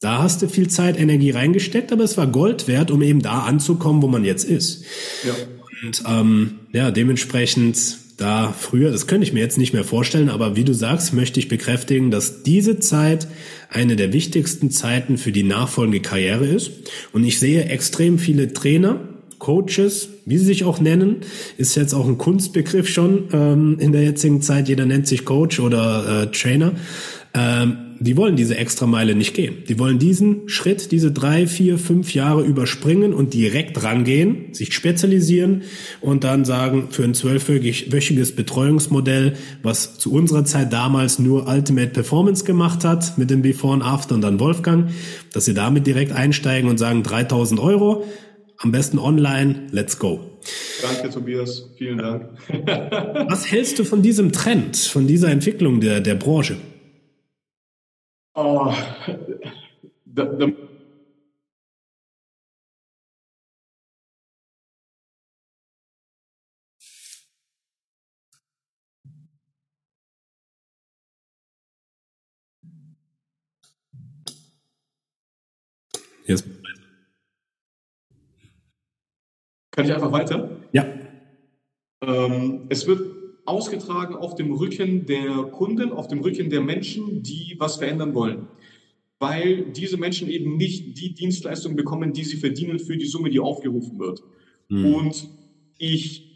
da 0.01 0.21
hast 0.21 0.41
du 0.41 0.49
viel 0.49 0.67
Zeit, 0.67 0.99
Energie 0.99 1.31
reingesteckt, 1.31 1.93
aber 1.93 2.03
es 2.03 2.17
war 2.17 2.27
Gold 2.27 2.67
wert, 2.67 2.91
um 2.91 3.01
eben 3.01 3.21
da 3.21 3.43
anzukommen, 3.43 4.01
wo 4.01 4.09
man 4.09 4.25
jetzt 4.25 4.43
ist. 4.43 4.83
Ja. 5.25 5.33
Und 5.81 6.03
ähm, 6.05 6.59
ja, 6.73 6.91
dementsprechend 6.91 8.02
da 8.23 8.55
früher, 8.57 8.91
das 8.91 9.05
könnte 9.05 9.27
ich 9.27 9.33
mir 9.33 9.41
jetzt 9.41 9.57
nicht 9.57 9.73
mehr 9.73 9.83
vorstellen, 9.83 10.29
aber 10.29 10.55
wie 10.55 10.63
du 10.63 10.73
sagst, 10.73 11.13
möchte 11.13 11.39
ich 11.39 11.49
bekräftigen, 11.49 12.09
dass 12.09 12.41
diese 12.43 12.79
Zeit 12.79 13.27
eine 13.69 13.95
der 13.95 14.13
wichtigsten 14.13 14.71
Zeiten 14.71 15.17
für 15.17 15.31
die 15.31 15.43
nachfolgende 15.43 15.99
Karriere 15.99 16.45
ist. 16.45 16.71
Und 17.12 17.25
ich 17.25 17.39
sehe 17.39 17.65
extrem 17.65 18.17
viele 18.17 18.53
Trainer, 18.53 19.01
Coaches, 19.39 20.07
wie 20.25 20.38
sie 20.38 20.45
sich 20.45 20.63
auch 20.63 20.79
nennen, 20.79 21.17
ist 21.57 21.75
jetzt 21.75 21.93
auch 21.93 22.07
ein 22.07 22.17
Kunstbegriff 22.17 22.88
schon 22.88 23.27
ähm, 23.33 23.77
in 23.77 23.91
der 23.91 24.03
jetzigen 24.03 24.41
Zeit. 24.41 24.69
Jeder 24.69 24.86
nennt 24.86 25.05
sich 25.05 25.25
Coach 25.25 25.59
oder 25.59 26.23
äh, 26.23 26.31
Trainer. 26.31 26.71
Ähm, 27.33 27.83
die 28.03 28.17
wollen 28.17 28.35
diese 28.35 28.57
Extrameile 28.57 29.15
nicht 29.15 29.33
gehen. 29.33 29.63
Die 29.69 29.79
wollen 29.79 29.97
diesen 29.97 30.49
Schritt, 30.49 30.91
diese 30.91 31.11
drei, 31.13 31.47
vier, 31.47 31.77
fünf 31.77 32.13
Jahre 32.13 32.43
überspringen 32.43 33.13
und 33.13 33.33
direkt 33.33 33.81
rangehen, 33.81 34.53
sich 34.53 34.73
spezialisieren 34.73 35.63
und 36.01 36.25
dann 36.25 36.43
sagen, 36.43 36.89
für 36.91 37.05
ein 37.05 37.13
zwölfwöchiges 37.13 38.35
Betreuungsmodell, 38.35 39.33
was 39.61 39.97
zu 39.97 40.11
unserer 40.11 40.43
Zeit 40.43 40.73
damals 40.73 41.17
nur 41.17 41.47
Ultimate 41.47 41.91
Performance 41.91 42.43
gemacht 42.43 42.83
hat, 42.83 43.17
mit 43.17 43.29
dem 43.29 43.41
Before 43.41 43.73
und 43.73 43.81
After 43.81 44.15
und 44.15 44.21
dann 44.21 44.39
Wolfgang, 44.39 44.89
dass 45.31 45.45
sie 45.45 45.53
damit 45.53 45.87
direkt 45.87 46.11
einsteigen 46.11 46.69
und 46.69 46.77
sagen 46.77 47.03
3000 47.03 47.59
Euro, 47.61 48.03
am 48.57 48.71
besten 48.71 48.99
online, 48.99 49.67
let's 49.71 49.97
go. 49.97 50.19
Danke, 50.81 51.09
Tobias. 51.09 51.69
Vielen 51.77 51.99
Dank. 51.99 52.29
Was 53.29 53.49
hältst 53.49 53.79
du 53.79 53.85
von 53.85 54.01
diesem 54.01 54.33
Trend, 54.33 54.75
von 54.75 55.07
dieser 55.07 55.29
Entwicklung 55.29 55.79
der, 55.79 56.01
der 56.01 56.15
Branche? 56.15 56.57
Oh, 58.36 58.72
the, 60.06 60.26
the 60.26 60.69
Jetzt. 76.26 76.46
Kann 79.72 79.86
ich 79.86 79.93
einfach 79.93 80.12
weiter? 80.12 80.50
Ja. 80.72 80.86
Ähm, 82.02 82.67
es 82.69 82.88
wird 82.88 83.22
ausgetragen 83.45 84.15
auf 84.15 84.36
dem 84.36 84.53
Rücken 84.53 85.06
der 85.06 85.43
Kunden, 85.51 85.91
auf 85.91 86.08
dem 86.08 86.19
Rücken 86.19 86.49
der 86.49 86.62
Menschen, 86.62 87.23
die 87.23 87.56
was 87.60 87.77
verändern 87.77 88.13
wollen. 88.13 88.47
Weil 89.19 89.71
diese 89.71 89.97
Menschen 89.97 90.29
eben 90.29 90.58
nicht 90.58 90.99
die 90.99 91.13
Dienstleistung 91.13 91.75
bekommen, 91.75 92.13
die 92.13 92.23
sie 92.23 92.38
verdienen 92.38 92.79
für 92.79 92.97
die 92.97 93.06
Summe, 93.06 93.29
die 93.29 93.39
aufgerufen 93.39 93.99
wird. 93.99 94.21
Mhm. 94.69 94.93
Und 94.93 95.29
ich 95.77 96.34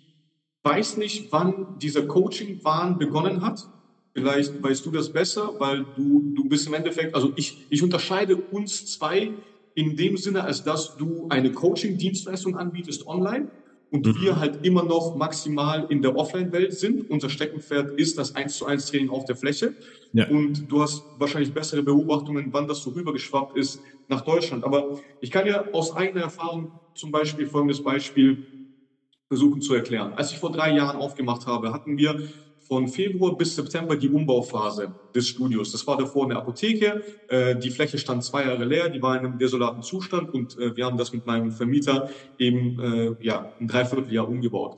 weiß 0.64 0.98
nicht, 0.98 1.32
wann 1.32 1.80
dieser 1.80 2.06
Coaching-Wahn 2.06 2.98
begonnen 2.98 3.42
hat. 3.42 3.68
Vielleicht 4.14 4.62
weißt 4.62 4.86
du 4.86 4.92
das 4.92 5.14
besser, 5.14 5.54
weil 5.60 5.86
du, 5.96 6.34
du 6.36 6.46
bist 6.46 6.68
im 6.68 6.74
Endeffekt, 6.74 7.14
also 7.14 7.32
ich, 7.36 7.66
ich 7.70 7.84
unterscheide 7.84 8.36
uns 8.36 8.86
zwei 8.88 9.32
in 9.76 9.96
dem 9.96 10.18
Sinne, 10.18 10.44
als 10.44 10.64
dass 10.64 10.98
du 10.98 11.28
eine 11.30 11.52
Coaching-Dienstleistung 11.52 12.58
anbietest 12.58 13.06
online 13.06 13.48
und 13.90 14.06
mhm. 14.06 14.22
wir 14.22 14.40
halt 14.40 14.66
immer 14.66 14.84
noch 14.84 15.16
maximal 15.16 15.86
in 15.90 16.02
der 16.02 16.16
Offline-Welt 16.16 16.74
sind. 16.74 17.10
Unser 17.10 17.30
Steckenpferd 17.30 17.98
ist 17.98 18.18
das 18.18 18.36
1 18.36 18.58
zu 18.58 18.66
1 18.66 18.86
Training 18.86 19.10
auf 19.10 19.26
der 19.26 19.36
Fläche. 19.36 19.76
Ja. 20.12 20.28
Und 20.30 20.70
du 20.72 20.82
hast 20.82 21.08
wahrscheinlich 21.14 21.54
bessere 21.54 21.84
Beobachtungen, 21.84 22.52
wann 22.52 22.68
das 22.68 22.82
so 22.82 22.92
rübergeschwappt 22.92 23.56
ist 23.58 23.82
nach 24.08 24.22
Deutschland. 24.22 24.64
Aber 24.64 25.00
ich 25.20 25.32
kann 25.32 25.48
ja 25.48 25.66
aus 25.72 25.96
eigener 25.96 26.22
Erfahrung 26.22 26.80
zum 26.94 27.12
Beispiel 27.12 27.48
folgendes 27.48 27.84
Beispiel 27.84 28.46
versuchen 29.28 29.62
zu 29.62 29.74
erklären. 29.74 30.14
Als 30.14 30.32
ich 30.32 30.40
vor 30.40 30.52
drei 30.52 30.72
Jahren 30.74 30.98
aufgemacht 30.98 31.46
habe, 31.46 31.72
hatten 31.74 31.98
wir 31.98 32.18
von 32.68 32.88
Februar 32.88 33.38
bis 33.38 33.56
September 33.56 33.96
die 33.96 34.10
Umbauphase 34.10 34.96
des 35.16 35.28
Studios. 35.28 35.72
Das 35.72 35.88
war 35.88 35.98
davor 35.98 36.26
eine 36.26 36.36
Apotheke. 36.36 37.02
Äh, 37.28 37.56
die 37.58 37.72
Fläche 37.72 37.98
stand 37.98 38.24
zwei 38.24 38.46
Jahre 38.46 38.66
leer, 38.66 38.90
die 38.90 39.02
war 39.02 39.18
in 39.18 39.26
einem 39.26 39.38
desolaten 39.38 39.82
Zustand 39.82 40.34
und 40.34 40.58
äh, 40.58 40.76
wir 40.76 40.86
haben 40.86 40.98
das 40.98 41.12
mit 41.14 41.26
meinem 41.26 41.52
Vermieter 41.52 42.10
eben 42.38 42.80
äh, 42.80 43.16
ja, 43.20 43.54
ein 43.60 43.68
Dreivierteljahr 43.68 44.28
umgebaut. 44.28 44.76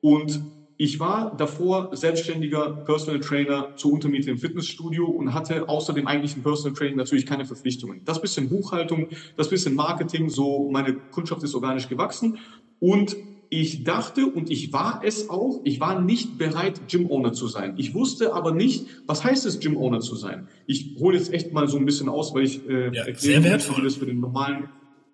Und 0.00 0.40
ich 0.78 0.98
war 0.98 1.36
davor 1.36 1.94
selbstständiger 1.94 2.82
Personal 2.84 3.20
Trainer 3.20 3.72
zur 3.76 3.92
Untermiete 3.92 4.30
im 4.30 4.38
Fitnessstudio 4.38 5.06
und 5.06 5.32
hatte 5.32 5.68
außer 5.68 5.92
dem 5.92 6.08
eigentlichen 6.08 6.42
Personal 6.42 6.74
Training 6.76 6.96
natürlich 6.96 7.26
keine 7.26 7.44
Verpflichtungen. 7.44 8.04
Das 8.04 8.20
bisschen 8.20 8.48
Buchhaltung, 8.48 9.08
das 9.36 9.48
bisschen 9.48 9.74
Marketing, 9.74 10.28
so 10.28 10.70
meine 10.72 10.98
Kundschaft 11.10 11.42
ist 11.44 11.54
organisch 11.54 11.88
gewachsen 11.88 12.38
und 12.80 13.16
ich 13.52 13.84
dachte 13.84 14.24
und 14.24 14.50
ich 14.50 14.72
war 14.72 15.02
es 15.04 15.28
auch, 15.28 15.60
ich 15.64 15.78
war 15.78 16.00
nicht 16.00 16.38
bereit, 16.38 16.88
Gym-Owner 16.88 17.34
zu 17.34 17.48
sein. 17.48 17.74
Ich 17.76 17.92
wusste 17.92 18.32
aber 18.32 18.52
nicht, 18.52 18.86
was 19.06 19.24
heißt 19.24 19.44
es, 19.44 19.60
Gym-Owner 19.60 20.00
zu 20.00 20.16
sein. 20.16 20.48
Ich 20.66 20.96
hole 20.98 21.18
jetzt 21.18 21.34
echt 21.34 21.52
mal 21.52 21.68
so 21.68 21.76
ein 21.76 21.84
bisschen 21.84 22.08
aus, 22.08 22.34
weil 22.34 22.44
ich 22.44 22.66
äh, 22.66 22.90
ja, 22.94 23.04
erkläre, 23.04 23.44
wie 23.44 23.82
das 23.82 23.96
für 23.96 24.06
den 24.06 24.20
normalen 24.20 24.70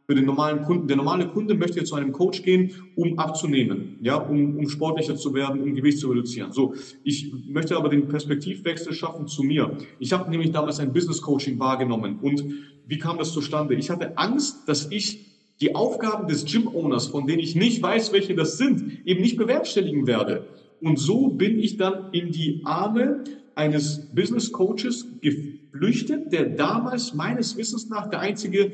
für 0.06 0.14
den 0.14 0.24
normalen 0.24 0.62
Kunden. 0.62 0.86
Der 0.86 0.96
normale 0.96 1.28
Kunde 1.28 1.54
möchte 1.54 1.82
zu 1.82 1.96
einem 1.96 2.12
Coach 2.12 2.42
gehen, 2.42 2.70
um 2.94 3.18
abzunehmen, 3.18 3.98
ja, 4.02 4.14
um, 4.14 4.56
um 4.56 4.68
sportlicher 4.68 5.16
zu 5.16 5.34
werden, 5.34 5.60
um 5.60 5.74
Gewicht 5.74 5.98
zu 5.98 6.08
reduzieren. 6.08 6.52
So, 6.52 6.74
ich 7.02 7.32
möchte 7.48 7.76
aber 7.76 7.88
den 7.88 8.06
Perspektivwechsel 8.06 8.94
schaffen 8.94 9.26
zu 9.26 9.42
mir. 9.42 9.76
Ich 9.98 10.12
habe 10.12 10.30
nämlich 10.30 10.52
damals 10.52 10.78
ein 10.78 10.92
Business 10.92 11.20
Coaching 11.20 11.58
wahrgenommen 11.58 12.20
und 12.22 12.44
wie 12.86 12.98
kam 12.98 13.18
das 13.18 13.32
zustande? 13.32 13.74
Ich 13.74 13.90
hatte 13.90 14.16
Angst, 14.16 14.68
dass 14.68 14.90
ich 14.92 15.27
die 15.60 15.74
Aufgaben 15.74 16.28
des 16.28 16.44
Gym-Owners, 16.44 17.08
von 17.08 17.26
denen 17.26 17.40
ich 17.40 17.56
nicht 17.56 17.82
weiß, 17.82 18.12
welche 18.12 18.34
das 18.34 18.58
sind, 18.58 19.06
eben 19.06 19.20
nicht 19.20 19.36
bewerkstelligen 19.36 20.06
werde. 20.06 20.46
Und 20.80 20.98
so 20.98 21.28
bin 21.28 21.58
ich 21.58 21.76
dann 21.76 22.12
in 22.12 22.30
die 22.30 22.60
Arme 22.64 23.24
eines 23.54 24.06
Business 24.14 24.52
Coaches 24.52 25.06
geflüchtet, 25.20 26.32
der 26.32 26.50
damals 26.50 27.12
meines 27.14 27.56
Wissens 27.56 27.88
nach 27.88 28.08
der 28.08 28.20
einzige 28.20 28.70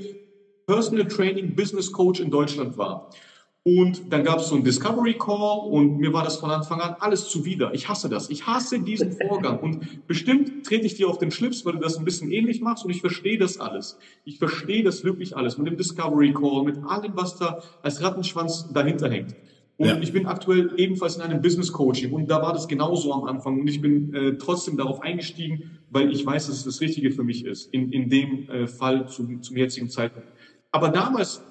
Personal 0.67 1.09
Training 1.09 1.55
Business 1.55 1.91
Coach 1.91 2.21
in 2.21 2.31
Deutschland 2.31 2.77
war. 2.77 3.11
Und 3.67 4.13
dann 4.13 4.25
gab 4.25 4.41
es 4.41 4.49
so 4.49 4.57
einen 4.57 4.65
Discovery 4.65 5.15
Call 5.15 5.71
und 5.71 5.97
mir 5.97 6.13
war 6.13 6.23
das 6.23 6.37
von 6.37 6.51
Anfang 6.51 6.83
an 6.83 6.97
alles 7.01 7.29
zuwider. 7.29 7.73
Ich 7.73 7.89
hasse 7.89 8.11
das. 8.11 8.29
Ich 8.29 8.47
hasse 8.47 8.79
diesen 8.79 9.13
Vorgang. 9.29 9.59
Und 9.59 10.07
bestimmt 10.07 10.67
trete 10.67 10.85
ich 10.85 10.97
dir 10.97 11.09
auf 11.09 11.17
den 11.17 11.31
Schlips, 11.31 11.65
weil 11.65 11.73
du 11.73 11.79
das 11.79 11.97
ein 11.97 12.05
bisschen 12.05 12.31
ähnlich 12.31 12.61
machst 12.61 12.85
und 12.85 12.91
ich 12.91 13.01
verstehe 13.01 13.39
das 13.39 13.59
alles. 13.59 13.99
Ich 14.27 14.39
verstehe 14.39 14.85
das 14.85 15.03
wirklich 15.03 15.35
alles 15.35 15.57
mit 15.57 15.67
dem 15.67 15.79
Discovery 15.79 16.35
Call, 16.35 16.65
mit 16.65 16.77
allem, 16.85 17.13
was 17.15 17.39
da 17.39 17.63
als 17.83 18.03
Rattenschwanz 18.03 18.71
dahinter 18.75 19.11
hängt. 19.11 19.35
Und 19.79 19.87
ja. 19.87 19.99
ich 19.99 20.13
bin 20.13 20.27
aktuell 20.27 20.75
ebenfalls 20.77 21.17
in 21.17 21.23
einem 21.23 21.41
Business 21.41 21.73
Coaching 21.73 22.13
und 22.13 22.31
da 22.31 22.43
war 22.43 22.53
das 22.53 22.69
genauso 22.69 23.13
am 23.15 23.25
Anfang 23.25 23.61
und 23.61 23.69
ich 23.69 23.81
bin 23.81 24.15
äh, 24.15 24.37
trotzdem 24.37 24.77
darauf 24.77 25.01
eingestiegen, 25.03 25.79
weil 25.91 26.13
ich 26.13 26.25
weiß, 26.25 26.47
dass 26.47 26.59
es 26.59 26.65
das 26.65 26.81
Richtige 26.81 27.11
für 27.11 27.25
mich 27.25 27.45
ist, 27.45 27.73
in, 27.73 27.91
in 27.91 28.09
dem 28.09 28.49
äh, 28.51 28.67
Fall 28.69 29.09
zum, 29.09 29.43
zum 29.43 29.57
jetzigen 29.57 29.89
Zeitpunkt. 29.89 30.29
Aber 30.71 30.91
damals 30.91 31.43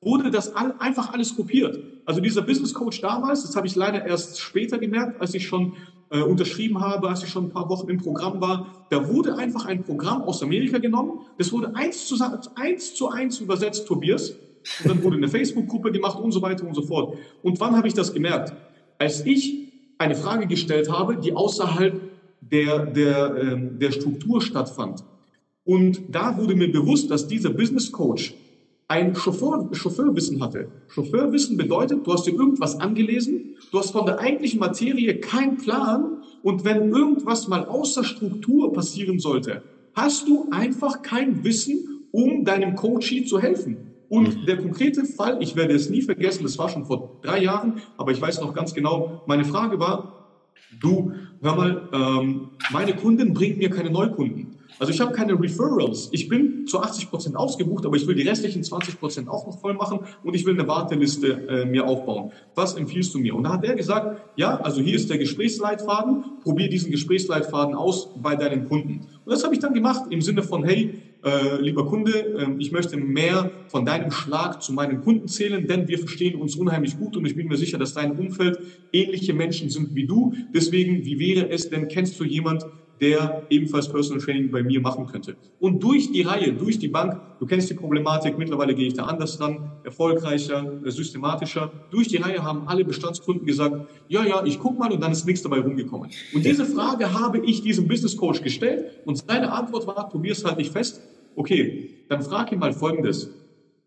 wurde 0.00 0.30
das 0.30 0.54
all, 0.54 0.74
einfach 0.78 1.12
alles 1.12 1.34
kopiert. 1.34 1.78
Also 2.04 2.20
dieser 2.20 2.42
Business 2.42 2.72
Coach 2.72 3.00
damals, 3.00 3.42
das 3.42 3.56
habe 3.56 3.66
ich 3.66 3.74
leider 3.74 4.04
erst 4.04 4.40
später 4.40 4.78
gemerkt, 4.78 5.20
als 5.20 5.34
ich 5.34 5.46
schon 5.46 5.74
äh, 6.10 6.22
unterschrieben 6.22 6.80
habe, 6.80 7.08
als 7.08 7.22
ich 7.22 7.30
schon 7.30 7.46
ein 7.46 7.50
paar 7.50 7.68
Wochen 7.68 7.88
im 7.88 7.98
Programm 7.98 8.40
war, 8.40 8.86
da 8.90 9.08
wurde 9.08 9.36
einfach 9.36 9.66
ein 9.66 9.82
Programm 9.82 10.22
aus 10.22 10.42
Amerika 10.42 10.78
genommen, 10.78 11.20
das 11.36 11.52
wurde 11.52 11.74
eins 11.74 12.06
zu 12.06 12.16
eins, 12.54 12.94
zu 12.94 13.08
eins 13.08 13.40
übersetzt, 13.40 13.86
Tobias, 13.86 14.30
und 14.82 14.90
dann 14.90 15.02
wurde 15.02 15.16
eine 15.16 15.28
Facebook-Gruppe 15.28 15.92
gemacht 15.92 16.18
und 16.18 16.32
so 16.32 16.42
weiter 16.42 16.66
und 16.66 16.74
so 16.74 16.82
fort. 16.82 17.16
Und 17.42 17.58
wann 17.60 17.76
habe 17.76 17.88
ich 17.88 17.94
das 17.94 18.12
gemerkt? 18.12 18.52
Als 18.98 19.24
ich 19.24 19.72
eine 19.98 20.14
Frage 20.14 20.46
gestellt 20.46 20.90
habe, 20.90 21.16
die 21.16 21.32
außerhalb 21.32 22.00
der, 22.40 22.86
der, 22.86 23.36
ähm, 23.36 23.78
der 23.78 23.92
Struktur 23.92 24.40
stattfand. 24.40 25.04
Und 25.64 26.02
da 26.08 26.36
wurde 26.36 26.54
mir 26.54 26.70
bewusst, 26.70 27.10
dass 27.10 27.26
dieser 27.26 27.50
Business 27.50 27.90
Coach 27.92 28.34
ein 28.88 29.14
Chauffeur, 29.14 29.68
Chauffeurwissen 29.72 30.42
hatte. 30.42 30.68
Chauffeurwissen 30.88 31.58
bedeutet, 31.58 32.06
du 32.06 32.12
hast 32.12 32.26
dir 32.26 32.32
irgendwas 32.32 32.80
angelesen, 32.80 33.56
du 33.70 33.78
hast 33.78 33.90
von 33.90 34.06
der 34.06 34.18
eigentlichen 34.18 34.58
Materie 34.58 35.20
keinen 35.20 35.58
Plan 35.58 36.22
und 36.42 36.64
wenn 36.64 36.90
irgendwas 36.90 37.48
mal 37.48 37.66
außer 37.66 38.02
Struktur 38.02 38.72
passieren 38.72 39.18
sollte, 39.18 39.62
hast 39.94 40.26
du 40.26 40.48
einfach 40.50 41.02
kein 41.02 41.44
Wissen, 41.44 42.06
um 42.12 42.44
deinem 42.44 42.74
Coachie 42.76 43.24
zu 43.24 43.38
helfen. 43.38 43.76
Und 44.08 44.40
mhm. 44.40 44.46
der 44.46 44.56
konkrete 44.56 45.04
Fall, 45.04 45.36
ich 45.42 45.54
werde 45.54 45.74
es 45.74 45.90
nie 45.90 46.00
vergessen, 46.00 46.44
das 46.44 46.56
war 46.56 46.70
schon 46.70 46.86
vor 46.86 47.20
drei 47.22 47.42
Jahren, 47.42 47.82
aber 47.98 48.12
ich 48.12 48.20
weiß 48.20 48.40
noch 48.40 48.54
ganz 48.54 48.72
genau, 48.72 49.22
meine 49.26 49.44
Frage 49.44 49.78
war, 49.78 50.28
du, 50.80 51.12
hör 51.42 51.54
mal, 51.54 51.88
ähm, 51.92 52.50
meine 52.70 52.94
Kunden 52.96 53.34
bringen 53.34 53.58
mir 53.58 53.68
keine 53.68 53.90
Neukunden. 53.90 54.57
Also 54.78 54.92
ich 54.92 55.00
habe 55.00 55.12
keine 55.12 55.38
Referrals. 55.38 56.08
Ich 56.12 56.28
bin 56.28 56.66
zu 56.66 56.80
80 56.80 57.10
Prozent 57.10 57.36
ausgebucht, 57.36 57.84
aber 57.84 57.96
ich 57.96 58.06
will 58.06 58.14
die 58.14 58.28
restlichen 58.28 58.62
20 58.62 58.98
Prozent 58.98 59.28
auch 59.28 59.46
noch 59.46 59.60
voll 59.60 59.74
machen 59.74 60.00
und 60.22 60.34
ich 60.34 60.44
will 60.46 60.54
eine 60.54 60.68
Warteliste 60.68 61.46
äh, 61.48 61.64
mir 61.64 61.86
aufbauen. 61.86 62.32
Was 62.54 62.74
empfiehlst 62.74 63.14
du 63.14 63.18
mir? 63.18 63.34
Und 63.34 63.44
da 63.44 63.54
hat 63.54 63.64
er 63.64 63.74
gesagt, 63.74 64.20
ja, 64.36 64.60
also 64.60 64.80
hier 64.80 64.94
ist 64.94 65.10
der 65.10 65.18
Gesprächsleitfaden. 65.18 66.40
Probier 66.42 66.68
diesen 66.68 66.90
Gesprächsleitfaden 66.90 67.74
aus 67.74 68.10
bei 68.16 68.36
deinen 68.36 68.68
Kunden. 68.68 69.06
Und 69.24 69.32
das 69.32 69.42
habe 69.44 69.54
ich 69.54 69.60
dann 69.60 69.74
gemacht 69.74 70.04
im 70.10 70.20
Sinne 70.20 70.42
von, 70.42 70.64
hey, 70.64 71.02
äh, 71.24 71.60
lieber 71.60 71.86
Kunde, 71.86 72.12
äh, 72.12 72.46
ich 72.58 72.70
möchte 72.70 72.96
mehr 72.96 73.50
von 73.68 73.84
deinem 73.84 74.10
Schlag 74.10 74.62
zu 74.62 74.72
meinen 74.72 75.00
Kunden 75.00 75.26
zählen, 75.26 75.66
denn 75.66 75.88
wir 75.88 75.98
verstehen 75.98 76.40
uns 76.40 76.54
unheimlich 76.54 76.96
gut 76.96 77.16
und 77.16 77.24
ich 77.26 77.34
bin 77.34 77.48
mir 77.48 77.56
sicher, 77.56 77.78
dass 77.78 77.94
dein 77.94 78.12
Umfeld 78.12 78.58
ähnliche 78.92 79.34
Menschen 79.34 79.68
sind 79.68 79.94
wie 79.94 80.06
du. 80.06 80.32
Deswegen, 80.54 81.04
wie 81.04 81.18
wäre 81.18 81.50
es 81.50 81.70
denn, 81.70 81.88
kennst 81.88 82.20
du 82.20 82.24
jemand, 82.24 82.64
der 83.00 83.46
ebenfalls 83.50 83.88
Personal 83.88 84.22
Training 84.22 84.50
bei 84.50 84.62
mir 84.62 84.80
machen 84.80 85.06
könnte. 85.06 85.36
Und 85.60 85.82
durch 85.82 86.10
die 86.10 86.22
Reihe, 86.22 86.52
durch 86.52 86.78
die 86.78 86.88
Bank, 86.88 87.20
du 87.38 87.46
kennst 87.46 87.70
die 87.70 87.74
Problematik, 87.74 88.38
mittlerweile 88.38 88.74
gehe 88.74 88.88
ich 88.88 88.94
da 88.94 89.04
anders 89.04 89.40
ran, 89.40 89.70
erfolgreicher, 89.84 90.80
äh, 90.84 90.90
systematischer. 90.90 91.70
Durch 91.90 92.08
die 92.08 92.16
Reihe 92.16 92.42
haben 92.42 92.66
alle 92.66 92.84
Bestandskunden 92.84 93.46
gesagt, 93.46 93.88
ja, 94.08 94.24
ja, 94.24 94.44
ich 94.44 94.58
guck 94.58 94.78
mal 94.78 94.90
und 94.92 95.00
dann 95.00 95.12
ist 95.12 95.26
nichts 95.26 95.42
dabei 95.42 95.60
rumgekommen. 95.60 96.10
Und 96.34 96.44
diese 96.44 96.64
Frage 96.64 97.12
habe 97.12 97.38
ich 97.38 97.62
diesem 97.62 97.86
Business 97.86 98.16
Coach 98.16 98.42
gestellt 98.42 98.86
und 99.04 99.22
seine 99.26 99.52
Antwort 99.52 99.86
war, 99.86 100.08
probier's 100.08 100.44
halt 100.44 100.58
nicht 100.58 100.72
fest. 100.72 101.00
Okay, 101.36 101.90
dann 102.08 102.22
frag 102.22 102.50
ihn 102.52 102.58
mal 102.58 102.72
Folgendes. 102.72 103.30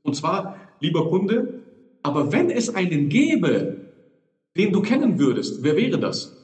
Und 0.03 0.16
zwar, 0.16 0.55
lieber 0.80 1.09
Kunde, 1.09 1.62
aber 2.03 2.32
wenn 2.32 2.49
es 2.49 2.74
einen 2.74 3.09
gäbe, 3.09 3.78
den 4.57 4.72
du 4.74 4.82
kennen 4.82 5.20
würdest, 5.20 5.64
wer 5.64 5.76
wäre 5.76 5.99
das? 5.99 6.41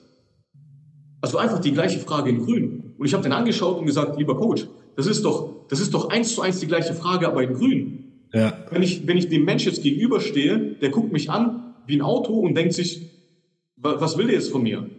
Also 1.22 1.38
einfach 1.38 1.60
die 1.60 1.72
gleiche 1.72 2.00
Frage 2.00 2.30
in 2.30 2.46
grün. 2.46 2.94
Und 2.98 3.06
ich 3.06 3.14
habe 3.14 3.24
den 3.24 3.32
angeschaut 3.32 3.78
und 3.80 3.86
gesagt, 3.86 4.18
lieber 4.18 4.38
Coach, 4.38 4.68
das 4.96 5.08
ist 5.08 5.24
doch, 5.24 5.68
das 5.70 5.80
ist 5.80 5.94
doch 5.94 6.10
eins 6.10 6.34
zu 6.34 6.42
eins 6.42 6.60
die 6.60 6.68
gleiche 6.68 6.94
Frage, 6.94 7.28
aber 7.28 7.44
in 7.44 7.54
grün. 7.54 8.04
Ja. 8.34 8.54
Wenn 8.72 8.84
ich, 8.84 9.08
wenn 9.08 9.18
ich 9.18 9.30
dem 9.30 9.46
Mensch 9.46 9.66
jetzt 9.66 9.84
gegenüberstehe, 9.84 10.76
der 10.82 10.90
guckt 10.90 11.12
mich 11.14 11.30
an 11.30 11.76
wie 11.86 11.98
ein 11.98 12.02
Auto 12.02 12.34
und 12.34 12.56
denkt 12.56 12.74
sich, 12.74 13.10
was 13.78 14.18
will 14.18 14.28
der 14.28 14.36
jetzt 14.36 14.52
von 14.52 14.64
mir? 14.64 14.90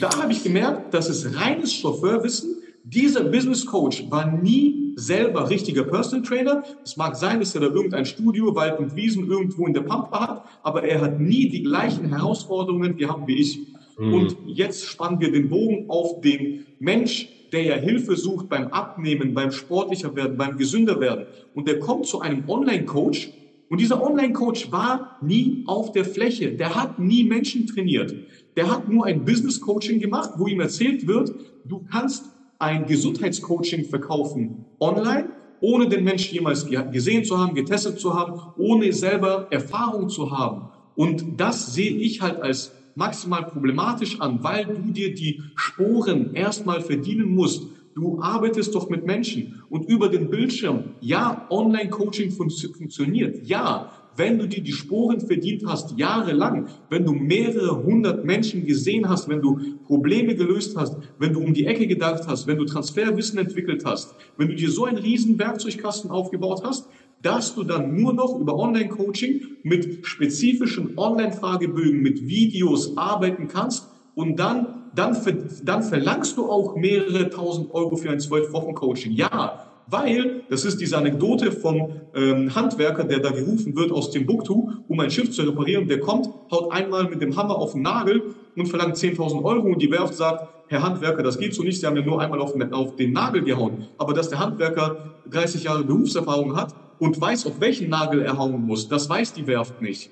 Da 0.00 0.10
habe 0.20 0.32
ich 0.32 0.42
gemerkt, 0.42 0.92
das 0.92 1.08
ist 1.08 1.40
reines 1.40 1.72
Chauffeurwissen. 1.74 2.56
Dieser 2.84 3.24
Business 3.24 3.66
Coach 3.66 4.04
war 4.10 4.30
nie 4.30 4.94
selber 4.96 5.48
richtiger 5.50 5.84
Personal 5.84 6.24
Trainer. 6.24 6.64
Es 6.82 6.96
mag 6.96 7.16
sein, 7.16 7.38
dass 7.38 7.54
er 7.54 7.60
da 7.60 7.66
irgendein 7.68 8.04
Studio, 8.04 8.54
Wald 8.54 8.78
und 8.78 8.96
Wiesen 8.96 9.28
irgendwo 9.30 9.66
in 9.66 9.74
der 9.74 9.82
Pampa 9.82 10.20
hat, 10.20 10.44
aber 10.62 10.82
er 10.82 11.00
hat 11.00 11.20
nie 11.20 11.48
die 11.48 11.62
gleichen 11.62 12.08
Herausforderungen 12.08 12.96
gehabt 12.96 13.28
wie 13.28 13.36
ich. 13.36 13.60
Mhm. 13.98 14.14
Und 14.14 14.36
jetzt 14.46 14.84
spannen 14.86 15.20
wir 15.20 15.32
den 15.32 15.48
Bogen 15.48 15.84
auf 15.88 16.20
den 16.20 16.66
Mensch, 16.78 17.28
der 17.52 17.62
ja 17.62 17.76
Hilfe 17.76 18.16
sucht 18.16 18.48
beim 18.48 18.68
Abnehmen, 18.68 19.34
beim 19.34 19.50
sportlicher 19.50 20.14
werden, 20.14 20.36
beim 20.36 20.56
gesünder 20.56 21.00
werden. 21.00 21.26
Und 21.54 21.68
der 21.68 21.78
kommt 21.78 22.06
zu 22.06 22.20
einem 22.20 22.48
Online-Coach. 22.48 23.30
Und 23.70 23.80
dieser 23.80 24.02
Online-Coach 24.02 24.70
war 24.72 25.18
nie 25.20 25.62
auf 25.66 25.92
der 25.92 26.04
Fläche. 26.04 26.52
Der 26.52 26.74
hat 26.74 26.98
nie 26.98 27.24
Menschen 27.24 27.66
trainiert. 27.66 28.14
Der 28.56 28.70
hat 28.70 28.88
nur 28.88 29.06
ein 29.06 29.24
Business-Coaching 29.24 30.00
gemacht, 30.00 30.30
wo 30.36 30.46
ihm 30.46 30.60
erzählt 30.60 31.06
wird, 31.06 31.30
du 31.64 31.84
kannst 31.90 32.30
ein 32.58 32.86
Gesundheitscoaching 32.86 33.84
verkaufen 33.84 34.66
online, 34.80 35.30
ohne 35.60 35.88
den 35.88 36.04
Menschen 36.04 36.34
jemals 36.34 36.66
gesehen 36.66 37.24
zu 37.24 37.38
haben, 37.38 37.54
getestet 37.54 37.98
zu 37.98 38.14
haben, 38.14 38.40
ohne 38.56 38.92
selber 38.92 39.48
Erfahrung 39.50 40.08
zu 40.08 40.30
haben. 40.30 40.68
Und 40.94 41.40
das 41.40 41.72
sehe 41.72 41.96
ich 41.96 42.20
halt 42.20 42.40
als 42.40 42.78
maximal 42.98 43.44
problematisch 43.44 44.20
an, 44.20 44.42
weil 44.42 44.66
du 44.66 44.92
dir 44.92 45.14
die 45.14 45.40
Sporen 45.54 46.34
erstmal 46.34 46.80
verdienen 46.80 47.34
musst. 47.34 47.62
Du 47.94 48.20
arbeitest 48.20 48.74
doch 48.74 48.90
mit 48.90 49.06
Menschen 49.06 49.62
und 49.70 49.88
über 49.88 50.08
den 50.08 50.30
Bildschirm. 50.30 50.94
Ja, 51.00 51.46
Online-Coaching 51.50 52.30
fun 52.30 52.50
funktioniert. 52.50 53.46
Ja, 53.46 53.90
wenn 54.16 54.38
du 54.38 54.48
dir 54.48 54.62
die 54.62 54.72
Sporen 54.72 55.20
verdient 55.20 55.62
hast, 55.64 55.96
jahrelang, 55.96 56.68
wenn 56.90 57.04
du 57.04 57.12
mehrere 57.12 57.82
hundert 57.84 58.24
Menschen 58.24 58.66
gesehen 58.66 59.08
hast, 59.08 59.28
wenn 59.28 59.40
du 59.40 59.58
Probleme 59.84 60.34
gelöst 60.34 60.76
hast, 60.76 60.96
wenn 61.18 61.32
du 61.32 61.40
um 61.40 61.54
die 61.54 61.66
Ecke 61.66 61.86
gedacht 61.86 62.24
hast, 62.26 62.48
wenn 62.48 62.58
du 62.58 62.64
Transferwissen 62.64 63.38
entwickelt 63.38 63.84
hast, 63.84 64.16
wenn 64.36 64.48
du 64.48 64.54
dir 64.56 64.70
so 64.70 64.84
einen 64.84 64.98
riesen 64.98 65.38
Werkzeugkasten 65.38 66.10
aufgebaut 66.10 66.62
hast, 66.64 66.88
dass 67.22 67.54
du 67.54 67.64
dann 67.64 67.96
nur 67.96 68.12
noch 68.12 68.38
über 68.38 68.56
Online-Coaching 68.56 69.42
mit 69.62 70.06
spezifischen 70.06 70.96
Online-Fragebögen, 70.96 72.00
mit 72.00 72.26
Videos 72.26 72.96
arbeiten 72.96 73.48
kannst 73.48 73.88
und 74.14 74.36
dann, 74.36 74.90
dann, 74.94 75.16
dann 75.64 75.82
verlangst 75.82 76.36
du 76.36 76.50
auch 76.50 76.76
mehrere 76.76 77.30
tausend 77.30 77.72
Euro 77.74 77.96
für 77.96 78.10
ein 78.10 78.20
zwölf 78.20 78.52
Wochen 78.52 78.74
Coaching. 78.74 79.12
Ja, 79.12 79.64
weil, 79.90 80.42
das 80.50 80.64
ist 80.64 80.80
diese 80.80 80.98
Anekdote 80.98 81.50
vom 81.50 81.92
ähm, 82.14 82.54
Handwerker, 82.54 83.04
der 83.04 83.20
da 83.20 83.30
gerufen 83.30 83.74
wird 83.74 83.90
aus 83.90 84.10
Timbuktu, 84.10 84.70
um 84.86 85.00
ein 85.00 85.10
Schiff 85.10 85.30
zu 85.30 85.42
reparieren, 85.42 85.88
der 85.88 86.00
kommt, 86.00 86.28
haut 86.50 86.72
einmal 86.72 87.08
mit 87.08 87.22
dem 87.22 87.34
Hammer 87.36 87.56
auf 87.56 87.72
den 87.72 87.82
Nagel 87.82 88.34
und 88.54 88.66
verlangt 88.66 88.96
10.000 88.96 89.42
Euro 89.42 89.66
und 89.66 89.80
die 89.80 89.90
Werft 89.90 90.14
sagt, 90.14 90.48
Herr 90.68 90.82
Handwerker, 90.82 91.22
das 91.22 91.38
geht 91.38 91.54
so 91.54 91.62
nicht, 91.62 91.80
Sie 91.80 91.86
haben 91.86 91.96
ja 91.96 92.02
nur 92.02 92.20
einmal 92.20 92.40
auf 92.40 92.52
auf 92.72 92.96
den 92.96 93.12
Nagel 93.12 93.42
gehauen. 93.42 93.86
Aber 93.96 94.12
dass 94.12 94.28
der 94.28 94.38
Handwerker 94.38 95.14
30 95.30 95.64
Jahre 95.64 95.84
Berufserfahrung 95.84 96.54
hat, 96.54 96.74
und 96.98 97.20
weiß, 97.20 97.46
auf 97.46 97.60
welchen 97.60 97.88
Nagel 97.88 98.22
er 98.22 98.38
hauen 98.38 98.64
muss. 98.64 98.88
Das 98.88 99.08
weiß 99.08 99.32
die 99.32 99.46
Werft 99.46 99.80
nicht. 99.82 100.10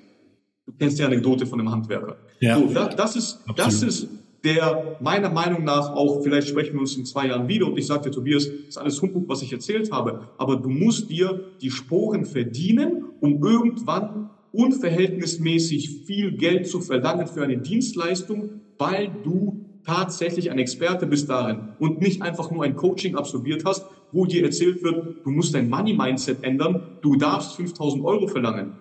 Du 0.66 0.72
kennst 0.78 0.98
die 0.98 1.04
Anekdote 1.04 1.46
von 1.46 1.58
dem 1.58 1.70
Handwerker. 1.70 2.16
Ja. 2.40 2.58
So, 2.58 2.66
da, 2.66 2.88
das 2.88 3.16
ist, 3.16 3.40
Absolut. 3.46 3.58
das 3.58 3.82
ist 3.82 4.08
der 4.44 4.96
meiner 5.00 5.30
Meinung 5.30 5.64
nach 5.64 5.90
auch, 5.90 6.22
vielleicht 6.22 6.48
sprechen 6.48 6.74
wir 6.74 6.80
uns 6.80 6.96
in 6.96 7.04
zwei 7.04 7.28
Jahren 7.28 7.48
wieder 7.48 7.66
und 7.66 7.76
ich 7.76 7.86
sage 7.86 8.04
dir, 8.04 8.10
Tobias, 8.12 8.46
das 8.46 8.68
ist 8.68 8.78
alles 8.78 9.02
Humbug, 9.02 9.28
was 9.28 9.42
ich 9.42 9.52
erzählt 9.52 9.90
habe, 9.90 10.28
aber 10.38 10.56
du 10.56 10.68
musst 10.68 11.10
dir 11.10 11.40
die 11.60 11.70
Sporen 11.70 12.24
verdienen, 12.24 13.04
um 13.20 13.42
irgendwann 13.42 14.30
unverhältnismäßig 14.52 16.04
viel 16.06 16.32
Geld 16.32 16.68
zu 16.68 16.80
verlangen 16.80 17.26
für 17.26 17.42
eine 17.42 17.58
Dienstleistung, 17.58 18.60
weil 18.78 19.10
du 19.24 19.64
tatsächlich 19.84 20.50
ein 20.50 20.58
Experte 20.58 21.06
bist 21.06 21.28
darin 21.28 21.68
und 21.78 22.00
nicht 22.00 22.22
einfach 22.22 22.50
nur 22.50 22.64
ein 22.64 22.76
Coaching 22.76 23.16
absolviert 23.16 23.64
hast, 23.64 23.86
wo 24.16 24.26
dir 24.26 24.44
erzählt 24.44 24.82
wird, 24.82 25.24
du 25.24 25.30
musst 25.30 25.54
dein 25.54 25.68
Money-Mindset 25.68 26.42
ändern, 26.42 26.80
du 27.02 27.16
darfst 27.16 27.56
5000 27.56 28.04
Euro 28.04 28.26
verlangen. 28.26 28.72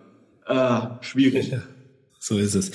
Äh, 0.47 0.79
schwierig. 1.01 1.51
Ja, 1.51 1.61
so 2.19 2.38
ist 2.38 2.55
es. 2.55 2.71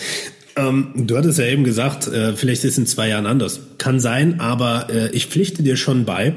Ähm, 0.56 0.92
du 0.94 1.16
hattest 1.16 1.38
ja 1.38 1.46
eben 1.46 1.64
gesagt, 1.64 2.06
äh, 2.08 2.34
vielleicht 2.34 2.64
ist 2.64 2.72
es 2.72 2.78
in 2.78 2.86
zwei 2.86 3.08
Jahren 3.08 3.26
anders. 3.26 3.60
Kann 3.78 3.98
sein, 3.98 4.40
aber 4.40 4.88
äh, 4.90 5.10
ich 5.12 5.26
pflichte 5.26 5.62
dir 5.62 5.76
schon 5.76 6.04
bei 6.04 6.34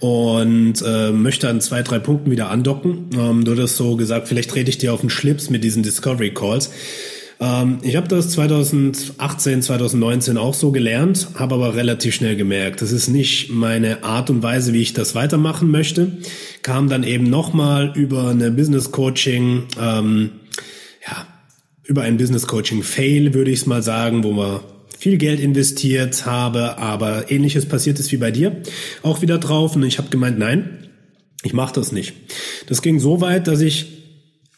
und 0.00 0.82
äh, 0.84 1.12
möchte 1.12 1.48
an 1.48 1.60
zwei, 1.60 1.82
drei 1.82 1.98
Punkten 1.98 2.30
wieder 2.30 2.50
andocken. 2.50 3.10
Ähm, 3.14 3.44
du 3.44 3.52
hattest 3.52 3.76
so 3.76 3.96
gesagt, 3.96 4.28
vielleicht 4.28 4.50
trete 4.50 4.68
ich 4.68 4.78
dir 4.78 4.92
auf 4.92 5.00
den 5.00 5.10
Schlips 5.10 5.50
mit 5.50 5.64
diesen 5.64 5.82
Discovery 5.82 6.34
Calls. 6.34 6.70
Ähm, 7.40 7.78
ich 7.82 7.96
habe 7.96 8.08
das 8.08 8.30
2018, 8.30 9.62
2019 9.62 10.36
auch 10.36 10.54
so 10.54 10.72
gelernt, 10.72 11.28
habe 11.34 11.54
aber 11.54 11.76
relativ 11.76 12.14
schnell 12.14 12.36
gemerkt, 12.36 12.82
das 12.82 12.92
ist 12.92 13.08
nicht 13.08 13.50
meine 13.50 14.02
Art 14.02 14.30
und 14.30 14.42
Weise, 14.42 14.72
wie 14.72 14.82
ich 14.82 14.92
das 14.92 15.14
weitermachen 15.14 15.70
möchte. 15.70 16.18
Kam 16.62 16.88
dann 16.88 17.04
eben 17.04 17.24
nochmal 17.24 17.92
über 17.94 18.28
eine 18.28 18.50
Business 18.50 18.90
Coaching, 18.90 19.64
ähm, 19.80 20.30
ja, 21.06 21.26
über 21.84 22.02
ein 22.02 22.16
Business 22.16 22.46
Coaching 22.46 22.82
Fail, 22.82 23.34
würde 23.34 23.50
ich 23.50 23.60
es 23.60 23.66
mal 23.66 23.82
sagen, 23.82 24.24
wo 24.24 24.32
man 24.32 24.60
viel 24.98 25.16
Geld 25.16 25.38
investiert 25.38 26.26
habe, 26.26 26.78
aber 26.78 27.30
ähnliches 27.30 27.66
passiert 27.66 28.00
ist 28.00 28.10
wie 28.10 28.16
bei 28.16 28.32
dir, 28.32 28.62
auch 29.04 29.22
wieder 29.22 29.38
drauf 29.38 29.76
und 29.76 29.84
ich 29.84 29.98
habe 29.98 30.08
gemeint, 30.08 30.40
nein, 30.40 30.88
ich 31.44 31.52
mache 31.52 31.72
das 31.74 31.92
nicht. 31.92 32.14
Das 32.66 32.82
ging 32.82 32.98
so 32.98 33.20
weit, 33.20 33.46
dass 33.46 33.60
ich, 33.60 33.86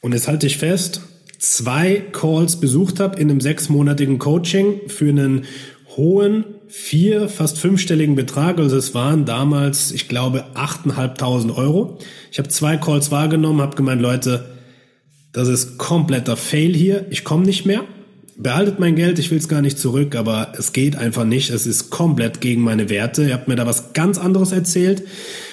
und 0.00 0.14
jetzt 0.14 0.28
halte 0.28 0.46
ich 0.46 0.56
fest, 0.56 1.02
zwei 1.40 2.02
Calls 2.12 2.60
besucht 2.60 3.00
habe 3.00 3.18
in 3.18 3.30
einem 3.30 3.40
sechsmonatigen 3.40 4.18
Coaching 4.18 4.82
für 4.88 5.08
einen 5.08 5.46
hohen 5.96 6.44
vier, 6.68 7.28
fast 7.28 7.58
fünfstelligen 7.58 8.14
Betrag. 8.14 8.58
Also 8.58 8.76
es 8.76 8.94
waren 8.94 9.24
damals, 9.24 9.90
ich 9.90 10.06
glaube, 10.06 10.44
8.500 10.54 11.56
Euro. 11.56 11.98
Ich 12.30 12.38
habe 12.38 12.48
zwei 12.48 12.76
Calls 12.76 13.10
wahrgenommen, 13.10 13.60
habe 13.60 13.74
gemeint, 13.74 14.00
Leute, 14.00 14.44
das 15.32 15.48
ist 15.48 15.78
kompletter 15.78 16.36
Fail 16.36 16.74
hier. 16.74 17.06
Ich 17.10 17.24
komme 17.24 17.44
nicht 17.44 17.66
mehr. 17.66 17.84
Behaltet 18.42 18.78
mein 18.78 18.96
Geld, 18.96 19.18
ich 19.18 19.30
will 19.30 19.36
es 19.36 19.48
gar 19.48 19.60
nicht 19.60 19.78
zurück, 19.78 20.16
aber 20.16 20.54
es 20.56 20.72
geht 20.72 20.96
einfach 20.96 21.26
nicht. 21.26 21.50
Es 21.50 21.66
ist 21.66 21.90
komplett 21.90 22.40
gegen 22.40 22.62
meine 22.62 22.88
Werte. 22.88 23.24
Ihr 23.24 23.34
habt 23.34 23.48
mir 23.48 23.56
da 23.56 23.66
was 23.66 23.92
ganz 23.92 24.16
anderes 24.16 24.52
erzählt 24.52 25.02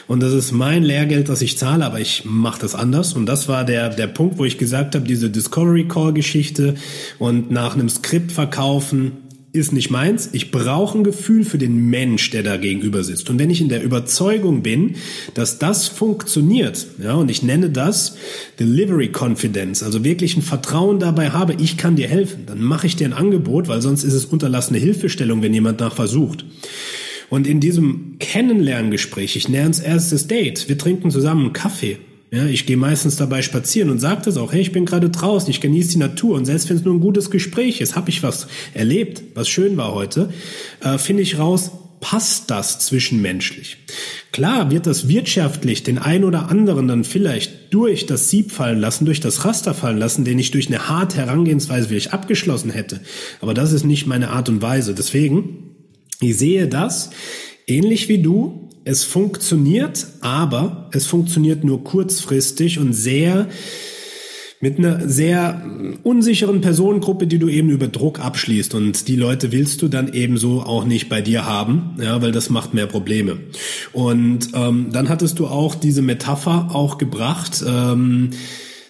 und 0.07 0.21
das 0.21 0.31
ist 0.31 0.53
mein 0.53 0.83
Lehrgeld, 0.83 1.27
das 1.27 1.41
ich 1.41 1.57
zahle, 1.57 1.85
aber 1.85 1.99
ich 1.99 2.23
mache 2.23 2.61
das 2.61 2.75
anders. 2.75 3.11
Und 3.11 3.25
das 3.25 3.49
war 3.49 3.65
der, 3.65 3.89
der 3.89 4.07
Punkt, 4.07 4.37
wo 4.37 4.45
ich 4.45 4.57
gesagt 4.57 4.95
habe, 4.95 5.05
diese 5.05 5.29
Discovery 5.29 5.89
Call 5.89 6.13
Geschichte 6.13 6.75
und 7.19 7.51
nach 7.51 7.73
einem 7.73 7.89
Skript 7.89 8.31
verkaufen, 8.31 9.26
ist 9.57 9.73
nicht 9.73 9.89
meins. 9.89 10.29
Ich 10.31 10.51
brauche 10.51 10.97
ein 10.97 11.03
Gefühl 11.03 11.43
für 11.43 11.57
den 11.57 11.89
Mensch, 11.89 12.29
der 12.29 12.43
da 12.43 12.57
gegenüber 12.57 13.03
sitzt. 13.03 13.29
Und 13.29 13.39
wenn 13.39 13.49
ich 13.49 13.61
in 13.61 13.69
der 13.69 13.83
Überzeugung 13.83 14.63
bin, 14.63 14.95
dass 15.33 15.59
das 15.59 15.87
funktioniert, 15.87 16.87
ja, 17.01 17.13
und 17.13 17.29
ich 17.29 17.43
nenne 17.43 17.69
das 17.69 18.15
Delivery 18.59 19.11
Confidence, 19.11 19.83
also 19.83 20.03
wirklich 20.03 20.37
ein 20.37 20.41
Vertrauen 20.41 20.99
dabei 20.99 21.31
habe, 21.31 21.55
ich 21.59 21.77
kann 21.77 21.95
dir 21.95 22.07
helfen, 22.07 22.45
dann 22.45 22.61
mache 22.61 22.87
ich 22.87 22.95
dir 22.95 23.05
ein 23.05 23.13
Angebot, 23.13 23.67
weil 23.67 23.81
sonst 23.81 24.03
ist 24.03 24.13
es 24.13 24.25
unterlassene 24.25 24.79
Hilfestellung, 24.79 25.41
wenn 25.41 25.53
jemand 25.53 25.79
nach 25.79 25.95
versucht. 25.95 26.45
Und 27.29 27.45
in 27.45 27.59
diesem 27.59 28.15
Kennenlerngespräch, 28.19 29.35
ich 29.35 29.49
näher 29.49 29.63
ans 29.63 29.79
erstes 29.79 30.27
Date, 30.27 30.69
wir 30.69 30.77
trinken 30.77 31.11
zusammen 31.11 31.45
einen 31.45 31.53
Kaffee, 31.53 31.97
ja, 32.31 32.45
ich 32.45 32.65
gehe 32.65 32.77
meistens 32.77 33.15
dabei 33.15 33.41
spazieren 33.41 33.89
und 33.89 33.99
sage 33.99 34.23
das 34.25 34.37
auch, 34.37 34.51
hey, 34.51 34.61
ich 34.61 34.73
bin 34.73 34.85
gerade 34.85 35.09
draußen, 35.09 35.49
ich 35.49 35.61
genieße 35.61 35.91
die 35.91 35.97
Natur 35.97 36.35
und 36.35 36.45
selbst 36.45 36.69
wenn 36.69 36.77
es 36.77 36.83
nur 36.83 36.93
ein 36.93 36.99
gutes 36.99 37.31
Gespräch 37.31 37.79
ist, 37.79 37.95
habe 37.95 38.09
ich 38.09 38.21
was 38.21 38.47
erlebt, 38.73 39.23
was 39.33 39.47
schön 39.47 39.77
war 39.77 39.93
heute, 39.93 40.29
äh, 40.81 40.97
finde 40.97 41.23
ich 41.23 41.39
raus, 41.39 41.71
passt 42.01 42.51
das 42.51 42.79
zwischenmenschlich? 42.79 43.77
Klar 44.31 44.71
wird 44.71 44.87
das 44.87 45.07
wirtschaftlich 45.07 45.83
den 45.83 45.97
ein 45.97 46.25
oder 46.25 46.49
anderen 46.49 46.87
dann 46.87 47.03
vielleicht 47.05 47.73
durch 47.73 48.05
das 48.05 48.29
Sieb 48.29 48.51
fallen 48.51 48.79
lassen, 48.79 49.05
durch 49.05 49.19
das 49.19 49.45
Raster 49.45 49.73
fallen 49.73 49.97
lassen, 49.97 50.25
den 50.25 50.37
ich 50.37 50.51
durch 50.51 50.67
eine 50.67 50.89
harte 50.89 51.17
Herangehensweise 51.17 51.87
vielleicht 51.87 52.13
abgeschlossen 52.13 52.71
hätte. 52.71 52.99
Aber 53.41 53.53
das 53.53 53.71
ist 53.71 53.85
nicht 53.85 54.05
meine 54.05 54.29
Art 54.29 54.49
und 54.49 54.61
Weise. 54.61 54.93
Deswegen, 54.93 55.75
ich 56.19 56.37
sehe 56.37 56.67
das 56.67 57.09
ähnlich 57.67 58.09
wie 58.09 58.21
du 58.21 58.66
es 58.87 59.03
funktioniert, 59.03 60.07
aber 60.21 60.89
es 60.93 61.05
funktioniert 61.05 61.65
nur 61.65 61.83
kurzfristig 61.83 62.79
und 62.79 62.93
sehr 62.93 63.47
mit 64.59 64.79
einer 64.79 65.07
sehr 65.07 65.61
unsicheren 66.03 66.61
Personengruppe, 66.61 67.27
die 67.27 67.37
du 67.37 67.49
eben 67.49 67.69
über 67.69 67.89
Druck 67.89 68.19
abschließt. 68.19 68.73
Und 68.73 69.07
die 69.07 69.17
Leute 69.17 69.51
willst 69.51 69.81
du 69.81 69.87
dann 69.87 70.13
ebenso 70.13 70.61
auch 70.61 70.85
nicht 70.85 71.09
bei 71.09 71.21
dir 71.21 71.45
haben, 71.45 71.95
ja, 72.01 72.21
weil 72.21 72.31
das 72.31 72.49
macht 72.49 72.73
mehr 72.73 72.87
Probleme. 72.87 73.37
Und 73.91 74.49
ähm, 74.53 74.87
dann 74.91 75.09
hattest 75.09 75.37
du 75.39 75.47
auch 75.47 75.75
diese 75.75 76.01
Metapher 76.01 76.69
auch 76.73 76.97
gebracht, 76.97 77.63
ähm, 77.67 78.31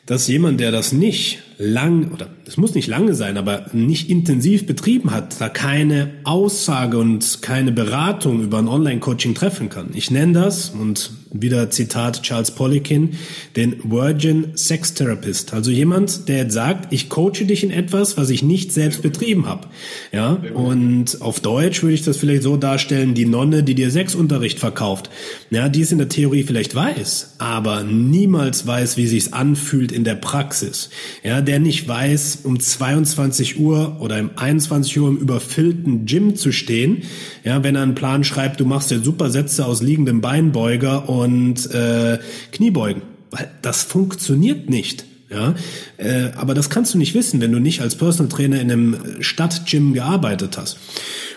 dass 0.05 0.27
jemand, 0.27 0.59
der 0.59 0.71
das 0.71 0.93
nicht 0.93 1.39
lang, 1.57 2.11
oder 2.11 2.27
es 2.45 2.57
muss 2.57 2.75
nicht 2.75 2.87
lange 2.87 3.15
sein, 3.15 3.37
aber 3.37 3.65
nicht 3.73 4.09
intensiv 4.09 4.65
betrieben 4.65 5.11
hat, 5.11 5.41
da 5.41 5.49
keine 5.49 6.11
Aussage 6.23 6.97
und 6.97 7.41
keine 7.41 7.71
Beratung 7.71 8.43
über 8.43 8.59
ein 8.59 8.67
Online-Coaching 8.67 9.33
treffen 9.33 9.69
kann. 9.69 9.89
Ich 9.93 10.11
nenne 10.11 10.33
das, 10.33 10.69
und 10.69 11.11
wieder 11.31 11.69
Zitat 11.69 12.23
Charles 12.23 12.51
Poliquin, 12.51 13.11
den 13.55 13.75
Virgin 13.83 14.51
Sex 14.55 14.93
Therapist. 14.93 15.53
Also 15.53 15.71
jemand, 15.71 16.29
der 16.29 16.49
sagt, 16.49 16.93
ich 16.93 17.09
coache 17.09 17.45
dich 17.45 17.63
in 17.63 17.71
etwas, 17.71 18.17
was 18.17 18.29
ich 18.29 18.43
nicht 18.43 18.71
selbst 18.71 19.01
betrieben 19.01 19.45
habe. 19.45 19.67
Ja, 20.11 20.37
und 20.53 21.21
auf 21.21 21.39
Deutsch 21.39 21.83
würde 21.83 21.95
ich 21.95 22.03
das 22.03 22.17
vielleicht 22.17 22.43
so 22.43 22.57
darstellen, 22.57 23.13
die 23.13 23.25
Nonne, 23.25 23.63
die 23.63 23.75
dir 23.75 23.91
Sexunterricht 23.91 24.59
verkauft. 24.59 25.09
Ja, 25.49 25.69
die 25.69 25.81
es 25.81 25.91
in 25.91 25.97
der 25.97 26.09
Theorie 26.09 26.43
vielleicht 26.43 26.75
weiß, 26.75 27.35
aber 27.39 27.83
niemals 27.83 28.65
weiß, 28.65 28.97
wie 28.97 29.07
sich's 29.07 29.33
anfühlt 29.33 29.91
in 29.91 30.03
der 30.03 30.15
Praxis. 30.15 30.89
Ja, 31.23 31.41
der 31.47 31.59
nicht 31.59 31.87
weiß, 31.87 32.41
um 32.43 32.59
22 32.59 33.59
Uhr 33.59 33.97
oder 33.99 34.19
im 34.19 34.31
21 34.35 34.99
Uhr 34.99 35.09
im 35.09 35.17
überfüllten 35.17 36.05
Gym 36.05 36.35
zu 36.35 36.51
stehen, 36.51 37.03
ja, 37.43 37.63
wenn 37.63 37.75
er 37.75 37.81
einen 37.81 37.95
Plan 37.95 38.23
schreibt, 38.23 38.59
du 38.59 38.65
machst 38.65 38.91
ja 38.91 38.99
super 38.99 39.31
Sätze 39.31 39.65
aus 39.65 39.81
liegendem 39.81 40.21
Beinbeuger 40.21 41.09
und 41.09 41.71
äh, 41.73 42.19
Kniebeugen. 42.51 43.01
Weil 43.31 43.49
das 43.61 43.83
funktioniert 43.83 44.69
nicht. 44.69 45.06
Ja, 45.29 45.55
äh, 45.97 46.29
aber 46.37 46.53
das 46.53 46.69
kannst 46.69 46.93
du 46.93 46.97
nicht 46.97 47.13
wissen, 47.13 47.41
wenn 47.41 47.51
du 47.51 47.59
nicht 47.59 47.81
als 47.81 47.95
Personal 47.95 48.31
Trainer 48.31 48.61
in 48.61 48.71
einem 48.71 48.97
Stadtgym 49.19 49.93
gearbeitet 49.93 50.57
hast. 50.57 50.77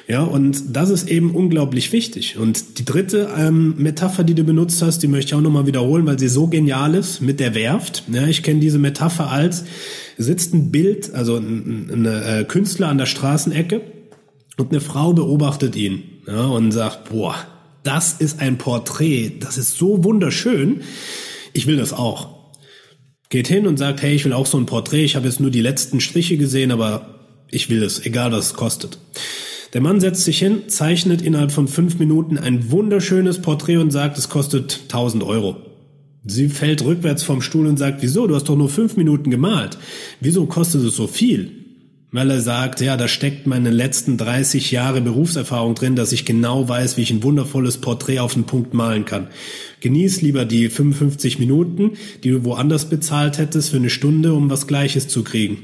Ja, 0.07 0.22
und 0.22 0.76
das 0.76 0.91
ist 0.91 1.09
eben 1.09 1.34
unglaublich 1.34 1.93
wichtig. 1.93 2.36
Und 2.36 2.78
die 2.78 2.84
dritte 2.84 3.28
ähm, 3.36 3.74
Metapher, 3.78 4.22
die 4.22 4.34
du 4.34 4.45
benutzt 4.45 4.80
hast, 4.82 5.03
die 5.03 5.09
möchte 5.09 5.30
ich 5.30 5.34
auch 5.34 5.41
nochmal 5.41 5.66
wiederholen, 5.66 6.07
weil 6.07 6.18
sie 6.18 6.28
so 6.28 6.47
genial 6.47 6.95
ist 6.95 7.20
mit 7.20 7.41
der 7.41 7.55
Werft. 7.55 8.05
Ja, 8.12 8.26
ich 8.26 8.45
kenne 8.45 8.61
diese 8.61 8.78
Metapher 8.78 9.30
als, 9.30 9.64
sitzt 10.18 10.55
ein 10.55 10.70
Bild, 10.70 11.12
also 11.14 11.36
ein, 11.36 11.88
ein, 11.91 12.07
ein 12.07 12.41
äh, 12.41 12.45
Künstler 12.45 12.88
an 12.88 12.99
der 12.99 13.07
Straßenecke 13.07 13.80
und 14.57 14.70
eine 14.70 14.80
Frau 14.80 15.12
beobachtet 15.12 15.74
ihn 15.74 16.03
ja, 16.28 16.45
und 16.45 16.70
sagt, 16.70 17.11
boah, 17.11 17.34
das 17.82 18.14
ist 18.14 18.41
ein 18.41 18.59
Porträt, 18.59 19.32
das 19.41 19.59
ist 19.59 19.78
so 19.78 20.05
wunderschön, 20.05 20.82
ich 21.53 21.66
will 21.66 21.76
das 21.76 21.93
auch. 21.93 22.39
Geht 23.31 23.49
hin 23.49 23.66
und 23.68 23.78
sagt, 23.78 24.03
hey, 24.03 24.12
ich 24.12 24.24
will 24.24 24.33
auch 24.33 24.47
so 24.47 24.59
ein 24.59 24.66
Porträt, 24.66 25.05
ich 25.05 25.16
habe 25.16 25.26
jetzt 25.26 25.41
nur 25.41 25.51
die 25.51 25.62
letzten 25.62 26.01
Striche 26.01 26.37
gesehen, 26.37 26.72
aber 26.72 27.20
ich 27.49 27.70
will 27.70 27.83
es, 27.83 28.05
egal 28.05 28.33
was 28.33 28.47
es 28.47 28.55
kostet. 28.55 28.99
Der 29.72 29.81
Mann 29.81 30.01
setzt 30.01 30.24
sich 30.24 30.41
hin, 30.41 30.64
zeichnet 30.66 31.22
innerhalb 31.22 31.53
von 31.53 31.68
fünf 31.68 32.01
Minuten 32.01 32.39
ein 32.39 32.72
wunderschönes 32.72 33.41
Porträt 33.41 33.76
und 33.76 33.93
sagt, 33.93 34.18
es 34.18 34.28
kostet 34.28 34.81
1000 34.89 35.22
Euro. 35.22 35.57
Sie 36.24 36.49
fällt 36.49 36.85
rückwärts 36.85 37.22
vom 37.22 37.41
Stuhl 37.41 37.68
und 37.68 37.78
sagt, 37.78 38.03
wieso, 38.03 38.26
du 38.26 38.35
hast 38.35 38.49
doch 38.49 38.57
nur 38.57 38.68
fünf 38.68 38.97
Minuten 38.97 39.31
gemalt. 39.31 39.78
Wieso 40.20 40.47
kostet 40.47 40.83
es 40.83 40.97
so 40.97 41.07
viel? 41.07 41.53
Weil 42.12 42.30
er 42.30 42.40
sagt, 42.40 42.80
ja, 42.80 42.96
da 42.96 43.06
steckt 43.06 43.46
meine 43.46 43.70
letzten 43.70 44.16
30 44.16 44.72
Jahre 44.72 45.00
Berufserfahrung 45.00 45.76
drin, 45.76 45.94
dass 45.94 46.11
ich 46.11 46.24
genau 46.24 46.68
weiß, 46.68 46.96
wie 46.96 47.02
ich 47.02 47.12
ein 47.12 47.22
wundervolles 47.22 47.78
Porträt 47.78 48.18
auf 48.18 48.34
den 48.34 48.44
Punkt 48.44 48.74
malen 48.74 49.04
kann. 49.04 49.28
Genieß 49.80 50.20
lieber 50.20 50.44
die 50.44 50.68
55 50.68 51.38
Minuten, 51.38 51.92
die 52.24 52.30
du 52.30 52.44
woanders 52.44 52.86
bezahlt 52.86 53.38
hättest 53.38 53.70
für 53.70 53.76
eine 53.76 53.90
Stunde, 53.90 54.34
um 54.34 54.50
was 54.50 54.66
Gleiches 54.66 55.06
zu 55.06 55.22
kriegen. 55.22 55.58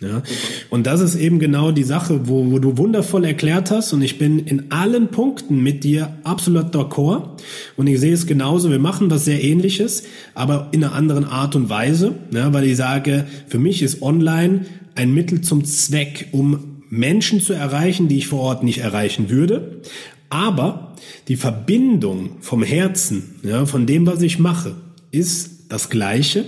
Ja? 0.00 0.22
Und 0.68 0.86
das 0.86 1.00
ist 1.00 1.14
eben 1.14 1.38
genau 1.38 1.70
die 1.70 1.84
Sache, 1.84 2.28
wo, 2.28 2.50
wo 2.50 2.58
du 2.58 2.76
wundervoll 2.76 3.24
erklärt 3.24 3.70
hast 3.70 3.92
und 3.92 4.02
ich 4.02 4.18
bin 4.18 4.40
in 4.40 4.70
allen 4.70 5.08
Punkten 5.08 5.62
mit 5.62 5.84
dir 5.84 6.18
absolut 6.22 6.74
d'accord 6.74 7.40
und 7.76 7.86
ich 7.86 7.98
sehe 7.98 8.12
es 8.12 8.26
genauso, 8.26 8.70
wir 8.70 8.78
machen 8.78 9.10
was 9.10 9.24
sehr 9.24 9.42
ähnliches, 9.42 10.02
aber 10.34 10.68
in 10.72 10.84
einer 10.84 10.94
anderen 10.94 11.24
Art 11.24 11.56
und 11.56 11.70
Weise, 11.70 12.12
ja, 12.30 12.52
weil 12.52 12.64
ich 12.64 12.76
sage, 12.76 13.26
für 13.48 13.58
mich 13.58 13.82
ist 13.82 14.02
online 14.02 14.66
ein 14.96 15.14
Mittel 15.14 15.40
zum 15.40 15.64
Zweck, 15.64 16.28
um 16.32 16.82
Menschen 16.88 17.40
zu 17.40 17.52
erreichen, 17.52 18.08
die 18.08 18.18
ich 18.18 18.28
vor 18.28 18.40
Ort 18.40 18.62
nicht 18.62 18.78
erreichen 18.78 19.30
würde, 19.30 19.82
aber 20.28 20.94
die 21.28 21.36
Verbindung 21.36 22.36
vom 22.40 22.62
Herzen, 22.62 23.36
ja, 23.42 23.66
von 23.66 23.86
dem, 23.86 24.06
was 24.06 24.22
ich 24.22 24.38
mache, 24.38 24.74
ist 25.10 25.66
das 25.68 25.88
Gleiche. 25.88 26.44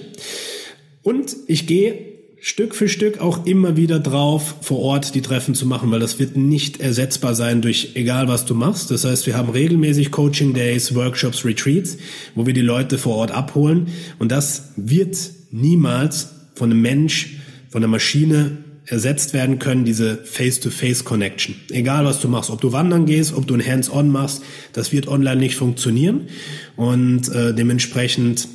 Und 1.03 1.37
ich 1.47 1.67
gehe 1.67 2.09
Stück 2.41 2.75
für 2.75 2.89
Stück 2.89 3.21
auch 3.21 3.47
immer 3.47 3.77
wieder 3.77 3.99
drauf, 3.99 4.57
vor 4.61 4.79
Ort 4.79 5.15
die 5.15 5.23
Treffen 5.23 5.55
zu 5.55 5.67
machen, 5.67 5.91
weil 5.91 5.99
das 5.99 6.21
wird 6.21 6.37
nicht 6.37 6.81
ersetzbar 6.81 7.35
sein 7.35 7.63
durch 7.63 7.93
egal 7.95 8.29
was 8.29 8.45
du 8.45 8.55
machst. 8.55 8.91
Das 8.93 9.05
heißt, 9.05 9.27
wir 9.27 9.37
haben 9.37 9.51
regelmäßig 9.51 10.13
Coaching 10.13 10.55
Days, 10.55 10.95
Workshops, 10.95 11.45
Retreats, 11.45 11.99
wo 12.37 12.47
wir 12.47 12.55
die 12.55 12.61
Leute 12.61 12.97
vor 12.97 13.17
Ort 13.17 13.33
abholen. 13.33 13.89
Und 14.21 14.31
das 14.31 14.71
wird 14.77 15.17
niemals 15.51 16.31
von 16.55 16.71
einem 16.71 16.81
Mensch, 16.81 17.38
von 17.71 17.83
einer 17.83 17.91
Maschine 17.91 18.59
ersetzt 18.87 19.35
werden 19.35 19.59
können, 19.59 19.85
diese 19.85 20.17
Face-to-Face-Connection. 20.17 21.55
Egal 21.71 22.05
was 22.05 22.21
du 22.21 22.29
machst, 22.29 22.51
ob 22.51 22.61
du 22.61 22.73
wandern 22.73 23.07
gehst, 23.07 23.35
ob 23.35 23.47
du 23.47 23.55
ein 23.55 23.65
Hands-on 23.65 24.11
machst, 24.11 24.43
das 24.73 24.93
wird 24.93 25.09
online 25.09 25.37
nicht 25.37 25.57
funktionieren. 25.57 26.29
Und 26.77 27.29
äh, 27.29 27.55
dementsprechend 27.55 28.49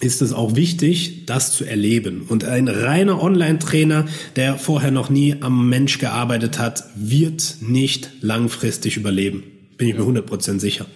ist 0.00 0.22
es 0.22 0.32
auch 0.32 0.54
wichtig, 0.54 1.26
das 1.26 1.52
zu 1.52 1.64
erleben. 1.64 2.22
Und 2.28 2.44
ein 2.44 2.68
reiner 2.68 3.20
Online-Trainer, 3.20 4.06
der 4.36 4.56
vorher 4.56 4.92
noch 4.92 5.10
nie 5.10 5.36
am 5.40 5.68
Mensch 5.68 5.98
gearbeitet 5.98 6.58
hat, 6.58 6.84
wird 6.94 7.56
nicht 7.60 8.10
langfristig 8.20 8.96
überleben. 8.96 9.42
Bin 9.76 9.88
ich 9.88 9.96
mir 9.96 10.02
100% 10.02 10.60
sicher. 10.60 10.86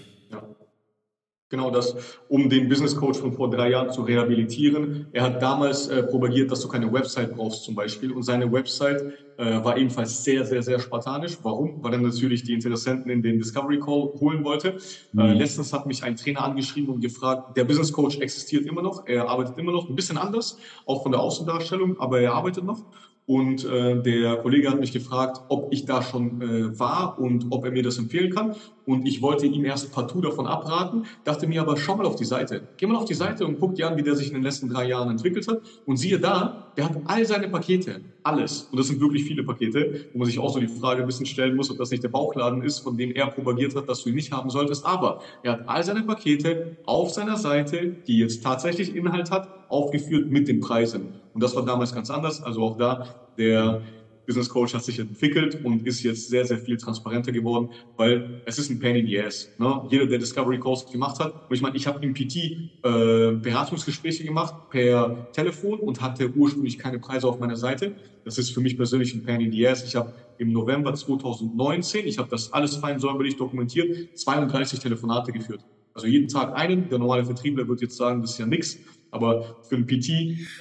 Genau 1.52 1.70
das, 1.70 1.94
um 2.28 2.48
den 2.48 2.66
Business 2.66 2.96
Coach 2.96 3.18
von 3.18 3.34
vor 3.34 3.50
drei 3.50 3.68
Jahren 3.68 3.90
zu 3.90 4.00
rehabilitieren. 4.00 5.08
Er 5.12 5.24
hat 5.24 5.42
damals 5.42 5.86
äh, 5.86 6.02
propagiert, 6.02 6.50
dass 6.50 6.60
du 6.60 6.68
keine 6.68 6.90
Website 6.90 7.30
brauchst 7.34 7.64
zum 7.64 7.74
Beispiel. 7.74 8.10
Und 8.10 8.22
seine 8.22 8.50
Website 8.50 9.02
äh, 9.36 9.62
war 9.62 9.76
ebenfalls 9.76 10.24
sehr, 10.24 10.46
sehr, 10.46 10.62
sehr 10.62 10.78
spartanisch. 10.78 11.36
Warum? 11.42 11.82
Weil 11.82 11.92
er 11.92 11.98
natürlich 11.98 12.42
die 12.42 12.54
Interessenten 12.54 13.10
in 13.10 13.22
den 13.22 13.36
Discovery 13.36 13.78
Call 13.80 14.14
holen 14.18 14.42
wollte. 14.44 14.68
Äh, 14.70 14.76
mhm. 15.12 15.20
Äh, 15.20 15.32
letztens 15.34 15.74
hat 15.74 15.84
mich 15.84 16.02
ein 16.02 16.16
Trainer 16.16 16.42
angeschrieben 16.42 16.88
und 16.88 17.00
gefragt, 17.00 17.54
der 17.54 17.64
Business 17.64 17.92
Coach 17.92 18.16
existiert 18.16 18.64
immer 18.64 18.80
noch. 18.80 19.02
Er 19.04 19.28
arbeitet 19.28 19.58
immer 19.58 19.72
noch 19.72 19.90
ein 19.90 19.94
bisschen 19.94 20.16
anders, 20.16 20.56
auch 20.86 21.02
von 21.02 21.12
der 21.12 21.20
Außendarstellung, 21.20 21.98
aber 22.00 22.18
er 22.22 22.32
arbeitet 22.32 22.64
noch. 22.64 22.86
Und 23.26 23.64
äh, 23.64 24.02
der 24.02 24.36
Kollege 24.38 24.68
hat 24.68 24.80
mich 24.80 24.92
gefragt, 24.92 25.38
ob 25.48 25.72
ich 25.72 25.84
da 25.84 26.02
schon 26.02 26.40
äh, 26.42 26.78
war 26.78 27.18
und 27.18 27.46
ob 27.50 27.64
er 27.64 27.70
mir 27.70 27.82
das 27.82 27.98
empfehlen 27.98 28.32
kann. 28.34 28.56
Und 28.84 29.06
ich 29.06 29.22
wollte 29.22 29.46
ihm 29.46 29.64
erst 29.64 29.92
partout 29.92 30.22
davon 30.22 30.46
abraten, 30.46 31.06
dachte 31.22 31.46
mir 31.46 31.60
aber, 31.60 31.76
schau 31.76 31.96
mal 31.96 32.04
auf 32.04 32.16
die 32.16 32.24
Seite. 32.24 32.68
Geh 32.76 32.86
mal 32.86 32.96
auf 32.96 33.04
die 33.04 33.14
Seite 33.14 33.46
und 33.46 33.60
guck 33.60 33.76
dir 33.76 33.88
an, 33.88 33.96
wie 33.96 34.02
der 34.02 34.16
sich 34.16 34.28
in 34.28 34.34
den 34.34 34.42
letzten 34.42 34.68
drei 34.68 34.88
Jahren 34.88 35.08
entwickelt 35.08 35.46
hat. 35.46 35.62
Und 35.84 35.98
siehe 35.98 36.18
da, 36.18 36.72
der 36.76 36.86
hat 36.86 37.00
all 37.04 37.24
seine 37.24 37.48
Pakete, 37.48 38.02
alles. 38.24 38.62
Und 38.64 38.78
das 38.78 38.88
sind 38.88 39.00
wirklich 39.00 39.24
viele 39.24 39.44
Pakete, 39.44 40.08
wo 40.12 40.18
man 40.18 40.26
sich 40.26 40.40
auch 40.40 40.52
so 40.52 40.58
die 40.58 40.66
Frage 40.66 41.02
ein 41.02 41.06
bisschen 41.06 41.26
stellen 41.26 41.54
muss, 41.54 41.70
ob 41.70 41.78
das 41.78 41.90
nicht 41.90 42.02
der 42.02 42.08
Bauchladen 42.08 42.62
ist, 42.62 42.80
von 42.80 42.96
dem 42.96 43.12
er 43.12 43.28
propagiert 43.28 43.76
hat, 43.76 43.88
dass 43.88 44.02
du 44.02 44.08
ihn 44.08 44.16
nicht 44.16 44.32
haben 44.32 44.50
solltest. 44.50 44.84
Aber 44.84 45.20
er 45.42 45.52
hat 45.52 45.68
all 45.68 45.84
seine 45.84 46.02
Pakete 46.02 46.78
auf 46.84 47.10
seiner 47.10 47.36
Seite, 47.36 47.96
die 48.06 48.18
jetzt 48.18 48.42
tatsächlich 48.42 48.94
Inhalt 48.96 49.30
hat, 49.30 49.48
aufgeführt 49.68 50.28
mit 50.30 50.48
den 50.48 50.60
Preisen. 50.60 51.21
Und 51.32 51.42
das 51.42 51.54
war 51.54 51.64
damals 51.64 51.92
ganz 51.92 52.10
anders. 52.10 52.42
Also 52.42 52.62
auch 52.62 52.76
da, 52.76 53.06
der 53.36 53.82
Business 54.26 54.48
Coach 54.48 54.74
hat 54.74 54.84
sich 54.84 54.98
entwickelt 54.98 55.58
und 55.64 55.86
ist 55.86 56.02
jetzt 56.02 56.28
sehr, 56.28 56.44
sehr 56.44 56.58
viel 56.58 56.76
transparenter 56.76 57.32
geworden, 57.32 57.70
weil 57.96 58.40
es 58.44 58.58
ist 58.58 58.70
ein 58.70 58.78
Pain 58.78 58.96
in 58.96 59.06
the 59.06 59.20
Ass. 59.20 59.52
Ne? 59.58 59.82
Jeder, 59.90 60.06
der 60.06 60.18
Discovery 60.18 60.60
Calls 60.60 60.86
gemacht 60.90 61.18
hat, 61.18 61.32
und 61.48 61.54
ich 61.54 61.60
meine, 61.60 61.76
ich 61.76 61.86
habe 61.86 62.04
im 62.04 62.14
PT 62.14 62.36
äh, 62.36 63.32
Beratungsgespräche 63.32 64.24
gemacht 64.24 64.54
per 64.68 65.28
Telefon 65.32 65.80
und 65.80 66.00
hatte 66.00 66.30
ursprünglich 66.34 66.78
keine 66.78 66.98
Preise 66.98 67.26
auf 67.26 67.40
meiner 67.40 67.56
Seite. 67.56 67.96
Das 68.24 68.38
ist 68.38 68.50
für 68.50 68.60
mich 68.60 68.76
persönlich 68.76 69.12
ein 69.14 69.22
Pain 69.22 69.40
in 69.40 69.50
the 69.50 69.66
Ass. 69.66 69.84
Ich 69.84 69.96
habe 69.96 70.14
im 70.36 70.52
November 70.52 70.94
2019, 70.94 72.06
ich 72.06 72.18
habe 72.18 72.28
das 72.28 72.52
alles 72.52 72.76
fein 72.76 72.98
säuberlich 73.00 73.36
dokumentiert, 73.36 73.96
32 74.14 74.78
Telefonate 74.78 75.32
geführt. 75.32 75.64
Also 75.94 76.06
jeden 76.06 76.28
Tag 76.28 76.54
einen. 76.54 76.88
Der 76.88 76.98
normale 76.98 77.24
Vertriebler 77.24 77.66
wird 77.68 77.80
jetzt 77.80 77.96
sagen, 77.96 78.22
das 78.22 78.32
ist 78.32 78.38
ja 78.38 78.46
nichts. 78.46 78.80
Aber 79.12 79.56
für 79.68 79.76
ein 79.76 79.86
PT 79.86 80.08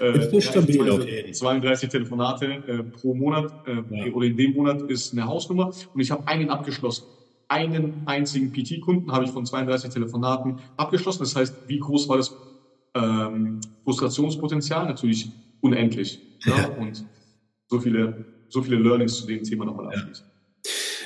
äh, 0.02 0.42
stabil, 0.42 0.76
32, 0.76 1.34
32 1.34 1.90
Telefonate 1.90 2.46
äh, 2.46 2.84
pro 2.84 3.14
Monat 3.14 3.52
äh, 3.66 4.08
ja. 4.08 4.14
oder 4.14 4.28
in 4.28 4.36
dem 4.36 4.54
Monat 4.54 4.82
ist 4.84 5.14
eine 5.14 5.26
Hausnummer 5.26 5.72
und 5.94 6.02
ich 6.02 6.12
habe 6.12 6.28
einen 6.28 6.50
abgeschlossen. 6.50 7.06
Einen 7.48 8.04
einzigen 8.06 8.52
PT-Kunden 8.52 9.12
habe 9.12 9.24
ich 9.24 9.32
von 9.32 9.46
32 9.46 9.90
Telefonaten 9.90 10.60
abgeschlossen. 10.76 11.20
Das 11.20 11.36
heißt, 11.36 11.56
wie 11.68 11.80
groß 11.80 12.10
war 12.10 12.18
das 12.18 12.36
ähm, 12.94 13.62
Frustrationspotenzial? 13.86 14.86
Natürlich 14.86 15.32
unendlich. 15.62 16.20
Ja? 16.46 16.58
ja. 16.58 16.68
Und 16.78 17.06
so 17.68 17.80
viele, 17.80 18.26
so 18.50 18.62
viele 18.62 18.78
Learnings 18.78 19.16
zu 19.16 19.28
dem 19.28 19.44
Thema 19.44 19.66
nochmal 19.66 19.88
abschließen. 19.88 20.26
Ja. 20.26 20.32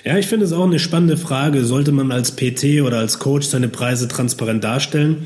Ja, 0.06 0.20
ich 0.20 0.28
finde 0.28 0.46
es 0.46 0.54
auch 0.54 0.66
eine 0.66 0.78
spannende 0.78 1.18
Frage. 1.18 1.64
Sollte 1.64 1.92
man 1.92 2.12
als 2.12 2.36
PT 2.36 2.82
oder 2.84 3.00
als 3.00 3.18
Coach 3.18 3.48
seine 3.48 3.70
Preise 3.70 4.08
transparent 4.08 4.64
darstellen? 4.64 5.26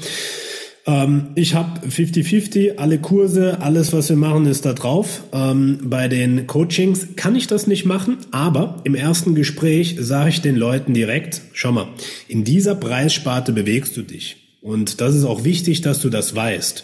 Ähm, 0.85 1.29
ich 1.35 1.55
habe 1.55 1.87
50-50, 1.87 2.77
alle 2.77 2.99
Kurse, 2.99 3.61
alles, 3.61 3.93
was 3.93 4.09
wir 4.09 4.15
machen, 4.15 4.45
ist 4.45 4.65
da 4.65 4.73
drauf. 4.73 5.23
Ähm, 5.33 5.79
bei 5.83 6.07
den 6.07 6.47
Coachings 6.47 7.15
kann 7.15 7.35
ich 7.35 7.47
das 7.47 7.67
nicht 7.67 7.85
machen, 7.85 8.17
aber 8.31 8.81
im 8.83 8.95
ersten 8.95 9.35
Gespräch 9.35 9.97
sage 9.99 10.29
ich 10.29 10.41
den 10.41 10.55
Leuten 10.55 10.93
direkt, 10.93 11.41
schau 11.53 11.71
mal, 11.71 11.87
in 12.27 12.43
dieser 12.43 12.75
Preissparte 12.75 13.51
bewegst 13.53 13.95
du 13.97 14.01
dich. 14.01 14.37
Und 14.61 15.01
das 15.01 15.15
ist 15.15 15.23
auch 15.23 15.43
wichtig, 15.43 15.81
dass 15.81 15.99
du 15.99 16.09
das 16.09 16.35
weißt. 16.35 16.83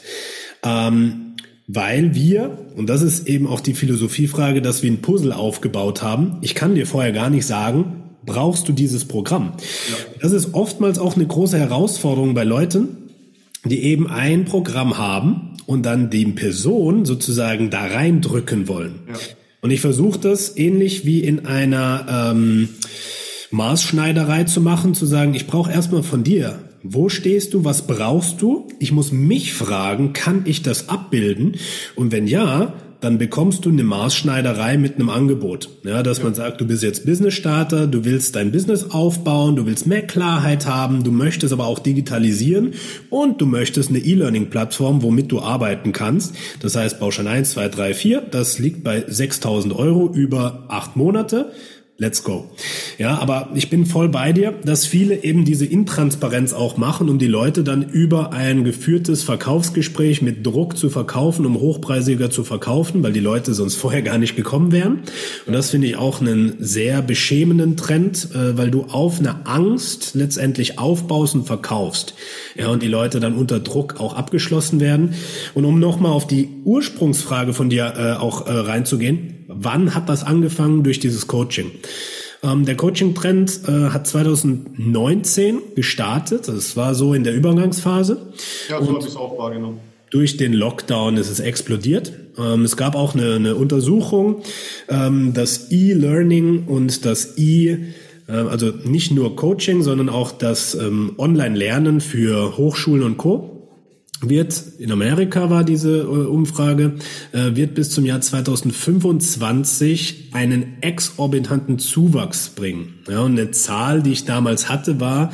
Ähm, 0.64 1.36
weil 1.68 2.14
wir, 2.14 2.58
und 2.76 2.90
das 2.90 3.02
ist 3.02 3.28
eben 3.28 3.48
auch 3.48 3.60
die 3.60 3.74
Philosophiefrage, 3.74 4.62
dass 4.62 4.84
wir 4.84 4.92
ein 4.92 5.02
Puzzle 5.02 5.34
aufgebaut 5.34 6.04
haben. 6.04 6.38
Ich 6.42 6.54
kann 6.54 6.76
dir 6.76 6.86
vorher 6.86 7.12
gar 7.12 7.30
nicht 7.30 7.46
sagen, 7.46 8.04
brauchst 8.26 8.68
du 8.68 8.72
dieses 8.72 9.06
Programm. 9.06 9.54
Ja. 9.90 9.96
Das 10.22 10.32
ist 10.32 10.54
oftmals 10.54 11.00
auch 11.00 11.16
eine 11.16 11.26
große 11.26 11.58
Herausforderung 11.58 12.34
bei 12.34 12.44
Leuten, 12.44 13.05
die 13.66 13.84
eben 13.84 14.08
ein 14.08 14.46
Programm 14.46 14.98
haben 14.98 15.58
und 15.66 15.86
dann 15.86 16.10
die 16.10 16.26
Person 16.26 17.06
sozusagen 17.06 17.70
da 17.70 17.86
reindrücken 17.86 18.68
wollen. 18.68 19.00
Ja. 19.08 19.16
Und 19.62 19.72
ich 19.72 19.82
versuche 19.82 20.20
das 20.20 20.58
ähnlich 20.58 21.06
wie 21.06 21.22
in 21.22 21.46
einer 21.46 22.32
ähm, 22.32 22.70
Maßschneiderei 23.52 24.44
zu 24.44 24.62
machen, 24.62 24.94
zu 24.94 25.06
sagen, 25.06 25.34
ich 25.34 25.48
brauche 25.48 25.72
erstmal 25.72 26.04
von 26.04 26.24
dir, 26.24 26.60
wo 26.84 27.10
stehst 27.10 27.56
du, 27.56 27.66
was 27.66 27.88
brauchst 27.88 28.44
du? 28.44 28.68
Ich 28.80 28.92
muss 28.92 29.12
mich 29.12 29.54
fragen, 29.54 30.14
kann 30.14 30.44
ich 30.46 30.62
das 30.62 30.88
abbilden? 30.88 31.56
Und 31.96 32.12
wenn 32.12 32.28
ja, 32.28 32.76
dann 33.06 33.20
bekommst 33.20 33.66
du 33.66 33.70
eine 33.70 33.84
Maßschneiderei 33.84 34.80
mit 34.80 34.96
einem 34.96 35.12
Angebot. 35.12 35.70
Ja, 35.84 36.02
dass 36.02 36.24
man 36.24 36.34
sagt, 36.34 36.60
du 36.60 36.66
bist 36.66 36.82
jetzt 36.82 37.06
Business-Starter, 37.06 37.86
du 37.86 38.04
willst 38.04 38.36
dein 38.36 38.52
Business 38.52 38.90
aufbauen, 38.90 39.56
du 39.56 39.68
willst 39.68 39.86
mehr 39.86 40.02
Klarheit 40.02 40.66
haben, 40.66 41.04
du 41.04 41.12
möchtest 41.12 41.54
aber 41.54 41.68
auch 41.68 41.78
digitalisieren 41.78 42.74
und 43.12 43.40
du 43.40 43.46
möchtest 43.46 43.92
eine 43.92 44.00
E-Learning-Plattform, 44.00 45.04
womit 45.04 45.32
du 45.32 45.40
arbeiten 45.40 45.92
kannst. 45.92 46.34
Das 46.62 46.76
heißt, 46.76 47.00
Bauschein 47.00 47.28
1, 47.28 47.52
2, 47.52 47.70
3, 47.70 47.94
4, 47.94 48.22
das 48.22 48.58
liegt 48.58 48.84
bei 48.84 49.06
6000 49.08 49.76
Euro 49.76 50.12
über 50.12 50.66
acht 50.68 50.96
Monate. 50.96 51.52
Let's 51.98 52.26
go. 52.26 52.52
Ja, 52.98 53.20
aber 53.20 53.52
ich 53.56 53.70
bin 53.70 53.86
voll 53.86 54.10
bei 54.10 54.34
dir, 54.34 54.52
dass 54.66 54.86
viele 54.86 55.24
eben 55.24 55.46
diese 55.46 55.66
Intransparenz 55.66 56.52
auch 56.52 56.76
machen, 56.76 57.08
um 57.08 57.20
die 57.20 57.28
Leute 57.28 57.64
dann 57.64 57.84
über 57.84 58.34
ein 58.34 58.66
geführtes 58.66 59.24
Verkaufsgespräch 59.24 60.22
mit 60.22 60.46
Druck 60.46 60.76
zu 60.76 60.90
verkaufen, 60.90 61.46
um 61.46 61.58
hochpreisiger 61.58 62.30
zu 62.30 62.44
verkaufen, 62.44 63.02
weil 63.02 63.14
die 63.14 63.22
Leute 63.22 63.54
sonst 63.54 63.76
vorher 63.76 64.02
gar 64.02 64.18
nicht 64.18 64.36
gekommen 64.36 64.74
wären. 64.74 65.04
Und 65.46 65.54
das 65.54 65.70
finde 65.70 65.88
ich 65.88 65.96
auch 65.96 66.20
einen 66.20 66.58
sehr 66.60 67.02
beschämenden 67.02 67.78
Trend, 67.78 68.28
äh, 68.36 68.58
weil 68.58 68.72
du 68.72 68.88
auf 68.90 69.20
eine 69.20 69.46
Angst 69.46 70.16
letztendlich 70.16 70.78
aufbaust 70.78 71.34
und 71.34 71.48
verkaufst. 71.48 72.14
Ja, 72.58 72.68
und 72.68 72.84
die 72.84 72.90
Leute 72.90 73.22
dann 73.22 73.36
unter 73.36 73.62
Druck 73.62 74.02
auch 74.02 74.16
abgeschlossen 74.16 74.82
werden. 74.82 75.14
Und 75.54 75.64
um 75.64 75.80
nochmal 75.80 76.12
auf 76.12 76.28
die 76.28 76.50
Ursprungsfrage 76.66 77.54
von 77.54 77.70
dir 77.70 77.94
äh, 77.96 78.22
auch 78.22 78.48
äh, 78.48 78.52
reinzugehen, 78.52 79.35
Wann 79.48 79.94
hat 79.96 80.10
das 80.10 80.24
angefangen? 80.24 80.84
Durch 80.84 81.00
dieses 81.00 81.28
Coaching. 81.28 81.72
Ähm, 82.44 82.66
der 82.66 82.76
Coaching-Trend 82.76 83.62
äh, 83.68 83.90
hat 83.90 84.08
2019 84.08 85.60
gestartet. 85.76 86.48
Das 86.48 86.76
war 86.78 86.96
so 86.96 87.14
in 87.14 87.24
der 87.24 87.36
Übergangsphase. 87.36 88.34
Ja, 88.70 88.82
so 88.82 88.90
habe 88.90 89.00
ich 89.00 89.08
es 89.08 89.16
auch 89.16 89.38
wahrgenommen. 89.38 89.80
Durch 90.12 90.38
den 90.38 90.54
Lockdown 90.54 91.18
ist 91.18 91.30
es 91.30 91.40
explodiert. 91.40 92.14
Ähm, 92.38 92.64
es 92.64 92.78
gab 92.78 92.96
auch 92.96 93.16
eine, 93.16 93.36
eine 93.36 93.56
Untersuchung, 93.56 94.44
ähm, 94.88 95.34
das 95.34 95.72
E-Learning 95.72 96.66
und 96.68 97.06
das 97.06 97.38
E- 97.38 97.78
äh, 98.28 98.32
also 98.32 98.72
nicht 98.84 99.12
nur 99.12 99.36
Coaching, 99.36 99.82
sondern 99.82 100.10
auch 100.10 100.32
das 100.32 100.76
ähm, 100.76 101.14
Online-Lernen 101.18 102.02
für 102.02 102.58
Hochschulen 102.58 103.04
und 103.04 103.18
Co 103.18 103.55
wird, 104.22 104.64
in 104.80 104.92
Amerika 104.92 105.50
war 105.50 105.64
diese 105.64 106.00
äh, 106.00 106.04
Umfrage, 106.04 106.96
äh, 107.32 107.56
wird 107.56 107.76
bis 107.76 107.92
zum 107.92 108.06
Jahr 108.06 108.22
2025 108.22 110.30
einen 110.34 110.82
exorbitanten 110.82 111.80
Zuwachs 111.80 112.50
bringen. 112.50 112.96
Ja, 113.10 113.22
und 113.22 113.34
eine 113.34 113.52
Zahl, 113.52 114.02
die 114.02 114.14
ich 114.14 114.26
damals 114.26 114.70
hatte, 114.70 115.00
war 115.00 115.32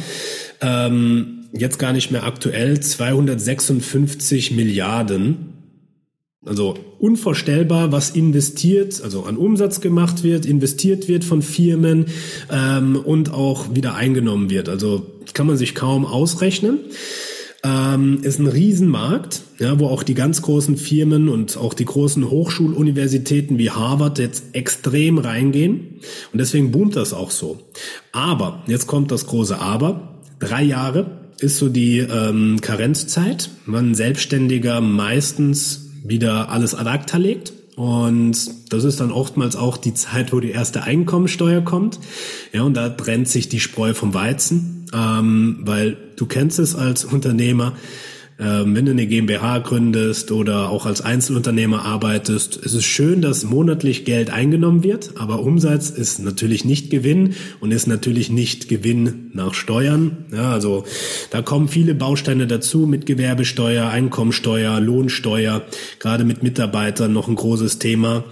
ähm, 0.61 1.45
jetzt 1.53 1.79
gar 1.79 1.93
nicht 1.93 2.11
mehr 2.11 2.23
aktuell 2.23 2.79
256 2.79 4.51
Milliarden. 4.51 5.47
Also 6.43 6.73
unvorstellbar, 6.97 7.91
was 7.91 8.09
investiert, 8.09 8.99
also 9.03 9.25
an 9.25 9.37
Umsatz 9.37 9.79
gemacht 9.79 10.23
wird, 10.23 10.47
investiert 10.47 11.07
wird 11.07 11.23
von 11.23 11.43
Firmen 11.43 12.07
ähm, 12.51 12.95
und 12.95 13.31
auch 13.31 13.75
wieder 13.75 13.93
eingenommen 13.93 14.49
wird. 14.49 14.67
Also 14.67 15.05
kann 15.35 15.45
man 15.45 15.57
sich 15.57 15.75
kaum 15.75 16.03
ausrechnen 16.03 16.79
ähm, 17.63 18.19
ist 18.23 18.39
ein 18.39 18.47
Riesenmarkt, 18.47 19.41
ja, 19.59 19.79
wo 19.79 19.87
auch 19.87 20.03
die 20.03 20.15
ganz 20.15 20.41
großen 20.41 20.77
Firmen 20.77 21.29
und 21.29 21.57
auch 21.57 21.73
die 21.73 21.85
großen 21.85 22.29
Hochschuluniversitäten 22.29 23.57
wie 23.57 23.69
Harvard 23.69 24.17
jetzt 24.19 24.45
extrem 24.53 25.19
reingehen. 25.19 25.99
Und 26.31 26.39
deswegen 26.39 26.71
boomt 26.71 26.95
das 26.95 27.13
auch 27.13 27.31
so. 27.31 27.59
Aber, 28.11 28.63
jetzt 28.67 28.87
kommt 28.87 29.11
das 29.11 29.27
große 29.27 29.59
Aber, 29.59 30.15
drei 30.39 30.63
Jahre 30.63 31.21
ist 31.39 31.57
so 31.57 31.69
die 31.69 31.99
ähm, 31.99 32.59
Karenzzeit, 32.61 33.49
wann 33.65 33.95
Selbstständiger 33.95 34.81
meistens 34.81 35.89
wieder 36.03 36.49
alles 36.49 36.73
ad 36.73 36.89
acta 36.89 37.17
legt. 37.17 37.53
Und 37.75 38.37
das 38.69 38.83
ist 38.83 38.99
dann 38.99 39.11
oftmals 39.11 39.55
auch 39.55 39.77
die 39.77 39.93
Zeit, 39.93 40.33
wo 40.33 40.39
die 40.39 40.51
erste 40.51 40.83
Einkommensteuer 40.83 41.61
kommt. 41.61 41.99
Ja, 42.53 42.63
und 42.63 42.75
da 42.75 42.89
trennt 42.89 43.27
sich 43.27 43.49
die 43.49 43.59
Spreu 43.59 43.93
vom 43.93 44.13
Weizen 44.13 44.80
ähm, 44.93 45.59
weil 45.61 45.97
du 46.15 46.25
kennst 46.25 46.59
es 46.59 46.75
als 46.75 47.05
Unternehmer, 47.05 47.73
ähm, 48.41 48.75
wenn 48.75 48.85
du 48.85 48.91
eine 48.91 49.05
GmbH 49.05 49.59
gründest 49.59 50.31
oder 50.31 50.69
auch 50.69 50.87
als 50.87 51.01
Einzelunternehmer 51.01 51.85
arbeitest. 51.85 52.59
Es 52.65 52.73
ist 52.73 52.85
schön, 52.85 53.21
dass 53.21 53.43
monatlich 53.43 54.03
Geld 54.03 54.31
eingenommen 54.31 54.83
wird, 54.83 55.11
aber 55.15 55.41
Umsatz 55.41 55.91
ist 55.91 56.19
natürlich 56.19 56.65
nicht 56.65 56.89
Gewinn 56.89 57.35
und 57.59 57.71
ist 57.71 57.85
natürlich 57.85 58.31
nicht 58.31 58.67
Gewinn 58.67 59.29
nach 59.33 59.53
Steuern. 59.53 60.25
Ja, 60.33 60.51
also 60.51 60.85
da 61.29 61.43
kommen 61.43 61.67
viele 61.67 61.93
Bausteine 61.93 62.47
dazu 62.47 62.87
mit 62.87 63.05
Gewerbesteuer, 63.05 63.89
Einkommensteuer, 63.89 64.79
Lohnsteuer, 64.79 65.61
gerade 65.99 66.23
mit 66.23 66.41
Mitarbeitern 66.41 67.13
noch 67.13 67.27
ein 67.27 67.35
großes 67.35 67.77
Thema. 67.77 68.23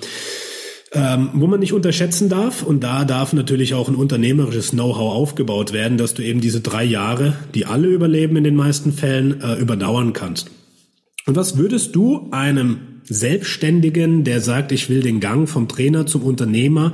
Ähm, 0.92 1.30
wo 1.34 1.46
man 1.46 1.60
nicht 1.60 1.74
unterschätzen 1.74 2.30
darf, 2.30 2.64
und 2.64 2.84
da 2.84 3.06
darf 3.06 3.34
natürlich 3.34 3.76
auch 3.76 3.90
ein 3.90 3.96
unternehmerisches 3.96 4.72
Know-how 4.72 5.14
aufgebaut 5.14 5.72
werden, 5.72 6.00
dass 6.00 6.16
du 6.16 6.24
eben 6.24 6.42
diese 6.42 6.62
drei 6.62 6.84
Jahre, 6.84 7.36
die 7.54 7.68
alle 7.68 7.88
überleben 7.88 8.38
in 8.38 8.44
den 8.44 8.56
meisten 8.56 8.92
Fällen, 8.92 9.40
äh, 9.42 9.56
überdauern 9.56 10.14
kannst. 10.14 10.50
Und 11.28 11.36
was 11.36 11.58
würdest 11.58 11.96
du 11.96 12.30
einem 12.32 13.02
Selbstständigen, 13.04 14.24
der 14.24 14.42
sagt, 14.42 14.72
ich 14.72 14.90
will 14.90 15.02
den 15.02 15.20
Gang 15.20 15.48
vom 15.48 15.68
Trainer 15.68 16.08
zum 16.08 16.24
Unternehmer 16.24 16.92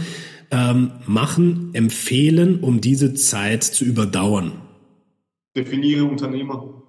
ähm, 0.51 0.91
machen, 1.07 1.69
empfehlen, 1.71 2.59
um 2.59 2.81
diese 2.81 3.13
Zeit 3.13 3.63
zu 3.63 3.85
überdauern? 3.85 4.51
Definiere 5.55 6.03
Unternehmer. 6.03 6.84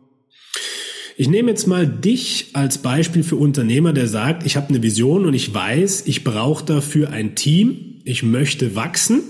Ich 1.19 1.29
nehme 1.31 1.51
jetzt 1.51 1.67
mal 1.67 1.87
dich 1.87 2.49
als 2.53 2.77
Beispiel 2.79 3.23
für 3.23 3.37
Unternehmer, 3.37 3.95
der 3.95 4.07
sagt, 4.07 4.45
ich 4.45 4.55
habe 4.57 4.69
eine 4.69 4.83
Vision 4.83 5.25
und 5.25 5.33
ich 5.33 5.55
weiß, 5.55 6.03
ich 6.07 6.25
brauche 6.25 6.62
dafür 6.67 7.09
ein 7.09 7.35
Team, 7.35 8.03
ich 8.05 8.23
möchte 8.23 8.77
wachsen. 8.77 9.23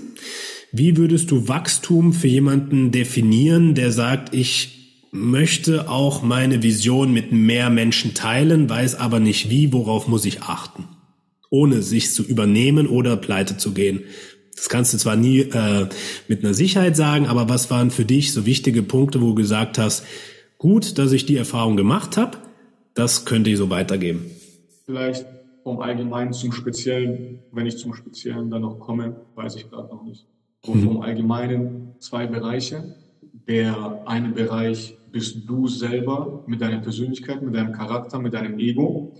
Wie 0.73 0.97
würdest 0.97 1.31
du 1.31 1.47
Wachstum 1.47 2.11
für 2.11 2.27
jemanden 2.27 2.91
definieren, 2.91 3.73
der 3.73 3.93
sagt, 3.93 4.35
ich 4.35 4.99
möchte 5.13 5.89
auch 5.89 6.23
meine 6.23 6.61
Vision 6.61 7.13
mit 7.13 7.31
mehr 7.31 7.69
Menschen 7.69 8.13
teilen, 8.13 8.69
weiß 8.69 8.95
aber 8.95 9.21
nicht 9.21 9.49
wie, 9.49 9.71
worauf 9.71 10.09
muss 10.09 10.25
ich 10.25 10.41
achten, 10.41 10.89
ohne 11.49 11.81
sich 11.81 12.11
zu 12.11 12.21
übernehmen 12.21 12.87
oder 12.87 13.15
pleite 13.15 13.55
zu 13.55 13.71
gehen? 13.71 14.01
Das 14.57 14.67
kannst 14.67 14.93
du 14.93 14.97
zwar 14.97 15.15
nie 15.15 15.39
äh, 15.39 15.87
mit 16.27 16.43
einer 16.43 16.53
Sicherheit 16.53 16.97
sagen, 16.97 17.27
aber 17.27 17.47
was 17.47 17.71
waren 17.71 17.91
für 17.91 18.03
dich 18.03 18.33
so 18.33 18.45
wichtige 18.45 18.83
Punkte, 18.83 19.21
wo 19.21 19.27
du 19.27 19.35
gesagt 19.35 19.77
hast, 19.77 20.03
gut, 20.57 20.97
dass 20.97 21.11
ich 21.11 21.25
die 21.25 21.37
Erfahrung 21.37 21.77
gemacht 21.77 22.17
habe. 22.17 22.37
Das 22.93 23.25
könnte 23.25 23.49
ich 23.49 23.57
so 23.57 23.69
weitergeben. 23.69 24.31
Vielleicht 24.85 25.25
vom 25.63 25.79
Allgemeinen 25.81 26.33
zum 26.33 26.51
Speziellen, 26.51 27.39
wenn 27.51 27.65
ich 27.65 27.77
zum 27.77 27.93
Speziellen 27.93 28.49
dann 28.49 28.61
noch 28.61 28.79
komme, 28.79 29.15
weiß 29.35 29.55
ich 29.57 29.69
gerade 29.69 29.89
noch 29.93 30.03
nicht. 30.03 30.25
Und 30.65 30.81
mhm. 30.81 30.85
vom 30.85 31.01
Allgemeinen 31.01 31.95
zwei 31.99 32.25
Bereiche. 32.25 32.95
Der 33.47 34.03
eine 34.05 34.29
Bereich 34.29 34.97
bist 35.11 35.47
du 35.47 35.67
selber 35.67 36.43
mit 36.47 36.61
deiner 36.61 36.79
Persönlichkeit, 36.79 37.41
mit 37.41 37.55
deinem 37.55 37.73
Charakter, 37.73 38.19
mit 38.19 38.33
deinem 38.33 38.59
Ego. 38.59 39.13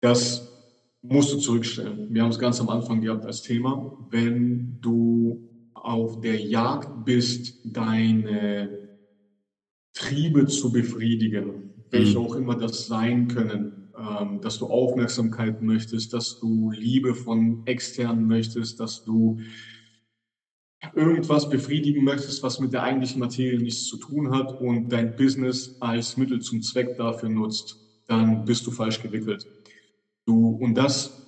Das 0.00 0.50
musst 1.02 1.32
du 1.32 1.38
zurückstellen. 1.38 2.08
Wir 2.10 2.22
haben 2.22 2.30
es 2.30 2.38
ganz 2.38 2.60
am 2.60 2.68
Anfang 2.68 3.00
gehabt 3.00 3.24
als 3.24 3.42
Thema. 3.42 3.96
Wenn 4.10 4.78
du 4.80 5.48
auf 5.74 6.20
der 6.20 6.36
Jagd 6.36 7.04
bist, 7.04 7.58
deine 7.64 8.89
Triebe 9.92 10.46
zu 10.46 10.72
befriedigen, 10.72 11.84
welche 11.90 12.18
mhm. 12.18 12.24
auch 12.24 12.34
immer 12.34 12.56
das 12.56 12.86
sein 12.86 13.28
können, 13.28 13.92
ähm, 13.98 14.40
dass 14.40 14.58
du 14.58 14.66
Aufmerksamkeit 14.66 15.62
möchtest, 15.62 16.12
dass 16.12 16.40
du 16.40 16.70
Liebe 16.70 17.14
von 17.14 17.66
externen 17.66 18.26
möchtest, 18.26 18.80
dass 18.80 19.04
du 19.04 19.40
irgendwas 20.94 21.50
befriedigen 21.50 22.04
möchtest, 22.04 22.42
was 22.42 22.58
mit 22.60 22.72
der 22.72 22.82
eigentlichen 22.82 23.20
Materie 23.20 23.58
nichts 23.58 23.86
zu 23.86 23.98
tun 23.98 24.34
hat 24.34 24.60
und 24.60 24.88
dein 24.88 25.14
Business 25.16 25.76
als 25.80 26.16
Mittel 26.16 26.40
zum 26.40 26.62
Zweck 26.62 26.96
dafür 26.96 27.28
nutzt, 27.28 27.76
dann 28.06 28.44
bist 28.44 28.66
du 28.66 28.70
falsch 28.70 29.02
gewickelt. 29.02 29.46
Du, 30.24 30.48
und 30.48 30.74
das 30.74 31.19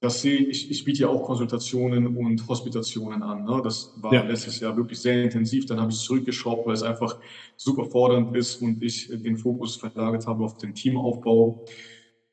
das 0.00 0.22
sehe 0.22 0.38
ich, 0.38 0.70
ich 0.70 0.82
biete 0.82 1.02
ja 1.02 1.08
auch 1.08 1.22
Konsultationen 1.22 2.16
und 2.16 2.48
Hospitationen 2.48 3.22
an. 3.22 3.44
Ne? 3.44 3.60
Das 3.62 3.92
war 3.96 4.14
ja. 4.14 4.22
letztes 4.22 4.58
Jahr 4.58 4.74
wirklich 4.74 4.98
sehr 4.98 5.22
intensiv. 5.22 5.66
Dann 5.66 5.78
habe 5.78 5.90
ich 5.90 5.98
es 5.98 6.04
zurückgeschraubt, 6.04 6.66
weil 6.66 6.72
es 6.72 6.82
einfach 6.82 7.18
super 7.56 7.84
fordernd 7.84 8.34
ist 8.34 8.62
und 8.62 8.82
ich 8.82 9.08
den 9.08 9.36
Fokus 9.36 9.76
verlagert 9.76 10.26
habe 10.26 10.42
auf 10.42 10.56
den 10.56 10.74
Teamaufbau, 10.74 11.66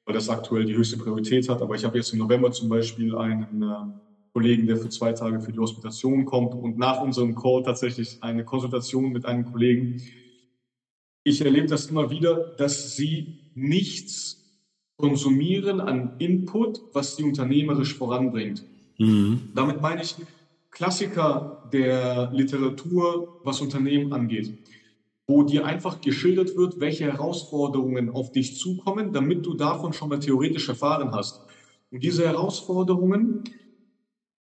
weil 0.05 0.13
das 0.15 0.29
aktuell 0.29 0.63
die 0.63 0.75
höchste 0.75 0.95
Priorität 0.97 1.49
hat. 1.49 1.61
Aber 1.61 1.75
ich 1.75 1.83
habe 1.83 1.97
jetzt 1.97 2.13
im 2.13 2.19
November 2.19 2.53
zum 2.53 2.69
Beispiel 2.69 3.13
einen 3.17 3.61
äh, 3.61 4.31
Kollegen, 4.31 4.65
der 4.65 4.77
für 4.77 4.87
zwei 4.87 5.11
Tage 5.11 5.41
für 5.41 5.51
die 5.51 5.59
Hospitation 5.59 6.23
kommt 6.23 6.55
und 6.55 6.77
nach 6.77 7.01
unserem 7.01 7.35
Call 7.35 7.63
tatsächlich 7.63 8.23
eine 8.23 8.45
Konsultation 8.45 9.11
mit 9.11 9.25
einem 9.25 9.43
Kollegen. 9.43 10.01
Ich 11.25 11.41
erlebe 11.41 11.67
das 11.67 11.87
immer 11.87 12.09
wieder, 12.09 12.55
dass 12.57 12.95
sie 12.95 13.51
nichts 13.55 14.46
konsumieren 14.97 15.79
an 15.79 16.13
Input, 16.17 16.81
was 16.93 17.15
die 17.15 17.23
unternehmerisch 17.23 17.95
voranbringt. 17.95 18.63
Mhm. 18.97 19.49
Damit 19.53 19.81
meine 19.81 20.01
ich 20.01 20.15
Klassiker 20.71 21.63
der 21.71 22.31
Literatur, 22.33 23.39
was 23.43 23.61
Unternehmen 23.61 24.11
angeht, 24.13 24.53
wo 25.27 25.43
dir 25.43 25.65
einfach 25.65 26.01
geschildert 26.01 26.55
wird, 26.55 26.79
welche 26.79 27.05
Herausforderungen 27.05 28.09
auf 28.09 28.31
dich 28.31 28.57
zukommen, 28.57 29.13
damit 29.13 29.45
du 29.45 29.53
davon 29.53 29.93
schon 29.93 30.09
mal 30.09 30.19
theoretisch 30.19 30.69
erfahren 30.69 31.11
hast. 31.11 31.41
Und 31.91 32.03
diese 32.03 32.25
Herausforderungen, 32.27 33.43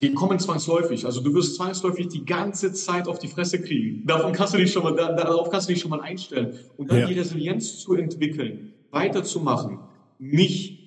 die 0.03 0.15
kommen 0.15 0.39
zwangsläufig. 0.39 1.05
Also 1.05 1.21
du 1.21 1.35
wirst 1.35 1.57
zwangsläufig 1.57 2.09
die 2.09 2.25
ganze 2.25 2.73
Zeit 2.73 3.07
auf 3.07 3.19
die 3.19 3.29
Fresse 3.29 3.61
kriegen. 3.61 4.07
Davon 4.07 4.33
kannst 4.33 4.55
du 4.55 4.59
dich 4.59 4.73
schon 4.73 4.83
mal, 4.83 4.95
darauf 4.95 5.51
kannst 5.51 5.69
du 5.69 5.73
dich 5.73 5.83
schon 5.83 5.91
mal 5.91 6.01
einstellen. 6.01 6.59
Und 6.77 6.91
dann 6.91 7.01
ja. 7.01 7.07
die 7.07 7.19
Resilienz 7.19 7.79
zu 7.79 7.95
entwickeln, 7.95 8.73
weiterzumachen, 8.91 9.79
nicht 10.21 10.79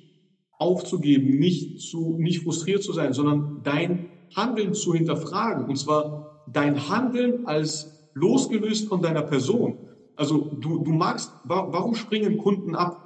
aufzugeben, 0.57 1.39
nicht 1.39 1.81
zu, 1.81 2.15
nicht 2.17 2.43
frustriert 2.43 2.83
zu 2.83 2.93
sein, 2.93 3.11
sondern 3.11 3.61
dein 3.63 4.05
Handeln 4.35 4.73
zu 4.73 4.93
hinterfragen. 4.93 5.65
Und 5.65 5.75
zwar 5.77 6.43
dein 6.51 6.87
Handeln 6.89 7.45
als 7.45 8.09
losgelöst 8.13 8.87
von 8.87 9.01
deiner 9.01 9.23
Person. 9.23 9.77
Also 10.15 10.37
du, 10.59 10.83
du 10.83 10.91
magst, 10.91 11.33
warum 11.43 11.95
springen 11.95 12.37
Kunden 12.37 12.75
ab? 12.75 12.99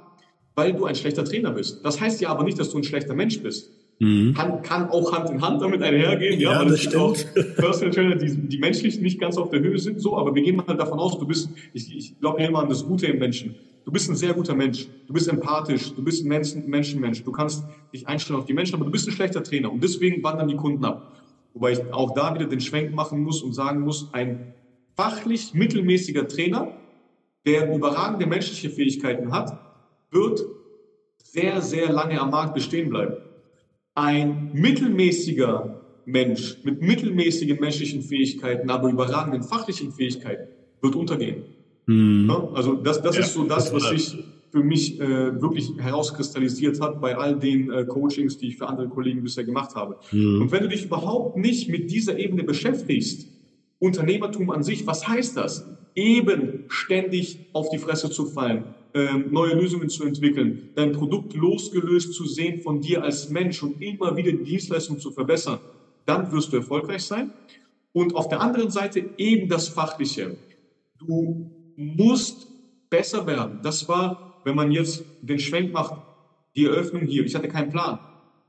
Weil 0.54 0.74
du 0.74 0.84
ein 0.84 0.94
schlechter 0.94 1.24
Trainer 1.24 1.52
bist. 1.52 1.84
Das 1.84 2.00
heißt 2.00 2.20
ja 2.20 2.28
aber 2.28 2.44
nicht, 2.44 2.58
dass 2.58 2.70
du 2.70 2.78
ein 2.78 2.84
schlechter 2.84 3.14
Mensch 3.14 3.40
bist. 3.42 3.70
Mhm. 4.00 4.34
Kann, 4.34 4.62
kann 4.62 4.90
auch 4.90 5.12
Hand 5.12 5.30
in 5.30 5.42
Hand 5.42 5.60
damit 5.60 5.82
einhergehen, 5.82 6.38
ja, 6.38 6.62
ja 6.62 6.68
es 6.70 6.82
gibt 6.82 6.94
auch 6.94 7.16
Personal 7.56 7.90
Trainer, 7.90 8.14
die, 8.14 8.48
die 8.48 8.58
menschlich 8.58 9.00
nicht 9.00 9.20
ganz 9.20 9.36
auf 9.36 9.50
der 9.50 9.60
Höhe 9.60 9.78
sind, 9.78 10.00
so, 10.00 10.16
aber 10.16 10.34
wir 10.36 10.42
gehen 10.42 10.54
mal 10.54 10.76
davon 10.76 11.00
aus, 11.00 11.18
du 11.18 11.26
bist, 11.26 11.50
ich, 11.72 11.96
ich 11.96 12.20
glaube 12.20 12.40
immer 12.42 12.60
an 12.60 12.68
das 12.68 12.86
Gute 12.86 13.06
im 13.06 13.18
Menschen. 13.18 13.56
Du 13.84 13.92
bist 13.92 14.08
ein 14.10 14.16
sehr 14.16 14.34
guter 14.34 14.54
Mensch. 14.54 14.88
Du 15.06 15.12
bist 15.12 15.28
empathisch. 15.28 15.94
Du 15.94 16.02
bist 16.02 16.24
ein 16.24 16.28
Menschen, 16.28 16.66
Menschenmensch. 16.66 17.24
Du 17.24 17.32
kannst 17.32 17.64
dich 17.92 18.06
einstellen 18.06 18.38
auf 18.38 18.44
die 18.44 18.54
Menschen, 18.54 18.74
aber 18.74 18.84
du 18.84 18.90
bist 18.90 19.08
ein 19.08 19.12
schlechter 19.12 19.42
Trainer. 19.42 19.72
Und 19.72 19.82
deswegen 19.82 20.22
wandern 20.22 20.48
die 20.48 20.56
Kunden 20.56 20.84
ab. 20.84 21.18
Wobei 21.54 21.72
ich 21.72 21.92
auch 21.92 22.12
da 22.14 22.34
wieder 22.34 22.46
den 22.46 22.60
Schwenk 22.60 22.92
machen 22.92 23.22
muss 23.22 23.42
und 23.42 23.52
sagen 23.52 23.80
muss, 23.80 24.12
ein 24.12 24.54
fachlich 24.96 25.54
mittelmäßiger 25.54 26.28
Trainer, 26.28 26.72
der 27.46 27.74
überragende 27.74 28.26
menschliche 28.26 28.70
Fähigkeiten 28.70 29.32
hat, 29.32 29.58
wird 30.10 30.44
sehr, 31.22 31.62
sehr 31.62 31.92
lange 31.92 32.20
am 32.20 32.30
Markt 32.30 32.54
bestehen 32.54 32.90
bleiben. 32.90 33.16
Ein 33.94 34.50
mittelmäßiger 34.52 35.78
Mensch 36.04 36.58
mit 36.64 36.80
mittelmäßigen 36.80 37.60
menschlichen 37.60 38.02
Fähigkeiten, 38.02 38.70
aber 38.70 38.88
überragenden 38.88 39.42
fachlichen 39.42 39.92
Fähigkeiten 39.92 40.48
wird 40.80 40.94
untergehen. 40.94 41.57
Mhm. 41.88 42.30
Also 42.54 42.74
das, 42.74 43.00
das 43.00 43.16
ja, 43.16 43.22
ist 43.22 43.32
so 43.32 43.44
das, 43.44 43.72
was 43.72 43.88
sich 43.88 44.18
für 44.50 44.62
mich 44.62 45.00
äh, 45.00 45.40
wirklich 45.40 45.72
herauskristallisiert 45.78 46.80
hat 46.80 47.00
bei 47.00 47.16
all 47.16 47.38
den 47.38 47.70
äh, 47.70 47.84
Coachings, 47.84 48.38
die 48.38 48.48
ich 48.48 48.56
für 48.56 48.68
andere 48.68 48.88
Kollegen 48.88 49.22
bisher 49.22 49.44
gemacht 49.44 49.74
habe. 49.74 49.96
Mhm. 50.12 50.42
Und 50.42 50.52
wenn 50.52 50.62
du 50.62 50.68
dich 50.68 50.84
überhaupt 50.84 51.36
nicht 51.36 51.68
mit 51.68 51.90
dieser 51.90 52.18
Ebene 52.18 52.44
beschäftigst, 52.44 53.28
Unternehmertum 53.78 54.50
an 54.50 54.62
sich, 54.62 54.86
was 54.86 55.08
heißt 55.08 55.36
das? 55.36 55.66
Eben 55.94 56.64
ständig 56.68 57.46
auf 57.52 57.70
die 57.70 57.78
Fresse 57.78 58.10
zu 58.10 58.26
fallen, 58.26 58.64
ähm, 58.94 59.26
neue 59.30 59.54
Lösungen 59.54 59.88
zu 59.88 60.04
entwickeln, 60.04 60.70
dein 60.74 60.92
Produkt 60.92 61.34
losgelöst 61.34 62.12
zu 62.12 62.26
sehen 62.26 62.60
von 62.60 62.80
dir 62.80 63.02
als 63.02 63.30
Mensch 63.30 63.62
und 63.62 63.80
immer 63.80 64.16
wieder 64.16 64.32
die 64.32 64.44
Dienstleistung 64.44 64.98
zu 64.98 65.10
verbessern, 65.10 65.58
dann 66.04 66.30
wirst 66.32 66.52
du 66.52 66.58
erfolgreich 66.58 67.02
sein. 67.02 67.32
Und 67.92 68.14
auf 68.14 68.28
der 68.28 68.40
anderen 68.40 68.70
Seite 68.70 69.10
eben 69.16 69.48
das 69.48 69.68
Fachliche. 69.68 70.36
Du 70.98 71.57
musst 71.78 72.48
besser 72.90 73.26
werden. 73.26 73.60
Das 73.62 73.88
war, 73.88 74.40
wenn 74.44 74.56
man 74.56 74.72
jetzt 74.72 75.04
den 75.22 75.38
Schwenk 75.38 75.72
macht, 75.72 75.94
die 76.56 76.64
Eröffnung 76.64 77.02
hier. 77.02 77.24
Ich 77.24 77.36
hatte 77.36 77.48
keinen 77.48 77.70
Plan. 77.70 78.00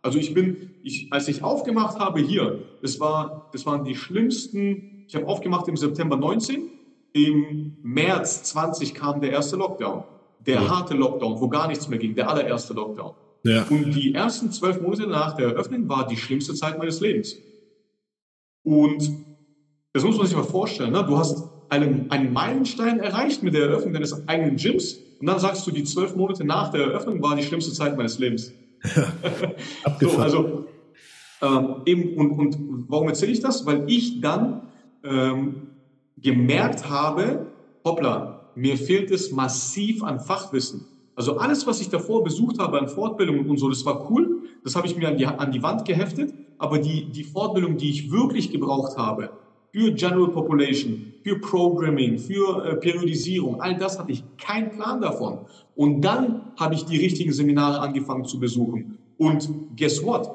Also 0.02 0.18
ich 0.18 0.34
bin, 0.34 0.72
ich, 0.82 1.14
als 1.14 1.28
ich 1.28 1.44
aufgemacht 1.44 2.00
habe 2.00 2.20
hier, 2.22 2.64
das 2.82 3.00
war, 3.00 3.50
das 3.54 3.66
waren 3.68 3.84
die 3.84 3.96
schlimmsten. 3.96 5.06
Ich 5.08 5.16
habe 5.16 5.28
aufgemacht 5.28 5.68
im 5.68 5.78
September 5.78 6.18
19. 6.18 6.70
Im 7.14 7.78
März 7.84 8.44
20 8.44 8.96
kam 8.96 9.22
der 9.22 9.32
erste 9.32 9.58
Lockdown, 9.58 10.04
der 10.40 10.56
ja. 10.56 10.70
harte 10.70 10.96
Lockdown, 10.96 11.40
wo 11.40 11.50
gar 11.50 11.68
nichts 11.68 11.88
mehr 11.88 12.00
ging, 12.00 12.16
der 12.16 12.30
allererste 12.30 12.74
Lockdown. 12.74 13.14
Ja. 13.44 13.64
Und 13.70 13.92
die 13.92 14.14
ersten 14.14 14.52
zwölf 14.52 14.82
Monate 14.82 15.08
nach 15.08 15.36
der 15.36 15.50
Eröffnung 15.50 15.88
war 15.88 16.08
die 16.08 16.18
schlimmste 16.18 16.56
Zeit 16.56 16.78
meines 16.78 17.00
Lebens. 17.00 17.36
Und 18.64 19.08
das 19.94 20.04
muss 20.04 20.18
man 20.18 20.26
sich 20.26 20.36
mal 20.36 20.44
vorstellen. 20.44 20.92
Ne? 20.92 21.04
Du 21.04 21.18
hast 21.18 21.44
einen, 21.70 22.10
einen 22.12 22.34
Meilenstein 22.34 23.00
erreicht 23.00 23.44
mit 23.44 23.54
der 23.54 23.64
Eröffnung 23.70 23.94
deines 23.94 24.28
eigenen 24.28 24.58
Gyms 24.58 25.00
und 25.20 25.28
dann 25.28 25.40
sagst 25.40 25.68
du, 25.68 25.72
die 25.72 25.84
zwölf 25.84 26.16
Monate 26.16 26.44
nach 26.46 26.72
der 26.72 26.82
Eröffnung 26.82 27.22
war 27.22 27.36
die 27.36 27.44
schlimmste 27.44 27.74
Zeit 27.74 27.98
meines 27.98 28.20
Lebens. 28.20 28.54
so, 30.00 30.10
also 30.18 30.66
ähm, 31.42 31.76
eben, 31.86 32.18
und, 32.18 32.32
und 32.32 32.86
warum 32.88 33.08
erzähle 33.10 33.32
ich 33.32 33.42
das? 33.42 33.66
Weil 33.66 33.90
ich 33.90 34.22
dann 34.22 34.62
ähm, 35.04 35.68
gemerkt 36.18 36.90
habe, 36.90 37.48
hoppla, 37.84 38.52
mir 38.56 38.78
fehlt 38.78 39.12
es 39.12 39.32
massiv 39.32 40.04
an 40.04 40.20
Fachwissen. 40.20 40.86
Also 41.16 41.38
alles, 41.38 41.68
was 41.68 41.82
ich 41.82 41.90
davor 41.90 42.24
besucht 42.24 42.60
habe 42.60 42.80
an 42.80 42.88
Fortbildungen 42.88 43.50
und 43.50 43.58
so, 43.58 43.70
das 43.70 43.86
war 43.86 44.10
cool, 44.10 44.44
das 44.64 44.76
habe 44.76 44.88
ich 44.88 44.96
mir 44.96 45.10
an 45.10 45.18
die, 45.18 45.26
an 45.26 45.52
die 45.52 45.62
Wand 45.62 45.84
geheftet, 45.84 46.34
aber 46.58 46.80
die, 46.80 47.12
die 47.12 47.24
Fortbildung, 47.24 47.78
die 47.78 47.90
ich 47.90 48.12
wirklich 48.12 48.52
gebraucht 48.52 48.98
habe, 48.98 49.32
für 49.72 49.92
General 49.92 50.30
Population, 50.30 51.14
für 51.24 51.40
Programming, 51.40 52.18
für 52.18 52.66
äh, 52.66 52.76
Periodisierung, 52.76 53.62
all 53.62 53.78
das 53.78 54.00
hatte 54.00 54.12
ich 54.12 54.24
keinen 54.38 54.72
Plan 54.72 55.02
davon. 55.02 55.40
Und 55.76 56.02
dann 56.02 56.42
habe 56.58 56.76
ich 56.76 56.86
die 56.86 56.98
richtigen 56.98 57.32
Seminare 57.32 57.80
angefangen 57.80 58.26
zu 58.26 58.40
besuchen. 58.40 58.98
Und 59.18 59.50
guess 59.78 60.04
what? 60.04 60.30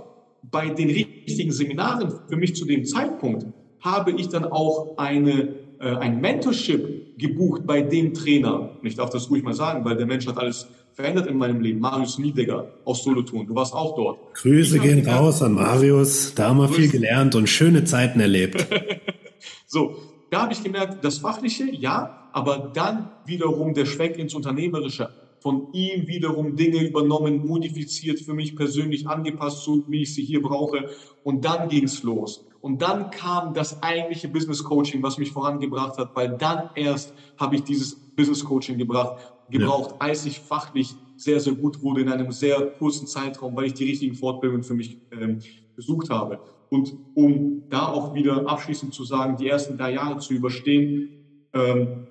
Bei 0.51 0.69
den 0.69 0.89
richtigen 0.89 1.53
Seminaren 1.53 2.13
für 2.29 2.37
mich 2.37 2.55
zu 2.55 2.65
dem 2.65 2.85
Zeitpunkt 2.85 3.47
habe 3.81 4.13
ich 4.13 4.29
dann 4.29 4.45
auch 4.45 4.97
eine, 4.99 5.55
äh, 5.81 5.97
ein 5.97 6.21
Mentorship 6.21 7.19
gebucht 7.19 7.67
bei 7.67 7.83
dem 7.83 8.15
Trainer. 8.15 8.71
Und 8.81 8.87
ich 8.87 8.95
darf 8.95 9.11
das 9.11 9.31
ruhig 9.31 9.43
mal 9.43 9.55
sagen, 9.55 9.85
weil 9.85 9.97
der 9.97 10.07
Mensch 10.07 10.27
hat 10.27 10.39
alles 10.39 10.69
verändert 10.93 11.27
in 11.27 11.37
meinem 11.37 11.61
Leben. 11.61 11.81
Marius 11.81 12.19
Niedegger 12.19 12.69
aus 12.85 13.03
Solothurn. 13.03 13.47
Du 13.47 13.55
warst 13.55 13.75
auch 13.75 13.97
dort. 13.97 14.35
Grüße 14.35 14.79
gehen 14.79 15.07
raus 15.07 15.43
an 15.43 15.55
Marius. 15.55 16.35
Da 16.35 16.49
haben 16.49 16.59
wir 16.59 16.69
viel 16.69 16.89
gelernt 16.89 17.35
und 17.35 17.49
schöne 17.49 17.85
Zeiten 17.85 18.21
erlebt. 18.21 18.67
so, 19.67 19.97
da 20.31 20.43
habe 20.43 20.53
ich 20.53 20.63
gemerkt, 20.63 21.05
das 21.05 21.19
Fachliche, 21.19 21.71
ja, 21.73 22.17
aber 22.33 22.71
dann 22.73 23.11
wiederum 23.25 23.75
der 23.75 23.87
Schwenk 23.87 24.17
ins 24.19 24.35
Unternehmerische. 24.35 25.15
Von 25.41 25.69
ihm 25.73 26.07
wiederum 26.09 26.57
Dinge 26.57 26.83
übernommen, 26.83 27.45
modifiziert, 27.47 28.19
für 28.21 28.35
mich 28.35 28.57
persönlich 28.57 29.07
angepasst, 29.07 29.63
so 29.63 29.85
wie 29.87 30.03
ich 30.03 30.15
sie 30.15 30.25
hier 30.25 30.41
brauche. 30.41 30.89
Und 31.23 31.45
dann 31.45 31.69
ging's 31.69 32.03
los. 32.03 32.43
Und 32.61 32.81
dann 32.81 33.11
kam 33.11 33.53
das 33.53 33.83
eigentliche 33.83 34.29
Business 34.29 34.65
Coaching, 34.65 35.03
was 35.03 35.19
mich 35.19 35.33
vorangebracht 35.33 35.99
hat, 35.99 36.11
weil 36.15 36.37
dann 36.39 36.71
erst 36.75 37.13
habe 37.37 37.57
ich 37.57 37.63
dieses 37.65 38.01
Business 38.17 38.43
Coaching 38.43 38.79
gebracht, 38.79 39.13
gebraucht, 39.49 39.91
ja. 39.93 39.97
als 39.99 40.25
ich 40.25 40.41
fachlich 40.41 40.97
sehr, 41.17 41.41
sehr 41.41 41.55
gut 41.55 41.83
wurde 41.83 42.01
in 42.01 42.09
einem 42.09 42.33
sehr 42.33 42.71
kurzen 42.79 43.07
Zeitraum, 43.07 43.55
weil 43.55 43.67
ich 43.67 43.75
die 43.75 43.85
richtigen 43.85 44.15
Fortbildungen 44.15 44.65
für 44.65 44.75
mich 44.75 44.99
ähm, 45.11 45.41
besucht 45.77 46.09
habe. 46.11 46.41
Und 46.75 46.93
um 47.15 47.63
da 47.71 47.87
auch 47.87 48.15
wieder 48.15 48.49
abschließend 48.49 48.93
zu 48.93 49.05
sagen, 49.05 49.37
die 49.37 49.47
ersten 49.47 49.77
drei 49.77 49.93
Jahre 49.95 50.19
zu 50.19 50.35
überstehen, 50.35 51.13
ähm, 51.55 52.09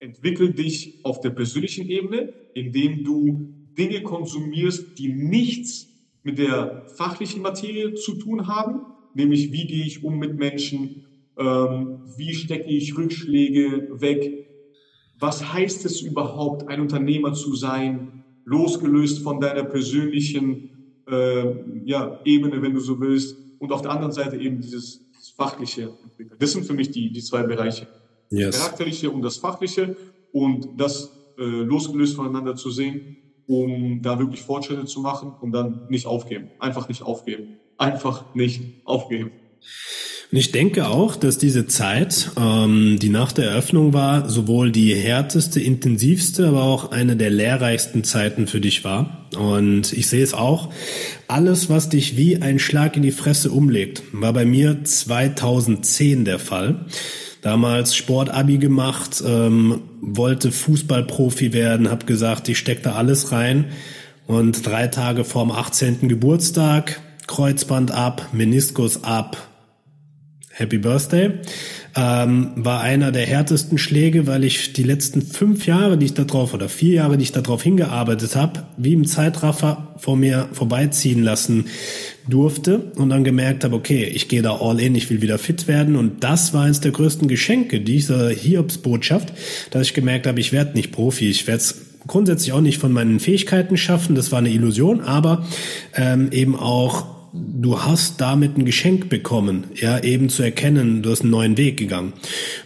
entwickel 0.00 0.52
dich 0.52 0.92
auf 1.02 1.20
der 1.20 1.30
persönlichen 1.30 1.86
Ebene, 1.88 2.34
indem 2.52 3.02
du 3.04 3.48
Dinge 3.78 4.02
konsumierst, 4.02 4.98
die 4.98 5.08
nichts 5.08 5.88
mit 6.22 6.38
der 6.38 6.84
fachlichen 6.96 7.40
Materie 7.42 7.94
zu 7.94 8.14
tun 8.18 8.48
haben, 8.48 8.82
nämlich 9.14 9.50
wie 9.52 9.66
gehe 9.66 9.86
ich 9.86 10.02
um 10.04 10.18
mit 10.18 10.36
Menschen, 10.36 11.06
ähm, 11.38 12.02
wie 12.04 12.34
stecke 12.34 12.68
ich 12.68 12.96
Rückschläge 12.98 13.88
weg, 13.90 14.34
was 15.18 15.52
heißt 15.54 15.86
es 15.86 16.02
überhaupt, 16.02 16.68
ein 16.68 16.80
Unternehmer 16.80 17.32
zu 17.32 17.54
sein, 17.54 18.24
losgelöst 18.44 19.20
von 19.22 19.40
deiner 19.40 19.64
persönlichen 19.64 20.71
äh, 21.08 21.44
ja, 21.84 22.20
Ebene, 22.24 22.60
wenn 22.62 22.74
du 22.74 22.80
so 22.80 22.98
willst, 23.00 23.36
und 23.58 23.70
auf 23.70 23.82
der 23.82 23.92
anderen 23.92 24.12
Seite 24.12 24.36
eben 24.36 24.60
dieses 24.60 25.00
fachliche 25.36 25.92
entwickeln. 26.02 26.36
Das 26.38 26.50
sind 26.52 26.64
für 26.64 26.74
mich 26.74 26.90
die, 26.90 27.12
die 27.12 27.22
zwei 27.22 27.44
Bereiche. 27.44 27.86
Yes. 28.30 28.56
Das 28.56 28.60
Charakterliche 28.60 29.10
und 29.10 29.22
das 29.22 29.36
Fachliche 29.36 29.96
und 30.32 30.80
das 30.80 31.12
äh, 31.38 31.42
losgelöst 31.42 32.16
voneinander 32.16 32.56
zu 32.56 32.70
sehen, 32.70 33.18
um 33.46 34.02
da 34.02 34.18
wirklich 34.18 34.42
Fortschritte 34.42 34.84
zu 34.84 35.00
machen 35.00 35.32
und 35.40 35.52
dann 35.52 35.86
nicht 35.88 36.06
aufgeben. 36.06 36.50
Einfach 36.58 36.88
nicht 36.88 37.02
aufgeben 37.02 37.58
einfach 37.82 38.34
nicht 38.34 38.86
aufgeben. 38.86 39.32
Und 40.32 40.38
ich 40.38 40.50
denke 40.50 40.88
auch, 40.88 41.14
dass 41.14 41.36
diese 41.36 41.66
Zeit, 41.66 42.30
ähm, 42.40 42.98
die 42.98 43.10
nach 43.10 43.32
der 43.32 43.50
Eröffnung 43.50 43.92
war, 43.92 44.30
sowohl 44.30 44.72
die 44.72 44.94
härteste, 44.94 45.60
intensivste, 45.60 46.48
aber 46.48 46.62
auch 46.62 46.90
eine 46.90 47.16
der 47.16 47.28
lehrreichsten 47.28 48.02
Zeiten 48.02 48.46
für 48.46 48.58
dich 48.58 48.82
war. 48.82 49.26
Und 49.38 49.92
ich 49.92 50.08
sehe 50.08 50.24
es 50.24 50.32
auch, 50.32 50.72
alles, 51.28 51.68
was 51.68 51.90
dich 51.90 52.16
wie 52.16 52.40
ein 52.40 52.58
Schlag 52.58 52.96
in 52.96 53.02
die 53.02 53.12
Fresse 53.12 53.50
umlegt, 53.50 54.02
war 54.12 54.32
bei 54.32 54.46
mir 54.46 54.82
2010 54.82 56.24
der 56.24 56.38
Fall. 56.38 56.86
Damals 57.42 57.94
Sportabi 57.94 58.56
gemacht, 58.56 59.22
ähm, 59.26 59.82
wollte 60.00 60.50
Fußballprofi 60.50 61.52
werden, 61.52 61.90
habe 61.90 62.06
gesagt, 62.06 62.48
ich 62.48 62.56
stecke 62.56 62.80
da 62.84 62.94
alles 62.94 63.32
rein. 63.32 63.66
Und 64.26 64.64
drei 64.64 64.86
Tage 64.86 65.24
vorm 65.24 65.50
18. 65.50 66.08
Geburtstag 66.08 67.02
Kreuzband 67.26 67.90
ab, 67.90 68.28
Meniskus 68.32 69.04
ab. 69.04 69.51
Happy 70.54 70.78
Birthday. 70.78 71.30
Ähm, 71.94 72.52
war 72.56 72.80
einer 72.80 73.10
der 73.12 73.26
härtesten 73.26 73.78
Schläge, 73.78 74.26
weil 74.26 74.44
ich 74.44 74.72
die 74.72 74.82
letzten 74.82 75.22
fünf 75.22 75.66
Jahre, 75.66 75.98
die 75.98 76.06
ich 76.06 76.14
da 76.14 76.24
drauf 76.24 76.54
oder 76.54 76.68
vier 76.68 76.94
Jahre, 76.94 77.16
die 77.16 77.24
ich 77.24 77.32
da 77.32 77.40
drauf 77.40 77.62
hingearbeitet 77.62 78.36
habe, 78.36 78.64
wie 78.76 78.92
im 78.92 79.06
Zeitraffer 79.06 79.94
vor 79.98 80.16
mir 80.16 80.48
vorbeiziehen 80.52 81.22
lassen 81.22 81.66
durfte 82.28 82.92
und 82.96 83.08
dann 83.10 83.24
gemerkt 83.24 83.64
habe, 83.64 83.74
okay, 83.74 84.04
ich 84.04 84.28
gehe 84.28 84.42
da 84.42 84.56
all 84.56 84.80
in, 84.80 84.94
ich 84.94 85.10
will 85.10 85.22
wieder 85.22 85.38
fit 85.38 85.68
werden. 85.68 85.96
Und 85.96 86.22
das 86.24 86.54
war 86.54 86.64
eines 86.64 86.80
der 86.80 86.92
größten 86.92 87.28
Geschenke 87.28 87.80
dieser 87.80 88.30
Hiobs-Botschaft, 88.30 89.32
dass 89.70 89.82
ich 89.82 89.94
gemerkt 89.94 90.26
habe, 90.26 90.40
ich 90.40 90.52
werde 90.52 90.72
nicht 90.74 90.92
Profi, 90.92 91.28
ich 91.28 91.46
werde 91.46 91.60
es 91.60 91.76
grundsätzlich 92.06 92.52
auch 92.52 92.60
nicht 92.60 92.78
von 92.78 92.92
meinen 92.92 93.20
Fähigkeiten 93.20 93.76
schaffen, 93.76 94.14
das 94.14 94.32
war 94.32 94.38
eine 94.38 94.50
Illusion, 94.50 95.00
aber 95.00 95.46
ähm, 95.94 96.28
eben 96.32 96.56
auch 96.56 97.21
du 97.32 97.80
hast 97.80 98.20
damit 98.20 98.58
ein 98.58 98.64
Geschenk 98.64 99.08
bekommen, 99.08 99.64
ja, 99.74 99.98
eben 100.02 100.28
zu 100.28 100.42
erkennen, 100.42 101.02
du 101.02 101.10
hast 101.10 101.22
einen 101.22 101.30
neuen 101.30 101.56
Weg 101.56 101.78
gegangen. 101.78 102.12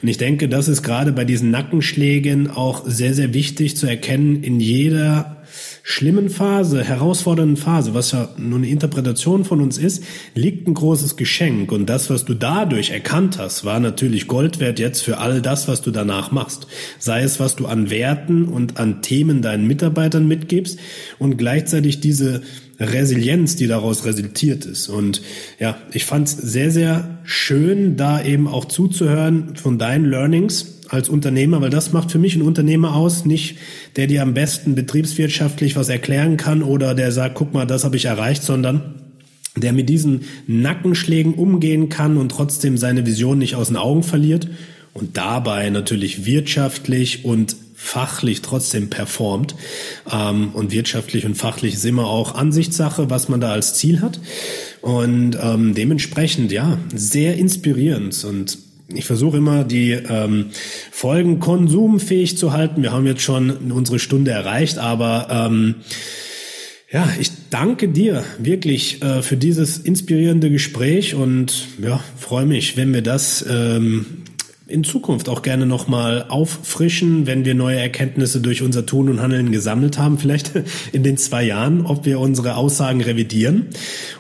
Und 0.02 0.08
ich 0.08 0.18
denke, 0.18 0.48
das 0.48 0.66
ist 0.68 0.82
gerade 0.82 1.12
bei 1.12 1.24
diesen 1.24 1.50
Nackenschlägen 1.50 2.50
auch 2.50 2.82
sehr, 2.84 3.14
sehr 3.14 3.32
wichtig 3.32 3.76
zu 3.76 3.86
erkennen, 3.86 4.42
in 4.42 4.58
jeder 4.58 5.36
schlimmen 5.84 6.30
Phase, 6.30 6.82
herausfordernden 6.82 7.56
Phase, 7.56 7.94
was 7.94 8.10
ja 8.10 8.28
nur 8.36 8.58
eine 8.58 8.68
Interpretation 8.68 9.44
von 9.44 9.60
uns 9.60 9.78
ist, 9.78 10.02
liegt 10.34 10.66
ein 10.66 10.74
großes 10.74 11.16
Geschenk. 11.16 11.70
Und 11.70 11.86
das, 11.86 12.10
was 12.10 12.24
du 12.24 12.34
dadurch 12.34 12.90
erkannt 12.90 13.38
hast, 13.38 13.64
war 13.64 13.78
natürlich 13.78 14.26
Gold 14.26 14.58
wert 14.58 14.80
jetzt 14.80 15.02
für 15.02 15.18
all 15.18 15.40
das, 15.40 15.68
was 15.68 15.82
du 15.82 15.92
danach 15.92 16.32
machst. 16.32 16.66
Sei 16.98 17.22
es, 17.22 17.38
was 17.38 17.54
du 17.54 17.66
an 17.66 17.88
Werten 17.88 18.46
und 18.46 18.80
an 18.80 19.00
Themen 19.00 19.42
deinen 19.42 19.68
Mitarbeitern 19.68 20.26
mitgibst 20.26 20.80
und 21.20 21.36
gleichzeitig 21.36 22.00
diese 22.00 22.42
Resilienz, 22.78 23.56
die 23.56 23.66
daraus 23.66 24.04
resultiert 24.04 24.64
ist. 24.66 24.88
Und 24.88 25.22
ja, 25.58 25.78
ich 25.92 26.04
fand 26.04 26.28
es 26.28 26.36
sehr, 26.36 26.70
sehr 26.70 27.18
schön, 27.24 27.96
da 27.96 28.22
eben 28.22 28.48
auch 28.48 28.66
zuzuhören 28.66 29.56
von 29.56 29.78
deinen 29.78 30.04
Learnings 30.04 30.74
als 30.88 31.08
Unternehmer, 31.08 31.60
weil 31.60 31.70
das 31.70 31.92
macht 31.92 32.12
für 32.12 32.18
mich 32.18 32.36
ein 32.36 32.42
Unternehmer 32.42 32.94
aus, 32.94 33.24
nicht 33.24 33.56
der 33.96 34.06
dir 34.06 34.22
am 34.22 34.34
besten 34.34 34.74
betriebswirtschaftlich 34.74 35.74
was 35.76 35.88
erklären 35.88 36.36
kann 36.36 36.62
oder 36.62 36.94
der 36.94 37.12
sagt, 37.12 37.34
guck 37.34 37.54
mal, 37.54 37.66
das 37.66 37.84
habe 37.84 37.96
ich 37.96 38.04
erreicht, 38.04 38.42
sondern 38.42 38.94
der 39.56 39.72
mit 39.72 39.88
diesen 39.88 40.22
Nackenschlägen 40.46 41.34
umgehen 41.34 41.88
kann 41.88 42.18
und 42.18 42.28
trotzdem 42.30 42.76
seine 42.76 43.06
Vision 43.06 43.38
nicht 43.38 43.54
aus 43.54 43.68
den 43.68 43.76
Augen 43.76 44.02
verliert 44.02 44.48
und 44.92 45.16
dabei 45.16 45.70
natürlich 45.70 46.26
wirtschaftlich 46.26 47.24
und 47.24 47.56
fachlich 47.76 48.42
trotzdem 48.42 48.90
performt. 48.90 49.54
Ähm, 50.10 50.50
und 50.54 50.72
wirtschaftlich 50.72 51.26
und 51.26 51.36
fachlich 51.36 51.74
ist 51.74 51.84
immer 51.84 52.06
auch 52.06 52.34
Ansichtssache, 52.34 53.10
was 53.10 53.28
man 53.28 53.40
da 53.40 53.52
als 53.52 53.74
Ziel 53.74 54.00
hat. 54.00 54.18
Und 54.80 55.38
ähm, 55.40 55.74
dementsprechend, 55.74 56.50
ja, 56.50 56.78
sehr 56.94 57.36
inspirierend. 57.36 58.24
Und 58.24 58.58
ich 58.88 59.04
versuche 59.04 59.36
immer, 59.36 59.64
die 59.64 59.92
ähm, 59.92 60.46
Folgen 60.90 61.40
konsumfähig 61.40 62.38
zu 62.38 62.52
halten. 62.52 62.82
Wir 62.82 62.92
haben 62.92 63.06
jetzt 63.06 63.22
schon 63.22 63.70
unsere 63.72 63.98
Stunde 63.98 64.30
erreicht, 64.30 64.78
aber 64.78 65.28
ähm, 65.30 65.76
ja, 66.90 67.08
ich 67.20 67.30
danke 67.50 67.88
dir 67.88 68.24
wirklich 68.38 69.02
äh, 69.02 69.22
für 69.22 69.36
dieses 69.36 69.76
inspirierende 69.78 70.50
Gespräch 70.50 71.14
und 71.14 71.66
ja, 71.82 72.00
freue 72.16 72.46
mich, 72.46 72.76
wenn 72.76 72.94
wir 72.94 73.02
das 73.02 73.44
ähm, 73.48 74.06
in 74.68 74.82
Zukunft 74.82 75.28
auch 75.28 75.42
gerne 75.42 75.64
nochmal 75.64 76.24
auffrischen, 76.28 77.26
wenn 77.26 77.44
wir 77.44 77.54
neue 77.54 77.78
Erkenntnisse 77.78 78.40
durch 78.40 78.62
unser 78.62 78.84
Tun 78.84 79.08
und 79.08 79.20
Handeln 79.20 79.52
gesammelt 79.52 79.96
haben, 79.96 80.18
vielleicht 80.18 80.52
in 80.92 81.04
den 81.04 81.16
zwei 81.18 81.44
Jahren, 81.44 81.86
ob 81.86 82.04
wir 82.04 82.18
unsere 82.18 82.56
Aussagen 82.56 83.00
revidieren. 83.00 83.66